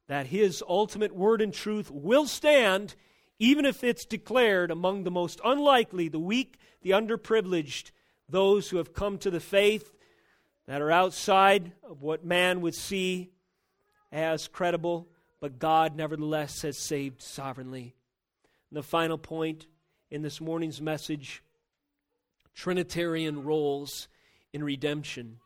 that 0.07 0.27
his 0.27 0.63
ultimate 0.69 1.15
word 1.15 1.41
and 1.41 1.53
truth 1.53 1.91
will 1.91 2.27
stand 2.27 2.95
even 3.39 3.65
if 3.65 3.83
it's 3.83 4.05
declared 4.05 4.71
among 4.71 5.05
the 5.05 5.11
most 5.11 5.41
unlikely, 5.45 6.09
the 6.09 6.19
weak, 6.19 6.59
the 6.83 6.91
underprivileged, 6.91 7.91
those 8.29 8.71
who 8.71 8.77
have 8.77 8.95
come 8.95 9.19
to 9.19 9.31
the 9.31 9.41
faith 9.41 9.93
that 10.67 10.81
are 10.81 10.91
outside 10.91 11.73
of 11.83 12.01
what 12.03 12.25
man 12.25 12.61
would 12.61 12.75
see 12.75 13.31
as 14.13 14.49
credible, 14.49 15.09
but 15.41 15.59
God 15.59 15.97
nevertheless 15.97 16.63
has 16.63 16.79
saved 16.79 17.21
sovereignly. 17.21 17.95
And 18.71 18.79
the 18.79 18.83
final 18.83 19.19
point 19.19 19.67
in 20.11 20.23
this 20.23 20.41
morning's 20.41 20.81
message 20.81 21.43
Trinitarian 22.55 23.43
roles 23.43 24.07
in 24.53 24.63
redemption. 24.63 25.39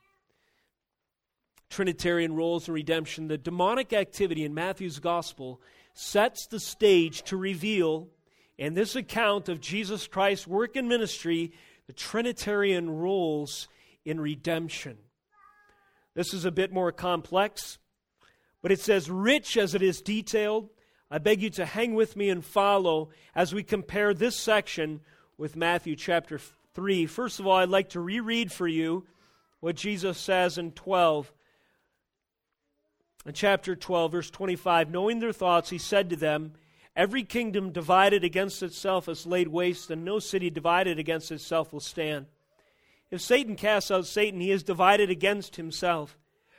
Trinitarian 1.71 2.35
roles 2.35 2.69
in 2.69 2.75
redemption. 2.75 3.29
The 3.29 3.39
demonic 3.39 3.93
activity 3.93 4.45
in 4.45 4.55
Matthew's 4.55 4.99
gospel 4.99 5.61
sets 5.95 6.47
the 6.47 6.61
stage 6.61 7.23
to 7.25 7.37
reveal, 7.37 8.09
in 8.57 8.75
this 8.75 8.97
account 8.97 9.49
of 9.49 9.61
Jesus 9.61 10.07
Christ's 10.07 10.47
work 10.47 10.77
and 10.77 10.89
ministry, 10.89 11.53
the 11.87 11.93
Trinitarian 11.93 12.91
roles 12.91 13.69
in 14.05 14.21
redemption. 14.21 14.99
This 16.15 16.35
is 16.35 16.45
a 16.45 16.51
bit 16.51 16.73
more 16.73 16.91
complex, 16.91 17.79
but 18.63 18.73
it's 18.73 18.89
as 18.89 19.11
rich 19.11 19.57
as 19.57 19.75
it 19.75 19.83
is 19.83 20.01
detailed. 20.01 20.71
I 21.11 21.19
beg 21.19 21.43
you 21.43 21.51
to 21.51 21.65
hang 21.65 21.95
with 21.95 22.17
me 22.17 22.29
and 22.29 22.45
follow 22.45 23.11
as 23.35 23.55
we 23.55 23.63
compare 23.63 24.13
this 24.13 24.37
section 24.37 25.01
with 25.37 25.57
Matthew 25.57 25.97
chapter 25.97 26.41
3. 26.75 27.07
First 27.07 27.41
of 27.41 27.47
all, 27.47 27.57
I'd 27.57 27.69
like 27.69 27.91
to 27.91 28.01
reread 28.01 28.53
for 28.53 28.67
you 28.69 29.07
what 29.61 29.77
Jesus 29.77 30.19
says 30.19 30.59
in 30.59 30.73
12. 30.73 31.33
In 33.29 33.35
chapter 33.35 33.77
12, 33.77 34.11
verse 34.11 34.31
25, 34.31 34.91
knowing 34.91 35.19
their 35.19 35.35
thoughts, 35.35 35.69
he 35.69 35.77
said 35.77 36.09
to 36.09 36.17
them, 36.17 36.55
Every 36.97 37.25
kingdom 37.25 37.73
divided 37.73 38.25
against 38.25 38.63
itself 38.63 39.07
is 39.07 39.27
laid 39.27 39.49
waste, 39.49 39.91
and 39.91 40.03
no 40.03 40.19
city 40.19 40.49
divided 40.49 40.99
against 40.99 41.31
itself 41.31 41.71
will 41.71 41.81
stand. 41.81 42.25
If 43.11 43.21
Satan 43.21 43.55
casts 43.55 43.91
out 43.91 44.07
Satan, 44.07 44.41
he 44.41 44.51
is 44.51 44.63
divided 44.63 45.11
against 45.11 45.57
himself. 45.57 46.17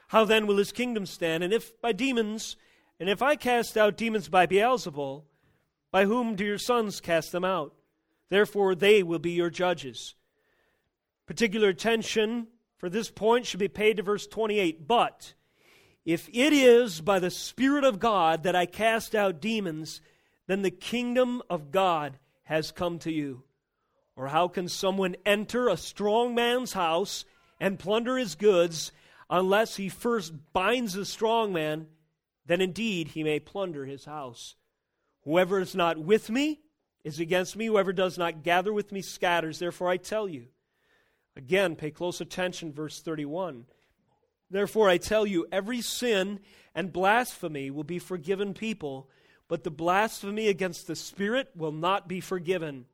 How 0.10 0.26
then 0.26 0.46
will 0.46 0.58
his 0.58 0.72
kingdom 0.72 1.08
stand? 1.08 1.44
And 1.44 1.52
if 1.52 1.82
by 1.82 1.92
demons, 1.92 2.56
and 3.00 3.10
if 3.10 3.24
I 3.24 3.36
cast 3.36 3.76
out 3.76 3.98
demons 3.98 4.30
by 4.30 4.46
Beelzebul, 4.46 5.24
by 5.90 6.06
whom 6.06 6.36
do 6.36 6.46
your 6.46 6.60
sons 6.60 7.02
cast 7.02 7.32
them 7.32 7.44
out? 7.44 7.74
Therefore 8.30 8.76
they 8.76 9.02
will 9.02 9.18
be 9.18 9.32
your 9.32 9.50
judges. 9.50 10.14
Particular 11.26 11.70
attention 11.70 12.46
for 12.78 12.92
this 12.92 13.10
point 13.10 13.48
should 13.48 13.60
be 13.60 13.68
paid 13.68 13.98
to 13.98 14.04
verse 14.04 14.28
28. 14.28 14.88
But 14.88 15.34
if 16.06 16.30
it 16.30 16.54
is 16.54 17.02
by 17.02 17.20
the 17.20 17.30
Spirit 17.30 17.84
of 17.84 18.00
God 18.00 18.44
that 18.44 18.56
I 18.56 18.66
cast 18.66 19.16
out 19.16 19.42
demons, 19.42 20.02
then 20.48 20.62
the 20.62 20.72
kingdom 20.72 21.42
of 21.50 21.72
God 21.72 22.18
has 22.44 22.72
come 22.72 23.00
to 23.00 23.12
you. 23.12 23.44
Or 24.16 24.28
how 24.28 24.48
can 24.48 24.68
someone 24.68 25.16
enter 25.26 25.70
a 25.70 25.78
strong 25.78 26.36
man's 26.36 26.74
house 26.74 27.26
and 27.60 27.80
plunder 27.80 28.18
his 28.18 28.36
goods 28.36 28.92
unless 29.30 29.76
he 29.76 29.88
first 29.88 30.34
binds 30.52 30.94
the 30.94 31.06
strong 31.06 31.54
man? 31.54 31.88
Then 32.46 32.62
indeed 32.62 33.10
he 33.10 33.24
may 33.24 33.40
plunder 33.40 33.86
his 33.86 34.06
house. 34.06 34.56
Whoever 35.24 35.60
is 35.60 35.76
not 35.76 36.00
with 36.00 36.30
me 36.30 36.62
is 37.04 37.20
against 37.20 37.56
me. 37.56 37.68
Whoever 37.68 37.94
does 37.94 38.18
not 38.18 38.44
gather 38.44 38.74
with 38.74 38.92
me 38.92 39.02
scatters. 39.02 39.60
Therefore 39.60 39.90
I 39.90 39.98
tell 39.98 40.28
you. 40.28 40.48
Again, 41.36 41.76
pay 41.76 41.92
close 41.92 42.20
attention, 42.20 42.74
verse 42.74 43.02
31. 43.02 43.66
Therefore 44.50 44.90
I 44.90 44.98
tell 44.98 45.26
you, 45.26 45.46
every 45.52 45.82
sin 45.82 46.40
and 46.74 46.94
blasphemy 46.94 47.70
will 47.70 47.84
be 47.84 48.00
forgiven 48.00 48.54
people, 48.54 49.10
but 49.48 49.64
the 49.64 49.72
blasphemy 49.72 50.48
against 50.48 50.88
the 50.88 50.96
Spirit 50.96 51.50
will 51.56 51.72
not 51.72 52.08
be 52.08 52.20
forgiven. 52.20 52.86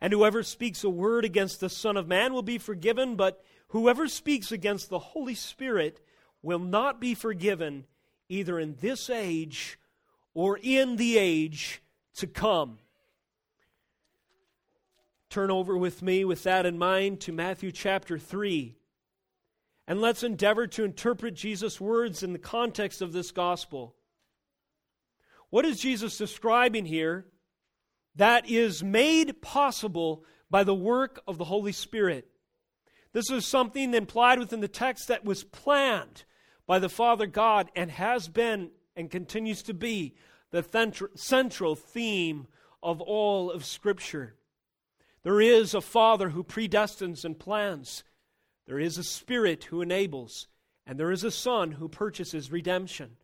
And 0.00 0.12
whoever 0.12 0.42
speaks 0.42 0.82
a 0.82 0.90
word 0.90 1.24
against 1.24 1.60
the 1.60 1.68
Son 1.68 1.96
of 1.96 2.08
Man 2.08 2.32
will 2.32 2.42
be 2.42 2.58
forgiven, 2.58 3.14
but 3.14 3.44
whoever 3.68 4.08
speaks 4.08 4.50
against 4.50 4.88
the 4.88 4.98
Holy 4.98 5.34
Spirit 5.34 6.00
will 6.42 6.58
not 6.58 7.00
be 7.00 7.14
forgiven, 7.14 7.86
either 8.28 8.58
in 8.58 8.76
this 8.80 9.08
age 9.08 9.78
or 10.34 10.58
in 10.60 10.96
the 10.96 11.18
age 11.18 11.82
to 12.16 12.26
come. 12.26 12.78
Turn 15.30 15.50
over 15.50 15.76
with 15.78 16.02
me, 16.02 16.24
with 16.24 16.42
that 16.42 16.66
in 16.66 16.76
mind, 16.76 17.20
to 17.20 17.32
Matthew 17.32 17.72
chapter 17.72 18.18
3. 18.18 18.76
And 19.86 20.00
let's 20.00 20.22
endeavor 20.22 20.66
to 20.68 20.84
interpret 20.84 21.34
Jesus' 21.34 21.80
words 21.80 22.22
in 22.22 22.32
the 22.32 22.38
context 22.38 23.02
of 23.02 23.12
this 23.12 23.30
gospel. 23.30 23.96
What 25.50 25.64
is 25.64 25.80
Jesus 25.80 26.16
describing 26.16 26.86
here 26.86 27.26
that 28.14 28.48
is 28.48 28.82
made 28.82 29.40
possible 29.42 30.24
by 30.50 30.64
the 30.64 30.74
work 30.74 31.22
of 31.26 31.38
the 31.38 31.44
Holy 31.44 31.72
Spirit. 31.72 32.28
This 33.12 33.30
is 33.30 33.46
something 33.46 33.94
implied 33.94 34.38
within 34.38 34.60
the 34.60 34.68
text 34.68 35.08
that 35.08 35.24
was 35.24 35.44
planned 35.44 36.24
by 36.66 36.78
the 36.78 36.88
Father 36.88 37.26
God 37.26 37.70
and 37.74 37.90
has 37.90 38.28
been 38.28 38.70
and 38.94 39.10
continues 39.10 39.62
to 39.64 39.74
be 39.74 40.14
the 40.50 40.62
central 41.14 41.74
theme 41.74 42.46
of 42.82 43.00
all 43.00 43.50
of 43.50 43.64
Scripture. 43.64 44.34
There 45.22 45.40
is 45.40 45.72
a 45.72 45.80
Father 45.80 46.30
who 46.30 46.44
predestines 46.44 47.24
and 47.24 47.38
plans, 47.38 48.04
there 48.66 48.78
is 48.78 48.98
a 48.98 49.04
Spirit 49.04 49.64
who 49.64 49.82
enables, 49.82 50.48
and 50.86 50.98
there 50.98 51.10
is 51.10 51.24
a 51.24 51.30
Son 51.30 51.72
who 51.72 51.88
purchases 51.88 52.52
redemption. 52.52 53.16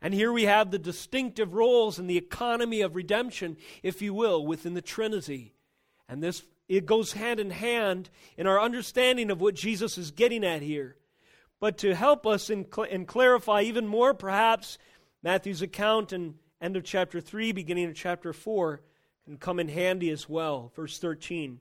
And 0.00 0.14
here 0.14 0.32
we 0.32 0.44
have 0.44 0.70
the 0.70 0.78
distinctive 0.78 1.54
roles 1.54 1.98
in 1.98 2.06
the 2.06 2.16
economy 2.16 2.80
of 2.80 2.94
redemption, 2.94 3.56
if 3.82 4.00
you 4.00 4.14
will, 4.14 4.46
within 4.46 4.74
the 4.74 4.82
Trinity. 4.82 5.54
And 6.08 6.22
this 6.22 6.44
it 6.68 6.84
goes 6.84 7.12
hand 7.12 7.40
in 7.40 7.50
hand 7.50 8.10
in 8.36 8.46
our 8.46 8.60
understanding 8.60 9.30
of 9.30 9.40
what 9.40 9.54
Jesus 9.54 9.96
is 9.96 10.10
getting 10.10 10.44
at 10.44 10.60
here. 10.60 10.96
But 11.60 11.78
to 11.78 11.94
help 11.94 12.26
us 12.26 12.50
and, 12.50 12.66
cl- 12.72 13.04
clarify 13.06 13.62
even 13.62 13.86
more, 13.86 14.12
perhaps 14.12 14.78
Matthew's 15.22 15.62
account 15.62 16.12
and 16.12 16.34
end 16.60 16.76
of 16.76 16.84
chapter 16.84 17.20
3, 17.20 17.52
beginning 17.52 17.86
of 17.86 17.94
chapter 17.94 18.32
4, 18.34 18.82
can 19.24 19.38
come 19.38 19.58
in 19.58 19.68
handy 19.68 20.10
as 20.10 20.28
well. 20.28 20.70
Verse 20.76 20.98
13. 20.98 21.58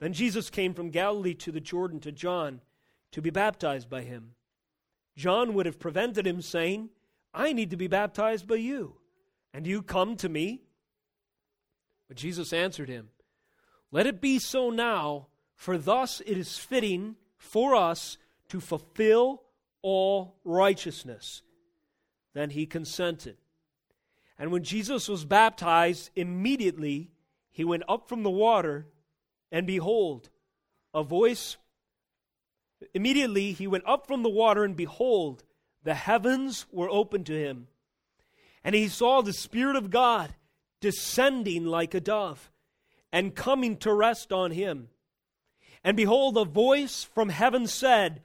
Then 0.00 0.12
Jesus 0.12 0.50
came 0.50 0.74
from 0.74 0.90
Galilee 0.90 1.34
to 1.34 1.52
the 1.52 1.60
Jordan 1.60 2.00
to 2.00 2.12
John 2.12 2.60
to 3.12 3.22
be 3.22 3.30
baptized 3.30 3.88
by 3.88 4.02
him. 4.02 4.34
John 5.16 5.54
would 5.54 5.66
have 5.66 5.78
prevented 5.78 6.26
him, 6.26 6.42
saying, 6.42 6.90
I 7.34 7.52
need 7.52 7.70
to 7.70 7.76
be 7.76 7.88
baptized 7.88 8.46
by 8.46 8.56
you, 8.56 8.96
and 9.52 9.66
you 9.66 9.82
come 9.82 10.16
to 10.16 10.28
me? 10.28 10.62
But 12.06 12.16
Jesus 12.16 12.52
answered 12.52 12.88
him, 12.88 13.10
Let 13.90 14.06
it 14.06 14.20
be 14.20 14.38
so 14.38 14.70
now, 14.70 15.28
for 15.54 15.76
thus 15.76 16.20
it 16.20 16.38
is 16.38 16.56
fitting 16.56 17.16
for 17.36 17.74
us 17.74 18.16
to 18.48 18.60
fulfill 18.60 19.42
all 19.82 20.36
righteousness. 20.44 21.42
Then 22.34 22.50
he 22.50 22.66
consented. 22.66 23.36
And 24.38 24.52
when 24.52 24.62
Jesus 24.62 25.08
was 25.08 25.24
baptized, 25.24 26.10
immediately 26.14 27.10
he 27.50 27.64
went 27.64 27.82
up 27.88 28.08
from 28.08 28.22
the 28.22 28.30
water, 28.30 28.86
and 29.50 29.66
behold, 29.66 30.30
a 30.94 31.02
voice. 31.02 31.56
Immediately 32.94 33.52
he 33.52 33.66
went 33.66 33.84
up 33.86 34.06
from 34.06 34.22
the 34.22 34.28
water, 34.28 34.64
and 34.64 34.76
behold, 34.76 35.44
the 35.84 35.94
heavens 35.94 36.66
were 36.70 36.90
opened 36.90 37.26
to 37.26 37.38
him, 37.38 37.68
and 38.64 38.74
he 38.74 38.88
saw 38.88 39.20
the 39.20 39.32
Spirit 39.32 39.76
of 39.76 39.90
God 39.90 40.34
descending 40.80 41.64
like 41.64 41.94
a 41.94 42.00
dove 42.00 42.50
and 43.12 43.34
coming 43.34 43.76
to 43.78 43.92
rest 43.92 44.32
on 44.32 44.50
him. 44.50 44.88
And 45.82 45.96
behold, 45.96 46.36
a 46.36 46.44
voice 46.44 47.04
from 47.04 47.28
heaven 47.28 47.66
said, 47.66 48.22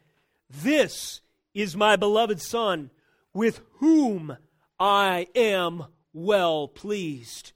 This 0.49 1.21
is 1.53 1.77
my 1.77 1.95
beloved 1.95 2.41
Son, 2.41 2.89
with 3.33 3.61
whom 3.75 4.37
I 4.79 5.27
am 5.35 5.85
well 6.13 6.67
pleased. 6.67 7.53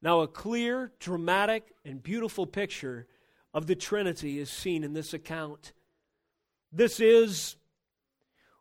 Now, 0.00 0.20
a 0.20 0.28
clear, 0.28 0.92
dramatic, 0.98 1.74
and 1.84 2.02
beautiful 2.02 2.46
picture 2.46 3.06
of 3.54 3.66
the 3.66 3.76
Trinity 3.76 4.38
is 4.38 4.50
seen 4.50 4.82
in 4.82 4.94
this 4.94 5.14
account. 5.14 5.72
This 6.72 7.00
is 7.00 7.56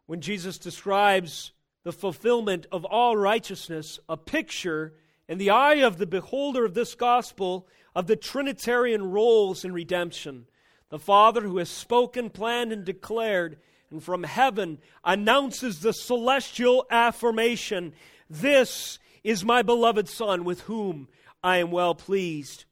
when 0.05 0.19
Jesus 0.19 0.57
describes 0.57 1.53
the 1.83 1.93
fulfillment 1.93 2.67
of 2.71 2.83
all 2.83 3.15
righteousness, 3.15 3.99
a 4.09 4.17
picture 4.17 4.93
in 5.29 5.37
the 5.37 5.49
eye 5.49 5.75
of 5.75 5.97
the 5.97 6.05
beholder 6.05 6.65
of 6.65 6.73
this 6.73 6.93
gospel 6.93 7.67
of 7.95 8.07
the 8.07 8.17
Trinitarian 8.17 9.11
roles 9.11 9.63
in 9.63 9.73
redemption. 9.73 10.45
The 10.89 10.99
Father 10.99 11.41
who 11.41 11.57
has 11.57 11.69
spoken, 11.69 12.29
planned, 12.29 12.73
and 12.73 12.83
declared, 12.83 13.57
and 13.89 14.03
from 14.03 14.23
heaven 14.23 14.79
announces 15.05 15.79
the 15.79 15.93
celestial 15.93 16.85
affirmation 16.91 17.93
This 18.29 18.99
is 19.23 19.45
my 19.45 19.61
beloved 19.61 20.09
Son, 20.09 20.43
with 20.43 20.61
whom 20.61 21.07
I 21.41 21.57
am 21.57 21.71
well 21.71 21.95
pleased. 21.95 22.65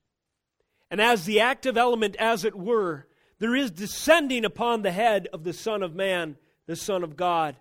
And 0.91 0.99
as 0.99 1.25
the 1.25 1.39
active 1.39 1.77
element, 1.77 2.15
as 2.17 2.43
it 2.43 2.55
were, 2.55 3.07
there 3.39 3.55
is 3.55 3.71
descending 3.71 4.45
upon 4.45 4.81
the 4.81 4.91
head 4.91 5.27
of 5.33 5.43
the 5.43 5.53
Son 5.53 5.81
of 5.81 5.95
Man 5.95 6.37
the 6.69 6.75
Son 6.75 7.03
of 7.03 7.17
God, 7.17 7.55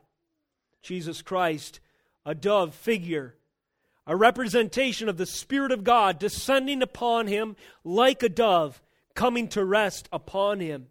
Jesus 0.83 1.22
Christ, 1.22 1.81
a 2.26 2.35
dove 2.35 2.74
figure, 2.74 3.37
a 4.07 4.14
representation 4.14 5.09
of 5.09 5.16
the 5.16 5.24
Spirit 5.24 5.72
of 5.72 5.83
God 5.83 6.18
descending 6.18 6.83
upon 6.83 7.26
him 7.26 7.57
like 7.85 8.22
a 8.22 8.29
dove, 8.29 8.83
coming 9.14 9.49
to 9.49 9.64
rest 9.64 10.11
upon 10.12 10.61
him. 10.61 10.89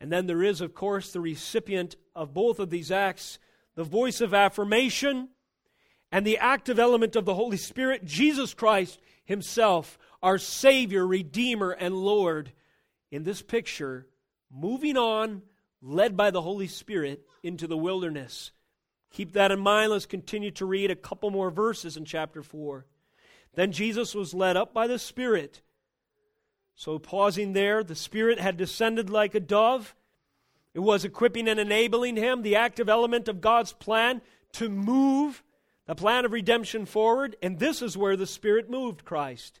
And 0.00 0.10
then 0.10 0.26
there 0.26 0.42
is, 0.42 0.60
of 0.60 0.74
course, 0.74 1.12
the 1.12 1.20
recipient 1.20 1.94
of 2.16 2.34
both 2.34 2.58
of 2.58 2.68
these 2.68 2.90
acts, 2.90 3.38
the 3.76 3.84
voice 3.84 4.20
of 4.20 4.34
affirmation 4.34 5.28
and 6.10 6.26
the 6.26 6.38
active 6.38 6.80
element 6.80 7.14
of 7.14 7.24
the 7.24 7.34
Holy 7.34 7.56
Spirit, 7.56 8.04
Jesus 8.04 8.54
Christ 8.54 9.00
Himself, 9.24 9.98
our 10.20 10.38
Savior, 10.38 11.06
Redeemer, 11.06 11.70
and 11.70 11.94
Lord. 11.94 12.52
In 13.10 13.24
this 13.24 13.42
picture, 13.42 14.06
moving 14.50 14.96
on 14.96 15.42
led 15.80 16.16
by 16.16 16.30
the 16.30 16.42
Holy 16.42 16.66
Spirit 16.66 17.26
into 17.42 17.66
the 17.66 17.76
wilderness. 17.76 18.52
Keep 19.10 19.34
that 19.34 19.52
in 19.52 19.60
mind. 19.60 19.92
Let's 19.92 20.06
continue 20.06 20.50
to 20.52 20.66
read 20.66 20.90
a 20.90 20.96
couple 20.96 21.30
more 21.30 21.50
verses 21.50 21.96
in 21.96 22.04
chapter 22.04 22.42
4. 22.42 22.86
Then 23.54 23.70
Jesus 23.70 24.14
was 24.14 24.34
led 24.34 24.56
up 24.56 24.74
by 24.74 24.86
the 24.86 24.98
Spirit. 24.98 25.60
So, 26.74 26.98
pausing 26.98 27.52
there, 27.52 27.84
the 27.84 27.94
Spirit 27.94 28.40
had 28.40 28.56
descended 28.56 29.08
like 29.08 29.34
a 29.34 29.40
dove. 29.40 29.94
It 30.72 30.80
was 30.80 31.04
equipping 31.04 31.46
and 31.46 31.60
enabling 31.60 32.16
him, 32.16 32.42
the 32.42 32.56
active 32.56 32.88
element 32.88 33.28
of 33.28 33.40
God's 33.40 33.72
plan, 33.72 34.22
to 34.54 34.68
move 34.68 35.44
the 35.86 35.94
plan 35.94 36.24
of 36.24 36.32
redemption 36.32 36.84
forward. 36.84 37.36
And 37.40 37.60
this 37.60 37.80
is 37.80 37.96
where 37.96 38.16
the 38.16 38.26
Spirit 38.26 38.68
moved 38.68 39.04
Christ. 39.04 39.60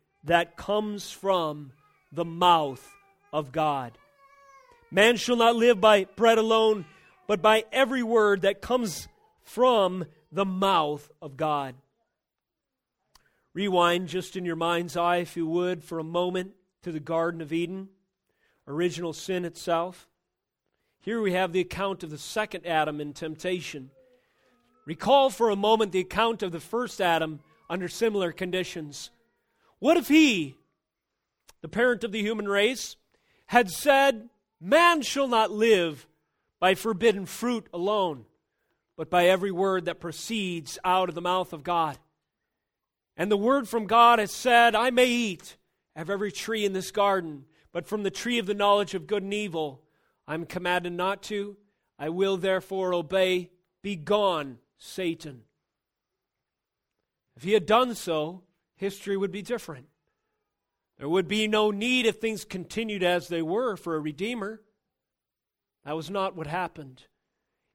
that 0.23 0.55
comes 0.55 1.11
from 1.11 1.71
the 2.11 2.25
mouth 2.25 2.87
of 3.33 3.51
God. 3.51 3.97
Man 4.91 5.15
shall 5.15 5.37
not 5.37 5.55
live 5.55 5.79
by 5.79 6.05
bread 6.15 6.37
alone, 6.37 6.85
but 7.27 7.41
by 7.41 7.65
every 7.71 8.03
word 8.03 8.41
that 8.41 8.61
comes 8.61 9.07
from 9.43 10.05
the 10.31 10.45
mouth 10.45 11.09
of 11.21 11.37
God. 11.37 11.75
Rewind 13.53 14.07
just 14.07 14.35
in 14.35 14.45
your 14.45 14.55
mind's 14.55 14.95
eye, 14.95 15.17
if 15.17 15.35
you 15.35 15.45
would, 15.45 15.83
for 15.83 15.99
a 15.99 16.03
moment 16.03 16.51
to 16.83 16.91
the 16.91 16.99
Garden 16.99 17.41
of 17.41 17.51
Eden, 17.51 17.89
original 18.67 19.13
sin 19.13 19.45
itself. 19.45 20.07
Here 21.01 21.21
we 21.21 21.33
have 21.33 21.51
the 21.51 21.61
account 21.61 22.03
of 22.03 22.09
the 22.09 22.17
second 22.17 22.65
Adam 22.65 23.01
in 23.01 23.13
temptation. 23.13 23.91
Recall 24.85 25.29
for 25.29 25.49
a 25.49 25.55
moment 25.55 25.91
the 25.91 25.99
account 25.99 26.43
of 26.43 26.51
the 26.51 26.59
first 26.59 27.01
Adam 27.01 27.39
under 27.69 27.87
similar 27.87 28.31
conditions. 28.31 29.09
What 29.81 29.97
if 29.97 30.07
he, 30.07 30.53
the 31.63 31.67
parent 31.67 32.03
of 32.03 32.11
the 32.11 32.21
human 32.21 32.47
race, 32.47 32.97
had 33.47 33.71
said, 33.71 34.29
Man 34.59 35.01
shall 35.01 35.27
not 35.27 35.49
live 35.49 36.05
by 36.59 36.75
forbidden 36.75 37.25
fruit 37.25 37.65
alone, 37.73 38.25
but 38.95 39.09
by 39.09 39.25
every 39.25 39.51
word 39.51 39.85
that 39.85 39.99
proceeds 39.99 40.77
out 40.85 41.09
of 41.09 41.15
the 41.15 41.21
mouth 41.21 41.51
of 41.51 41.63
God. 41.63 41.97
And 43.17 43.31
the 43.31 43.35
word 43.35 43.67
from 43.67 43.87
God 43.87 44.19
has 44.19 44.31
said, 44.31 44.75
I 44.75 44.91
may 44.91 45.07
eat 45.07 45.57
of 45.95 46.11
every 46.11 46.31
tree 46.31 46.63
in 46.63 46.73
this 46.73 46.91
garden, 46.91 47.45
but 47.71 47.87
from 47.87 48.03
the 48.03 48.11
tree 48.11 48.37
of 48.37 48.45
the 48.45 48.53
knowledge 48.53 48.93
of 48.93 49.07
good 49.07 49.23
and 49.23 49.33
evil 49.33 49.81
I'm 50.27 50.45
commanded 50.45 50.93
not 50.93 51.23
to. 51.23 51.57
I 51.97 52.09
will 52.09 52.37
therefore 52.37 52.93
obey. 52.93 53.49
Be 53.81 53.95
gone, 53.95 54.59
Satan. 54.77 55.41
If 57.35 57.41
he 57.41 57.53
had 57.53 57.65
done 57.65 57.95
so, 57.95 58.43
history 58.81 59.15
would 59.15 59.31
be 59.31 59.43
different. 59.43 59.85
There 60.97 61.07
would 61.07 61.27
be 61.27 61.47
no 61.47 61.71
need 61.71 62.05
if 62.05 62.17
things 62.17 62.43
continued 62.43 63.03
as 63.03 63.27
they 63.27 63.41
were 63.41 63.77
for 63.77 63.95
a 63.95 63.99
Redeemer. 63.99 64.59
That 65.85 65.95
was 65.95 66.09
not 66.09 66.35
what 66.35 66.47
happened. 66.47 67.03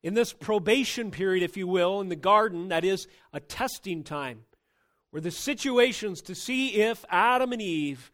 In 0.02 0.14
this 0.14 0.32
probation 0.32 1.10
period, 1.10 1.44
if 1.44 1.56
you 1.56 1.68
will, 1.68 2.00
in 2.00 2.08
the 2.08 2.16
garden, 2.16 2.68
that 2.68 2.84
is 2.84 3.06
a 3.32 3.40
testing 3.40 4.02
time, 4.02 4.40
were 5.12 5.20
the 5.20 5.30
situations 5.30 6.20
to 6.22 6.34
see 6.34 6.74
if 6.82 7.04
Adam 7.08 7.52
and 7.52 7.62
Eve 7.62 8.10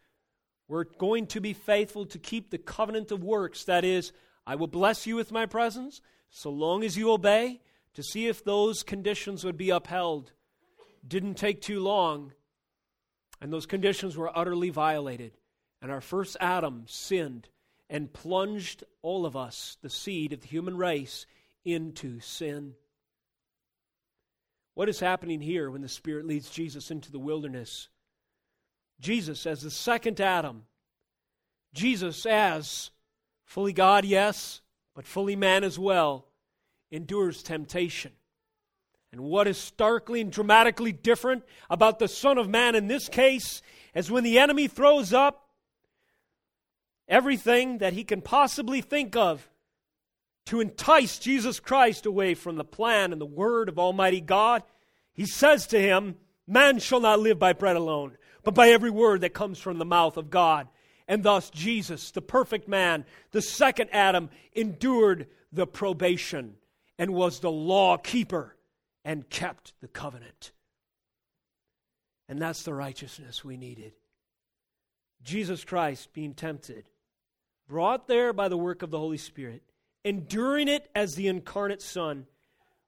were 0.67 0.85
going 0.85 1.27
to 1.27 1.41
be 1.41 1.53
faithful 1.53 2.05
to 2.05 2.19
keep 2.19 2.51
the 2.51 2.57
covenant 2.59 3.11
of 3.11 3.23
works. 3.23 3.65
That 3.65 3.83
is, 3.83 4.13
I 4.45 4.55
will 4.55 4.67
bless 4.67 5.07
you 5.07 5.15
with 5.15 5.31
my 5.31 5.47
presence 5.47 5.99
so 6.29 6.51
long 6.51 6.83
as 6.83 6.95
you 6.95 7.11
obey, 7.11 7.59
to 7.95 8.03
see 8.03 8.27
if 8.27 8.43
those 8.43 8.81
conditions 8.83 9.43
would 9.43 9.57
be 9.57 9.69
upheld. 9.69 10.31
Didn't 11.07 11.35
take 11.35 11.61
too 11.61 11.79
long, 11.79 12.33
and 13.43 13.51
those 13.51 13.65
conditions 13.65 14.15
were 14.15 14.35
utterly 14.35 14.69
violated. 14.69 15.33
And 15.81 15.91
our 15.91 15.99
first 15.99 16.37
Adam 16.39 16.85
sinned 16.87 17.49
and 17.89 18.11
plunged 18.11 18.85
all 19.01 19.25
of 19.25 19.35
us, 19.35 19.77
the 19.81 19.89
seed 19.89 20.31
of 20.31 20.39
the 20.39 20.47
human 20.47 20.77
race, 20.77 21.25
into 21.65 22.21
sin. 22.21 22.73
What 24.75 24.87
is 24.87 25.01
happening 25.01 25.41
here 25.41 25.69
when 25.69 25.81
the 25.81 25.89
Spirit 25.89 26.25
leads 26.25 26.49
Jesus 26.49 26.89
into 26.89 27.11
the 27.11 27.19
wilderness? 27.19 27.89
Jesus 29.01 29.45
as 29.45 29.61
the 29.61 29.69
second 29.69 30.21
Adam, 30.21 30.63
Jesus 31.73 32.25
as 32.25 32.91
fully 33.43 33.73
God, 33.73 34.05
yes, 34.05 34.61
but 34.95 35.05
fully 35.05 35.35
man 35.35 35.65
as 35.65 35.77
well, 35.77 36.27
endures 36.91 37.43
temptation. 37.43 38.13
And 39.13 39.21
what 39.21 39.47
is 39.47 39.59
starkly 39.59 40.21
and 40.21 40.31
dramatically 40.31 40.91
different 40.91 41.43
about 41.69 41.99
the 41.99 42.07
Son 42.07 42.39
of 42.39 42.49
Man 42.49 42.73
in 42.73 42.87
this 42.87 43.07
case 43.07 43.61
is 43.93 44.09
when 44.09 44.23
the 44.23 44.39
enemy 44.39 44.67
throws 44.67 45.13
up 45.13 45.49
everything 47.07 47.77
that 47.77 47.93
he 47.93 48.03
can 48.03 48.21
possibly 48.21 48.81
think 48.81 49.15
of 49.15 49.47
to 50.47 50.59
entice 50.59 51.19
Jesus 51.19 51.59
Christ 51.59 52.07
away 52.07 52.33
from 52.33 52.55
the 52.55 52.63
plan 52.63 53.11
and 53.11 53.21
the 53.21 53.25
word 53.25 53.69
of 53.69 53.77
Almighty 53.77 54.19
God, 54.19 54.63
he 55.13 55.27
says 55.27 55.67
to 55.67 55.79
him, 55.79 56.15
Man 56.47 56.79
shall 56.79 56.99
not 56.99 57.19
live 57.19 57.37
by 57.37 57.53
bread 57.53 57.75
alone, 57.75 58.17
but 58.41 58.55
by 58.55 58.69
every 58.69 58.89
word 58.89 59.21
that 59.21 59.35
comes 59.35 59.59
from 59.59 59.77
the 59.77 59.85
mouth 59.85 60.17
of 60.17 60.31
God. 60.31 60.67
And 61.07 61.21
thus, 61.21 61.51
Jesus, 61.51 62.09
the 62.09 62.21
perfect 62.21 62.67
man, 62.67 63.05
the 63.29 63.43
second 63.43 63.91
Adam, 63.91 64.31
endured 64.53 65.27
the 65.51 65.67
probation 65.67 66.55
and 66.97 67.13
was 67.13 67.41
the 67.41 67.51
law 67.51 67.97
keeper 67.97 68.52
and 69.05 69.29
kept 69.29 69.73
the 69.81 69.87
covenant. 69.87 70.51
And 72.29 72.41
that's 72.41 72.63
the 72.63 72.73
righteousness 72.73 73.43
we 73.43 73.57
needed. 73.57 73.93
Jesus 75.23 75.63
Christ 75.63 76.13
being 76.13 76.33
tempted, 76.33 76.85
brought 77.67 78.07
there 78.07 78.33
by 78.33 78.49
the 78.49 78.57
work 78.57 78.81
of 78.81 78.91
the 78.91 78.99
Holy 78.99 79.17
Spirit, 79.17 79.63
enduring 80.03 80.67
it 80.67 80.89
as 80.95 81.15
the 81.15 81.27
incarnate 81.27 81.81
Son, 81.81 82.25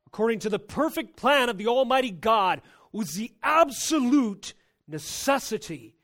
according 0.08 0.40
to 0.40 0.50
the 0.50 0.60
perfect 0.60 1.16
plan 1.16 1.50
of 1.50 1.58
the 1.58 1.68
Almighty 1.68 2.12
God, 2.12 2.62
was 2.92 3.14
the 3.14 3.32
absolute 3.44 4.54
necessity 4.88 5.96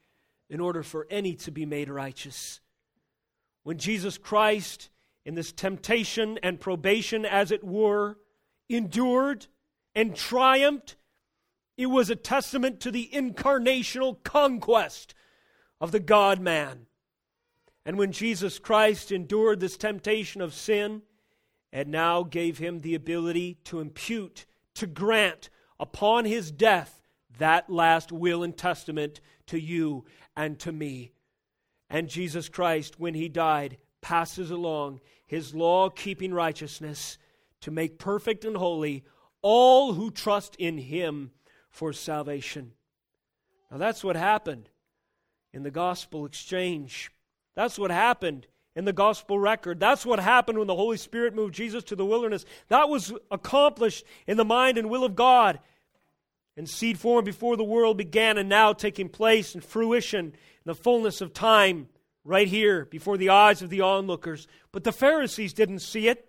in 0.49 0.59
order 0.59 0.84
for 0.84 1.07
any 1.09 1.36
to 1.36 1.51
be 1.51 1.66
made 1.66 1.89
righteous. 1.89 2.59
When 3.64 3.78
Jesus 3.78 4.18
Christ, 4.18 4.89
in 5.26 5.36
this 5.36 5.51
temptation 5.51 6.39
and 6.43 6.59
probation, 6.59 7.26
as 7.26 7.51
it 7.51 7.64
were, 7.64 8.18
endured 8.70 9.47
and 9.95 10.15
triumphed, 10.15 10.95
it 11.77 11.87
was 11.87 12.09
a 12.09 12.15
testament 12.15 12.79
to 12.81 12.91
the 12.91 13.09
incarnational 13.13 14.23
conquest 14.23 15.13
of 15.79 15.91
the 15.91 15.99
God 15.99 16.39
man. 16.39 16.85
And 17.85 17.97
when 17.97 18.11
Jesus 18.11 18.59
Christ 18.59 19.11
endured 19.11 19.59
this 19.59 19.77
temptation 19.77 20.41
of 20.41 20.53
sin, 20.53 21.01
and 21.73 21.89
now 21.89 22.23
gave 22.23 22.57
him 22.57 22.79
the 22.79 22.95
ability 22.95 23.57
to 23.65 23.79
impute, 23.79 24.45
to 24.75 24.85
grant 24.85 25.49
upon 25.79 26.25
his 26.25 26.51
death 26.51 27.01
that 27.37 27.69
last 27.69 28.11
will 28.11 28.43
and 28.43 28.55
testament 28.57 29.21
to 29.47 29.59
you 29.59 30.05
and 30.35 30.59
to 30.59 30.71
me. 30.71 31.11
And 31.89 32.07
Jesus 32.07 32.49
Christ, 32.49 32.99
when 32.99 33.13
he 33.13 33.29
died, 33.29 33.77
passes 34.01 34.51
along 34.51 34.99
his 35.25 35.55
law 35.55 35.89
keeping 35.89 36.33
righteousness 36.33 37.17
to 37.61 37.71
make 37.71 37.99
perfect 37.99 38.43
and 38.45 38.57
holy 38.57 39.03
all 39.41 39.93
who 39.93 40.11
trust 40.11 40.55
in 40.57 40.77
him 40.77 41.31
for 41.69 41.93
salvation. 41.93 42.73
Now, 43.71 43.77
that's 43.77 44.03
what 44.03 44.15
happened 44.15 44.69
in 45.53 45.63
the 45.63 45.71
gospel 45.71 46.25
exchange. 46.25 47.11
That's 47.55 47.79
what 47.79 47.91
happened 47.91 48.47
in 48.75 48.85
the 48.85 48.93
gospel 48.93 49.39
record. 49.39 49.79
That's 49.79 50.05
what 50.05 50.19
happened 50.19 50.57
when 50.57 50.67
the 50.67 50.75
Holy 50.75 50.97
Spirit 50.97 51.35
moved 51.35 51.55
Jesus 51.55 51.83
to 51.85 51.95
the 51.95 52.05
wilderness. 52.05 52.45
That 52.69 52.89
was 52.89 53.13
accomplished 53.29 54.05
in 54.27 54.37
the 54.37 54.45
mind 54.45 54.77
and 54.77 54.89
will 54.89 55.03
of 55.03 55.15
God. 55.15 55.59
And 56.57 56.69
seed 56.69 56.99
form 56.99 57.23
before 57.23 57.55
the 57.57 57.63
world 57.63 57.97
began 57.97 58.37
and 58.37 58.49
now 58.49 58.73
taking 58.73 59.09
place 59.09 59.55
in 59.55 59.61
fruition 59.61 60.25
in 60.25 60.33
the 60.65 60.75
fullness 60.75 61.21
of 61.21 61.33
time 61.33 61.87
right 62.23 62.47
here 62.47 62.85
before 62.85 63.17
the 63.17 63.29
eyes 63.29 63.61
of 63.61 63.69
the 63.69 63.81
onlookers. 63.81 64.47
But 64.71 64.83
the 64.83 64.91
Pharisees 64.91 65.53
didn't 65.53 65.79
see 65.79 66.07
it. 66.07 66.27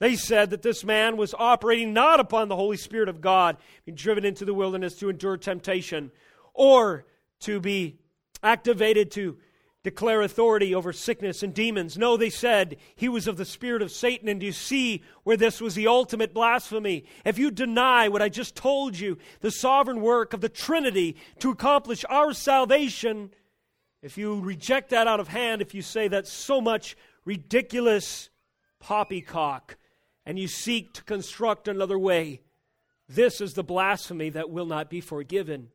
They 0.00 0.16
said 0.16 0.50
that 0.50 0.62
this 0.62 0.84
man 0.84 1.16
was 1.16 1.34
operating 1.38 1.92
not 1.92 2.20
upon 2.20 2.48
the 2.48 2.56
Holy 2.56 2.76
Spirit 2.76 3.08
of 3.08 3.20
God, 3.20 3.56
being 3.84 3.96
driven 3.96 4.24
into 4.24 4.44
the 4.44 4.54
wilderness 4.54 4.96
to 4.96 5.08
endure 5.08 5.36
temptation, 5.36 6.10
or 6.52 7.06
to 7.40 7.60
be 7.60 7.98
activated 8.42 9.10
to 9.12 9.38
declare 9.84 10.22
authority 10.22 10.74
over 10.74 10.92
sickness 10.92 11.42
and 11.42 11.54
demons. 11.54 11.96
No, 11.98 12.16
they 12.16 12.30
said 12.30 12.78
he 12.96 13.08
was 13.08 13.28
of 13.28 13.36
the 13.36 13.44
spirit 13.44 13.82
of 13.82 13.92
Satan. 13.92 14.28
And 14.28 14.42
you 14.42 14.50
see 14.50 15.02
where 15.22 15.36
this 15.36 15.60
was 15.60 15.74
the 15.74 15.86
ultimate 15.86 16.32
blasphemy? 16.32 17.04
If 17.24 17.38
you 17.38 17.50
deny 17.50 18.08
what 18.08 18.22
I 18.22 18.30
just 18.30 18.56
told 18.56 18.98
you, 18.98 19.18
the 19.40 19.50
sovereign 19.50 20.00
work 20.00 20.32
of 20.32 20.40
the 20.40 20.48
Trinity 20.48 21.16
to 21.40 21.50
accomplish 21.50 22.04
our 22.08 22.32
salvation, 22.32 23.30
if 24.02 24.16
you 24.16 24.40
reject 24.40 24.90
that 24.90 25.06
out 25.06 25.20
of 25.20 25.28
hand, 25.28 25.60
if 25.60 25.74
you 25.74 25.82
say 25.82 26.08
that's 26.08 26.32
so 26.32 26.62
much 26.62 26.96
ridiculous 27.26 28.30
poppycock, 28.80 29.76
and 30.26 30.38
you 30.38 30.48
seek 30.48 30.92
to 30.94 31.04
construct 31.04 31.68
another 31.68 31.98
way, 31.98 32.40
this 33.08 33.40
is 33.40 33.54
the 33.54 33.64
blasphemy 33.64 34.30
that 34.30 34.50
will 34.50 34.66
not 34.66 34.88
be 34.88 35.00
forgiven. 35.00 35.68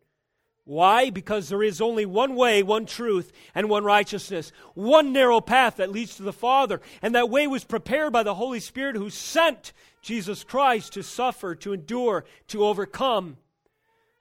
Why? 0.70 1.10
Because 1.10 1.50
there 1.50 1.64
is 1.64 1.82
only 1.82 2.06
one 2.06 2.36
way, 2.36 2.62
one 2.62 2.86
truth, 2.86 3.32
and 3.56 3.70
one 3.70 3.84
righteousness. 3.84 4.52
One 4.76 5.12
narrow 5.12 5.42
path 5.42 5.78
that 5.78 5.92
leads 5.92 6.16
to 6.18 6.24
the 6.24 6.32
Father. 6.32 6.80
And 7.02 7.16
that 7.16 7.30
way 7.30 7.48
was 7.48 7.64
prepared 7.64 8.14
by 8.14 8.22
the 8.22 8.36
Holy 8.36 8.60
Spirit 8.60 8.96
who 8.96 9.10
sent 9.10 9.74
Jesus 10.04 10.44
Christ 10.44 10.94
to 10.94 11.02
suffer, 11.02 11.56
to 11.56 11.74
endure, 11.74 12.24
to 12.50 12.66
overcome. 12.66 13.38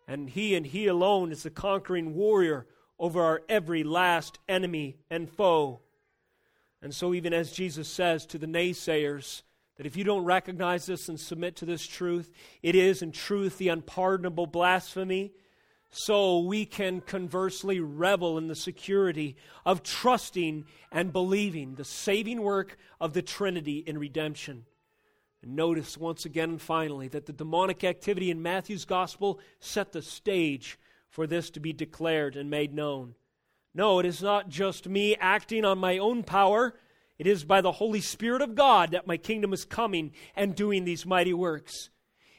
And 0.06 0.30
He 0.30 0.54
and 0.54 0.64
He 0.64 0.86
alone 0.86 1.32
is 1.32 1.42
the 1.42 1.50
conquering 1.50 2.14
warrior 2.14 2.66
over 2.98 3.22
our 3.22 3.42
every 3.48 3.84
last 3.84 4.38
enemy 4.48 4.96
and 5.10 5.28
foe. 5.28 5.80
And 6.80 6.94
so, 6.94 7.12
even 7.12 7.34
as 7.34 7.52
Jesus 7.52 7.88
says 7.88 8.24
to 8.26 8.38
the 8.38 8.46
naysayers, 8.46 9.42
that 9.78 9.86
if 9.86 9.96
you 9.96 10.04
don't 10.04 10.24
recognize 10.24 10.84
this 10.84 11.08
and 11.08 11.18
submit 11.18 11.56
to 11.56 11.64
this 11.64 11.86
truth, 11.86 12.30
it 12.62 12.74
is 12.74 13.00
in 13.00 13.12
truth 13.12 13.56
the 13.56 13.68
unpardonable 13.68 14.46
blasphemy 14.46 15.32
so 15.90 16.40
we 16.40 16.66
can 16.66 17.00
conversely 17.00 17.80
revel 17.80 18.36
in 18.36 18.48
the 18.48 18.54
security 18.54 19.36
of 19.64 19.82
trusting 19.82 20.66
and 20.92 21.12
believing 21.12 21.74
the 21.74 21.84
saving 21.84 22.42
work 22.42 22.76
of 23.00 23.14
the 23.14 23.22
Trinity 23.22 23.78
in 23.78 23.96
redemption. 23.96 24.66
Notice 25.42 25.96
once 25.96 26.24
again 26.24 26.50
and 26.50 26.60
finally 26.60 27.08
that 27.08 27.26
the 27.26 27.32
demonic 27.32 27.84
activity 27.84 28.30
in 28.30 28.42
Matthew's 28.42 28.84
gospel 28.84 29.40
set 29.60 29.92
the 29.92 30.02
stage 30.02 30.78
for 31.08 31.26
this 31.26 31.48
to 31.50 31.60
be 31.60 31.72
declared 31.72 32.36
and 32.36 32.50
made 32.50 32.74
known. 32.74 33.14
No, 33.72 34.00
it 34.00 34.06
is 34.06 34.20
not 34.20 34.48
just 34.48 34.88
me 34.88 35.14
acting 35.16 35.64
on 35.64 35.78
my 35.78 35.96
own 35.98 36.24
power. 36.24 36.74
It 37.18 37.26
is 37.26 37.44
by 37.44 37.60
the 37.60 37.72
Holy 37.72 38.00
Spirit 38.00 38.42
of 38.42 38.54
God 38.54 38.92
that 38.92 39.06
my 39.06 39.16
kingdom 39.16 39.52
is 39.52 39.64
coming 39.64 40.12
and 40.36 40.54
doing 40.54 40.84
these 40.84 41.04
mighty 41.04 41.34
works. 41.34 41.90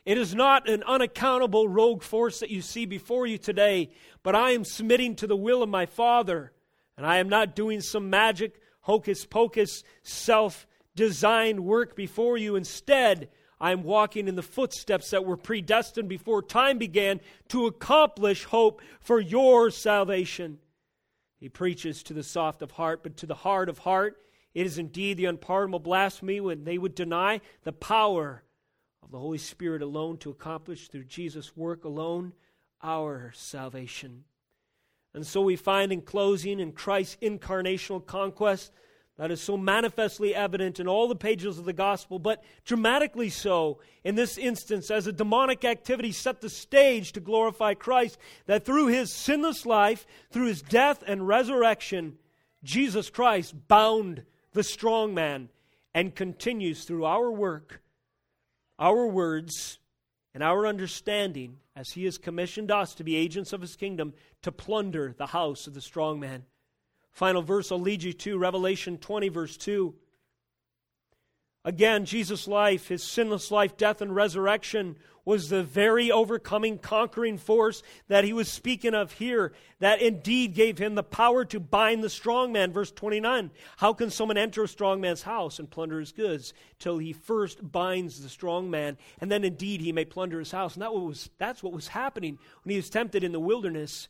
It 0.05 0.17
is 0.17 0.34
not 0.34 0.69
an 0.69 0.84
unaccountable 0.84 1.67
rogue 1.67 2.01
force 2.01 2.39
that 2.39 2.49
you 2.49 2.61
see 2.61 2.86
before 2.86 3.27
you 3.27 3.38
today, 3.38 3.91
but 4.23 4.36
I 4.36 4.51
am 4.51 4.63
submitting 4.63 5.15
to 5.17 5.27
the 5.27 5.36
will 5.36 5.61
of 5.61 5.69
my 5.69 5.86
Father. 5.86 6.53
And 6.97 7.05
I 7.05 7.17
am 7.17 7.30
not 7.30 7.55
doing 7.55 7.82
some 7.82 8.09
magic, 8.09 8.59
hocus 8.82 9.25
pocus, 9.25 9.84
self 10.03 10.65
designed 10.95 11.59
work 11.59 11.95
before 11.95 12.38
you. 12.38 12.55
Instead, 12.55 13.30
I 13.59 13.71
am 13.71 13.84
walking 13.84 14.27
in 14.27 14.36
the 14.36 14.41
footsteps 14.41 15.09
that 15.11 15.25
were 15.25 15.38
predestined 15.38 16.07
before 16.07 16.41
time 16.41 16.77
began 16.77 17.19
to 17.49 17.67
accomplish 17.67 18.45
hope 18.45 18.82
for 19.01 19.19
your 19.19 19.69
salvation. 19.69 20.59
He 21.38 21.49
preaches 21.49 22.03
to 22.03 22.13
the 22.13 22.23
soft 22.23 22.61
of 22.61 22.71
heart, 22.71 23.03
but 23.03 23.17
to 23.17 23.25
the 23.25 23.36
hard 23.36 23.69
of 23.69 23.80
heart, 23.80 24.17
it 24.54 24.66
is 24.66 24.78
indeed 24.78 25.18
the 25.18 25.26
unpardonable 25.26 25.80
blasphemy 25.80 26.39
when 26.39 26.64
they 26.64 26.78
would 26.78 26.95
deny 26.95 27.41
the 27.64 27.74
power 27.74 28.43
of 29.04 29.12
the 29.12 29.20
Holy 29.20 29.38
Spirit 29.38 29.82
alone 29.82 30.18
to 30.18 30.30
accomplish 30.30 30.88
through 30.88 31.06
Jesus' 31.06 31.56
work 31.56 31.84
alone 31.84 32.34
our 32.82 33.32
salvation. 33.36 34.24
And 35.14 35.26
so 35.26 35.41
we 35.41 35.56
find 35.56 35.91
in 35.91 36.02
closing 36.02 36.60
in 36.60 36.72
Christ's 36.72 37.18
incarnational 37.22 38.06
conquest 38.06 38.72
that 39.18 39.32
is 39.32 39.41
so 39.41 39.58
manifestly 39.58 40.34
evident 40.34 40.80
in 40.80 40.88
all 40.88 41.10
the 41.10 41.16
pages 41.16 41.58
of 41.58 41.66
the 41.66 41.74
gospel, 41.74 42.20
but 42.20 42.41
dramatically 42.64 43.30
so 43.30 43.80
in 44.06 44.16
this 44.16 44.38
instance, 44.38 44.89
as 44.89 45.08
a 45.08 45.12
demonic 45.12 45.66
activity 45.66 46.14
set 46.14 46.39
the 46.39 46.50
stage 46.50 47.12
to 47.12 47.20
glorify 47.20 47.74
Christ, 47.74 48.18
that 48.45 48.66
through 48.66 48.88
his 48.88 49.12
sinless 49.12 49.66
life, 49.66 50.06
through 50.32 50.45
his 50.45 50.62
death 50.62 51.04
and 51.06 51.28
resurrection, 51.28 52.18
Jesus 52.64 53.10
Christ 53.10 53.56
bound 53.68 54.24
the 54.54 54.64
strong 54.64 55.14
man 55.14 55.50
and 55.93 56.16
continues 56.16 56.84
through 56.84 57.06
our 57.06 57.32
work, 57.32 57.82
our 58.78 59.08
words, 59.08 59.80
and 60.34 60.43
our 60.43 60.68
understanding, 60.68 61.58
as 61.76 61.91
he 61.91 62.06
has 62.06 62.18
commissioned 62.18 62.72
us 62.72 62.93
to 62.95 63.04
be 63.04 63.16
agents 63.16 63.54
of 63.54 63.62
his 63.62 63.76
kingdom, 63.76 64.14
to 64.41 64.52
plunder 64.52 65.14
the 65.18 65.28
house 65.28 65.68
of 65.68 65.74
the 65.74 65.82
strong 65.82 66.20
man. 66.20 66.45
Final 67.12 67.41
verse 67.41 67.72
I'll 67.72 67.80
lead 67.80 68.04
you 68.04 68.14
to 68.14 68.38
Revelation 68.38 68.97
20, 68.97 69.30
verse 69.30 69.58
2. 69.58 69.95
Again, 71.66 72.05
Jesus' 72.05 72.47
life, 72.47 72.88
his 72.88 73.03
sinless 73.03 73.51
life, 73.51 73.76
death, 73.76 74.01
and 74.01 74.16
resurrection 74.16 74.95
was 75.26 75.49
the 75.49 75.62
very 75.62 76.10
overcoming, 76.10 76.78
conquering 76.80 77.38
force 77.38 77.84
that 78.07 78.24
he 78.24 78.34
was 78.34 78.51
speaking 78.51 78.95
of 78.95 79.12
here, 79.12 79.51
that 79.80 80.01
indeed 80.01 80.55
gave 80.55 80.78
him 80.78 80.95
the 80.95 81.03
power 81.03 81.43
to 81.45 81.60
bind 81.60 82.03
the 82.03 82.10
strong 82.10 82.51
man. 82.53 82.72
Verse 82.72 82.91
29 82.91 83.51
How 83.78 83.93
can 83.93 84.10
someone 84.10 84.38
enter 84.38 84.64
a 84.64 84.68
strong 84.68 85.01
man's 85.01 85.22
house 85.22 85.60
and 85.60 85.70
plunder 85.70 85.99
his 85.99 86.14
goods 86.14 86.53
till 86.80 86.97
he 86.97 87.14
first 87.14 87.72
binds 87.72 88.24
the 88.24 88.30
strong 88.30 88.72
man, 88.72 88.97
and 89.20 89.30
then 89.32 89.43
indeed 89.43 89.82
he 89.82 89.91
may 89.91 90.05
plunder 90.05 90.39
his 90.39 90.51
house? 90.51 90.74
And 90.74 90.82
that 90.82 90.93
was, 90.93 91.30
that's 91.38 91.62
what 91.62 91.74
was 91.74 91.89
happening 91.89 92.39
when 92.64 92.72
he 92.72 92.78
was 92.78 92.89
tempted 92.89 93.24
in 93.24 93.34
the 93.34 93.39
wilderness. 93.39 94.07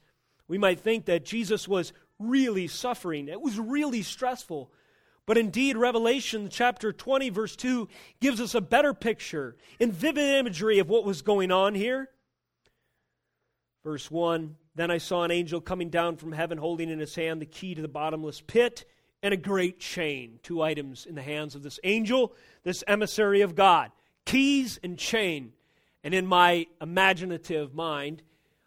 We 0.48 0.58
might 0.58 0.80
think 0.80 1.06
that 1.06 1.26
Jesus 1.26 1.68
was 1.68 1.94
really 2.20 2.68
suffering. 2.68 3.28
It 3.28 3.42
was 3.42 3.60
really 3.60 4.04
stressful. 4.04 4.72
But 5.30 5.38
indeed, 5.38 5.78
Revelation 5.78 6.50
chapter 6.50 6.92
20, 6.92 7.30
verse 7.30 7.56
2, 7.56 7.88
gives 8.20 8.42
us 8.42 8.56
a 8.56 8.62
better 8.62 8.96
picture 8.96 9.56
in 9.80 9.92
vivid 9.92 10.24
imagery 10.24 10.80
of 10.80 10.90
what 10.90 11.06
was 11.06 11.22
going 11.22 11.52
on 11.52 11.76
here. 11.76 12.10
Verse 13.84 14.10
1 14.10 14.56
Then 14.74 14.90
I 14.90 14.98
saw 14.98 15.24
an 15.24 15.30
angel 15.30 15.62
coming 15.62 15.92
down 15.92 16.18
from 16.18 16.32
heaven 16.32 16.58
holding 16.58 16.90
in 16.90 16.98
his 16.98 17.14
hand 17.14 17.44
the 17.44 17.46
key 17.46 17.76
to 17.76 17.82
the 17.84 17.88
bottomless 17.88 18.42
pit 18.42 18.86
and 19.22 19.32
a 19.32 19.38
great 19.38 19.80
chain. 19.80 20.40
Two 20.42 20.64
items 20.64 21.06
in 21.06 21.14
the 21.14 21.22
hands 21.22 21.54
of 21.54 21.62
this 21.62 21.80
angel, 21.84 22.34
this 22.64 22.84
emissary 22.88 23.42
of 23.42 23.54
God 23.54 23.92
keys 24.26 24.80
and 24.82 24.98
chain. 24.98 25.54
And 26.04 26.16
in 26.16 26.26
my 26.26 26.66
imaginative 26.82 27.76
mind, 27.76 28.24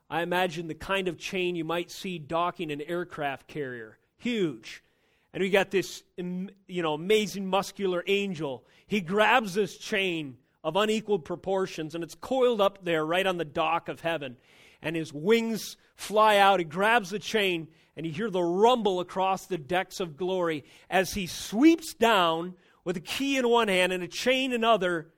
I 0.08 0.22
imagine 0.22 0.68
the 0.68 0.74
kind 0.74 1.08
of 1.08 1.18
chain 1.18 1.56
you 1.56 1.64
might 1.64 1.90
see 1.90 2.20
docking 2.20 2.70
an 2.70 2.82
aircraft 2.82 3.48
carrier. 3.48 3.98
Huge. 4.16 4.84
And 5.32 5.42
we 5.42 5.50
got 5.50 5.70
this 5.70 6.02
you 6.16 6.82
know, 6.82 6.94
amazing 6.94 7.46
muscular 7.46 8.04
angel. 8.06 8.64
He 8.86 9.00
grabs 9.00 9.54
this 9.54 9.76
chain 9.78 10.36
of 10.62 10.76
unequal 10.76 11.18
proportions 11.18 11.94
and 11.94 12.04
it's 12.04 12.14
coiled 12.14 12.60
up 12.60 12.84
there 12.84 13.04
right 13.04 13.26
on 13.26 13.38
the 13.38 13.44
dock 13.44 13.88
of 13.88 14.00
heaven. 14.00 14.36
And 14.82 14.94
his 14.94 15.12
wings 15.12 15.76
fly 15.96 16.36
out. 16.36 16.60
He 16.60 16.64
grabs 16.64 17.10
the 17.10 17.18
chain 17.18 17.68
and 17.96 18.06
you 18.06 18.12
hear 18.12 18.30
the 18.30 18.42
rumble 18.42 19.00
across 19.00 19.46
the 19.46 19.58
decks 19.58 20.00
of 20.00 20.16
glory 20.16 20.64
as 20.90 21.14
he 21.14 21.26
sweeps 21.26 21.94
down 21.94 22.54
with 22.84 22.96
a 22.96 23.00
key 23.00 23.36
in 23.36 23.48
one 23.48 23.68
hand 23.68 23.92
and 23.92 24.02
a 24.02 24.08
chain 24.08 24.52
in 24.52 24.64
other 24.64 25.12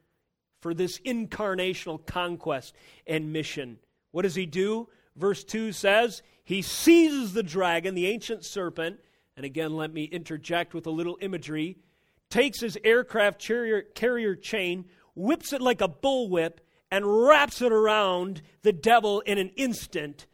for 0.61 0.75
this 0.75 0.99
incarnational 1.01 2.05
conquest 2.07 2.75
and 3.07 3.33
mission. 3.33 3.79
What 4.13 4.23
does 4.23 4.35
he 4.35 4.47
do? 4.47 4.89
Verse 5.17 5.45
2 5.45 5.73
says, 5.73 6.23
He 6.45 6.63
seizes 6.63 7.33
the 7.33 7.43
dragon, 7.43 7.95
the 7.95 8.07
ancient 8.07 8.45
serpent, 8.45 8.99
and 9.37 9.45
again, 9.45 9.75
let 9.75 9.93
me 9.93 10.05
interject 10.05 10.75
with 10.75 10.87
a 10.87 10.91
little 10.91 11.19
imagery, 11.21 11.77
takes 12.31 12.61
his 12.61 12.79
aircraft 12.85 13.41
carrier, 13.41 13.83
carrier 13.83 14.35
chain, 14.35 14.87
whips 15.15 15.53
it 15.53 15.61
like 15.61 15.81
a 15.81 15.89
bullwhip, 15.89 16.59
and 16.91 17.27
wraps 17.27 17.61
it 17.61 17.73
around 17.73 18.43
the 18.63 18.73
devil 18.73 19.21
in 19.21 19.39
an 19.39 19.51
instant 19.57 20.27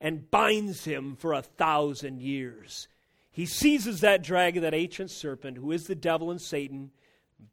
and 0.00 0.30
binds 0.30 0.84
him 0.84 1.16
for 1.16 1.32
a 1.32 1.42
thousand 1.42 2.20
years. 2.20 2.88
He 3.30 3.44
seizes 3.44 4.00
that 4.00 4.22
dragon, 4.22 4.62
that 4.62 4.74
ancient 4.74 5.10
serpent, 5.10 5.58
who 5.58 5.72
is 5.72 5.84
the 5.84 5.94
devil 5.94 6.30
and 6.30 6.40
Satan, 6.40 6.90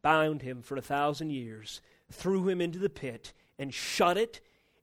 bound 0.02 0.42
him 0.42 0.62
for 0.62 0.76
a 0.76 0.82
thousand 0.82 1.30
years, 1.30 1.82
threw 2.10 2.48
him 2.48 2.60
into 2.60 2.78
the 2.78 2.88
pit, 2.88 3.32
and 3.58 3.72
shut 3.72 4.16
it 4.16 4.40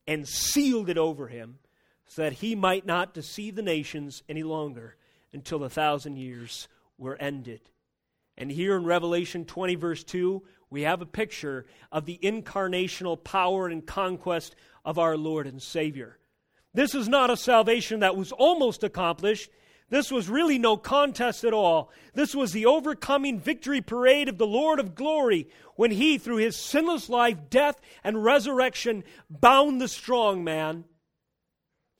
and 0.07 0.27
sealed 0.27 0.89
it 0.89 0.97
over 0.97 1.27
him 1.27 1.57
so 2.05 2.23
that 2.23 2.33
he 2.33 2.55
might 2.55 2.85
not 2.85 3.13
deceive 3.13 3.55
the 3.55 3.61
nations 3.61 4.21
any 4.29 4.43
longer 4.43 4.95
until 5.33 5.59
the 5.59 5.69
thousand 5.69 6.17
years 6.17 6.67
were 6.97 7.15
ended. 7.19 7.61
And 8.37 8.51
here 8.51 8.75
in 8.75 8.85
Revelation 8.85 9.45
20, 9.45 9.75
verse 9.75 10.03
2, 10.03 10.41
we 10.69 10.83
have 10.83 11.01
a 11.01 11.05
picture 11.05 11.65
of 11.91 12.05
the 12.05 12.19
incarnational 12.23 13.21
power 13.21 13.67
and 13.67 13.85
conquest 13.85 14.55
of 14.85 14.97
our 14.97 15.17
Lord 15.17 15.47
and 15.47 15.61
Savior. 15.61 16.17
This 16.73 16.95
is 16.95 17.09
not 17.09 17.29
a 17.29 17.37
salvation 17.37 17.99
that 17.99 18.15
was 18.15 18.31
almost 18.31 18.83
accomplished. 18.83 19.49
This 19.89 20.09
was 20.09 20.29
really 20.29 20.57
no 20.57 20.77
contest 20.77 21.43
at 21.43 21.53
all. 21.53 21.91
This 22.13 22.33
was 22.33 22.53
the 22.53 22.65
overcoming 22.65 23.39
victory 23.39 23.81
parade 23.81 24.29
of 24.29 24.37
the 24.37 24.47
Lord 24.47 24.79
of 24.79 24.95
glory 24.95 25.49
when 25.75 25.91
he, 25.91 26.17
through 26.17 26.37
his 26.37 26.55
sinless 26.55 27.09
life, 27.09 27.49
death, 27.49 27.81
and 28.01 28.23
resurrection, 28.23 29.03
bound 29.29 29.81
the 29.81 29.89
strong 29.89 30.45
man, 30.45 30.85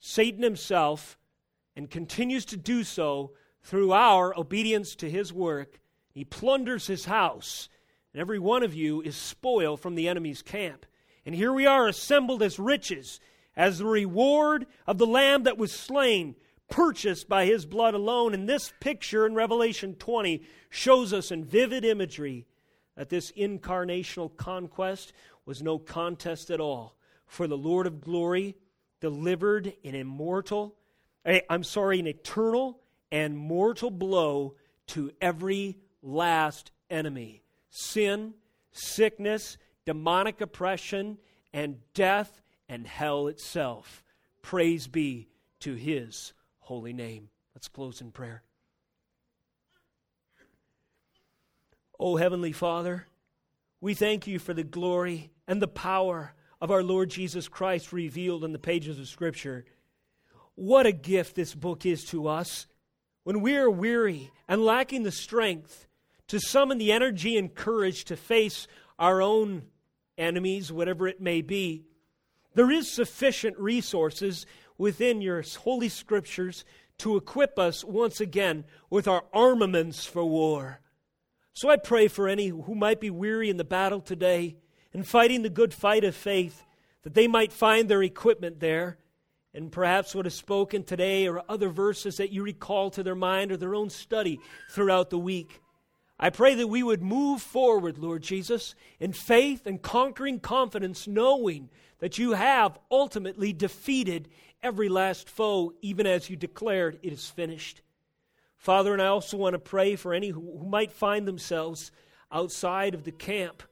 Satan 0.00 0.42
himself, 0.42 1.18
and 1.76 1.90
continues 1.90 2.44
to 2.46 2.56
do 2.56 2.84
so 2.84 3.32
through 3.62 3.92
our 3.92 4.36
obedience 4.38 4.94
to 4.96 5.10
his 5.10 5.32
work. 5.32 5.80
He 6.10 6.24
plunders 6.24 6.86
his 6.86 7.06
house, 7.06 7.68
and 8.12 8.20
every 8.20 8.38
one 8.38 8.62
of 8.62 8.74
you 8.74 9.00
is 9.00 9.16
spoil 9.16 9.76
from 9.76 9.94
the 9.94 10.08
enemy's 10.08 10.42
camp. 10.42 10.86
And 11.24 11.34
here 11.34 11.52
we 11.52 11.66
are 11.66 11.86
assembled 11.86 12.42
as 12.42 12.58
riches, 12.58 13.20
as 13.56 13.78
the 13.78 13.86
reward 13.86 14.66
of 14.86 14.98
the 14.98 15.06
lamb 15.06 15.44
that 15.44 15.58
was 15.58 15.72
slain 15.72 16.34
purchased 16.68 17.28
by 17.28 17.46
his 17.46 17.66
blood 17.66 17.94
alone. 17.94 18.34
And 18.34 18.48
this 18.48 18.72
picture 18.80 19.26
in 19.26 19.34
Revelation 19.34 19.94
20 19.94 20.42
shows 20.70 21.12
us 21.12 21.30
in 21.30 21.44
vivid 21.44 21.84
imagery 21.84 22.46
that 22.96 23.08
this 23.08 23.30
incarnational 23.32 24.36
conquest 24.36 25.12
was 25.44 25.62
no 25.62 25.78
contest 25.78 26.50
at 26.50 26.60
all. 26.60 26.96
For 27.26 27.46
the 27.46 27.56
Lord 27.56 27.86
of 27.86 28.00
glory 28.00 28.56
delivered 29.00 29.74
an 29.84 29.94
immortal, 29.94 30.76
I'm 31.24 31.64
sorry, 31.64 32.00
an 32.00 32.06
eternal 32.06 32.80
and 33.10 33.36
mortal 33.36 33.90
blow 33.90 34.54
to 34.88 35.12
every 35.20 35.78
last 36.02 36.72
enemy 36.90 37.42
sin, 37.70 38.34
sickness, 38.72 39.56
demonic 39.86 40.40
oppression, 40.40 41.18
and 41.52 41.78
death 41.94 42.42
and 42.68 42.86
hell 42.86 43.28
itself. 43.28 44.04
Praise 44.42 44.86
be 44.86 45.28
to 45.60 45.74
his 45.74 46.32
holy 46.58 46.92
name. 46.92 47.28
Let's 47.54 47.68
close 47.68 48.00
in 48.00 48.10
prayer. 48.10 48.42
Oh, 51.98 52.16
Heavenly 52.16 52.52
Father, 52.52 53.06
we 53.80 53.94
thank 53.94 54.26
you 54.26 54.38
for 54.38 54.54
the 54.54 54.64
glory 54.64 55.30
and 55.46 55.62
the 55.62 55.68
power 55.68 56.34
of 56.60 56.70
our 56.70 56.82
Lord 56.82 57.10
Jesus 57.10 57.48
Christ 57.48 57.92
revealed 57.92 58.44
in 58.44 58.52
the 58.52 58.58
pages 58.58 58.98
of 58.98 59.08
Scripture. 59.08 59.64
What 60.54 60.86
a 60.86 60.92
gift 60.92 61.34
this 61.34 61.54
book 61.54 61.86
is 61.86 62.04
to 62.06 62.28
us 62.28 62.66
when 63.24 63.40
we 63.40 63.56
are 63.56 63.70
weary 63.70 64.30
and 64.48 64.64
lacking 64.64 65.02
the 65.02 65.12
strength 65.12 65.86
to 66.28 66.40
summon 66.40 66.78
the 66.78 66.92
energy 66.92 67.36
and 67.36 67.54
courage 67.54 68.04
to 68.06 68.16
face 68.16 68.66
our 68.98 69.22
own 69.22 69.62
enemies, 70.18 70.72
whatever 70.72 71.08
it 71.08 71.20
may 71.20 71.40
be. 71.40 71.84
There 72.54 72.70
is 72.70 72.90
sufficient 72.90 73.58
resources 73.58 74.46
within 74.76 75.20
your 75.20 75.42
holy 75.60 75.88
scriptures 75.88 76.64
to 76.98 77.16
equip 77.16 77.58
us 77.58 77.84
once 77.84 78.20
again 78.20 78.64
with 78.90 79.08
our 79.08 79.24
armaments 79.32 80.04
for 80.04 80.24
war. 80.24 80.80
So 81.54 81.68
I 81.68 81.76
pray 81.76 82.08
for 82.08 82.28
any 82.28 82.48
who 82.48 82.74
might 82.74 83.00
be 83.00 83.10
weary 83.10 83.50
in 83.50 83.56
the 83.56 83.64
battle 83.64 84.00
today 84.00 84.56
and 84.92 85.06
fighting 85.06 85.42
the 85.42 85.50
good 85.50 85.72
fight 85.72 86.04
of 86.04 86.14
faith, 86.14 86.64
that 87.02 87.14
they 87.14 87.26
might 87.26 87.52
find 87.52 87.88
their 87.88 88.02
equipment 88.02 88.60
there. 88.60 88.98
And 89.54 89.70
perhaps 89.70 90.14
what 90.14 90.26
is 90.26 90.34
spoken 90.34 90.82
today 90.82 91.28
or 91.28 91.42
other 91.48 91.68
verses 91.68 92.16
that 92.16 92.30
you 92.30 92.42
recall 92.42 92.90
to 92.90 93.02
their 93.02 93.14
mind 93.14 93.52
or 93.52 93.56
their 93.56 93.74
own 93.74 93.90
study 93.90 94.40
throughout 94.70 95.10
the 95.10 95.18
week. 95.18 95.60
I 96.18 96.30
pray 96.30 96.54
that 96.54 96.68
we 96.68 96.82
would 96.82 97.02
move 97.02 97.42
forward, 97.42 97.98
Lord 97.98 98.22
Jesus, 98.22 98.74
in 99.00 99.12
faith 99.12 99.66
and 99.66 99.82
conquering 99.82 100.40
confidence, 100.40 101.06
knowing 101.06 101.68
that 101.98 102.16
you 102.16 102.32
have 102.32 102.78
ultimately 102.90 103.52
defeated 103.52 104.28
every 104.62 104.88
last 104.88 105.28
foe, 105.28 105.72
even 105.82 106.06
as 106.06 106.30
you 106.30 106.36
declared 106.36 106.98
it 107.02 107.12
is 107.12 107.26
finished. 107.28 107.82
Father, 108.56 108.92
and 108.92 109.02
I 109.02 109.06
also 109.06 109.36
want 109.36 109.54
to 109.54 109.58
pray 109.58 109.96
for 109.96 110.14
any 110.14 110.28
who, 110.28 110.58
who 110.58 110.68
might 110.68 110.92
find 110.92 111.26
themselves 111.26 111.90
outside 112.30 112.94
of 112.94 113.04
the 113.04 113.12
camp 113.12 113.62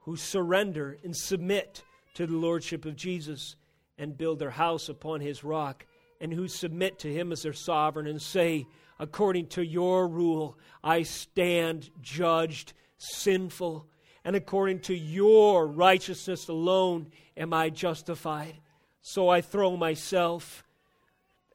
who 0.00 0.16
surrender 0.16 0.98
and 1.02 1.16
submit 1.16 1.82
to 2.12 2.26
the 2.26 2.36
Lordship 2.36 2.84
of 2.84 2.94
Jesus 2.94 3.56
and 3.98 4.16
build 4.16 4.38
their 4.38 4.50
house 4.50 4.88
upon 4.88 5.20
his 5.20 5.44
rock, 5.44 5.86
and 6.20 6.32
who 6.32 6.48
submit 6.48 6.98
to 7.00 7.12
him 7.12 7.32
as 7.32 7.42
their 7.42 7.52
sovereign 7.52 8.06
and 8.06 8.20
say, 8.20 8.66
According 8.98 9.48
to 9.48 9.64
your 9.64 10.06
rule, 10.06 10.56
I 10.82 11.02
stand 11.02 11.90
judged 12.00 12.72
sinful, 12.96 13.88
and 14.24 14.36
according 14.36 14.80
to 14.80 14.94
your 14.94 15.66
righteousness 15.66 16.48
alone 16.48 17.08
am 17.36 17.52
I 17.52 17.70
justified. 17.70 18.54
So 19.02 19.28
I 19.28 19.40
throw 19.40 19.76
myself 19.76 20.64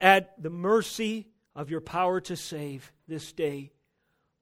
at 0.02 0.42
the 0.42 0.50
mercy 0.50 1.28
of 1.56 1.70
your 1.70 1.82
power 1.82 2.22
to 2.22 2.36
save 2.36 2.92
this 3.08 3.32
day. 3.32 3.72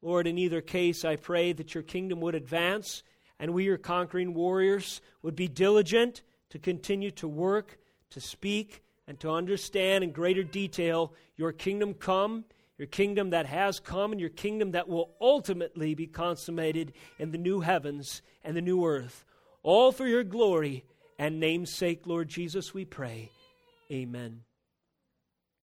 Lord, 0.01 0.27
in 0.27 0.37
either 0.37 0.61
case, 0.61 1.05
I 1.05 1.15
pray 1.15 1.53
that 1.53 1.73
your 1.73 1.83
kingdom 1.83 2.19
would 2.21 2.35
advance 2.35 3.03
and 3.39 3.53
we, 3.53 3.65
your 3.65 3.77
conquering 3.77 4.33
warriors, 4.33 5.01
would 5.21 5.35
be 5.35 5.47
diligent 5.47 6.21
to 6.49 6.59
continue 6.59 7.11
to 7.11 7.27
work, 7.27 7.77
to 8.11 8.21
speak, 8.21 8.83
and 9.07 9.19
to 9.21 9.31
understand 9.31 10.03
in 10.03 10.11
greater 10.11 10.43
detail 10.43 11.13
your 11.37 11.51
kingdom 11.51 11.93
come, 11.93 12.43
your 12.77 12.87
kingdom 12.87 13.31
that 13.31 13.45
has 13.45 13.79
come, 13.79 14.11
and 14.11 14.21
your 14.21 14.29
kingdom 14.29 14.71
that 14.71 14.87
will 14.87 15.11
ultimately 15.21 15.95
be 15.95 16.07
consummated 16.07 16.93
in 17.17 17.31
the 17.31 17.37
new 17.37 17.61
heavens 17.61 18.21
and 18.43 18.55
the 18.55 18.61
new 18.61 18.85
earth. 18.85 19.25
All 19.63 19.91
for 19.91 20.05
your 20.05 20.23
glory 20.23 20.83
and 21.17 21.39
name's 21.39 21.73
sake, 21.73 22.05
Lord 22.05 22.27
Jesus, 22.27 22.73
we 22.73 22.85
pray. 22.85 23.29
Amen. 23.91 24.46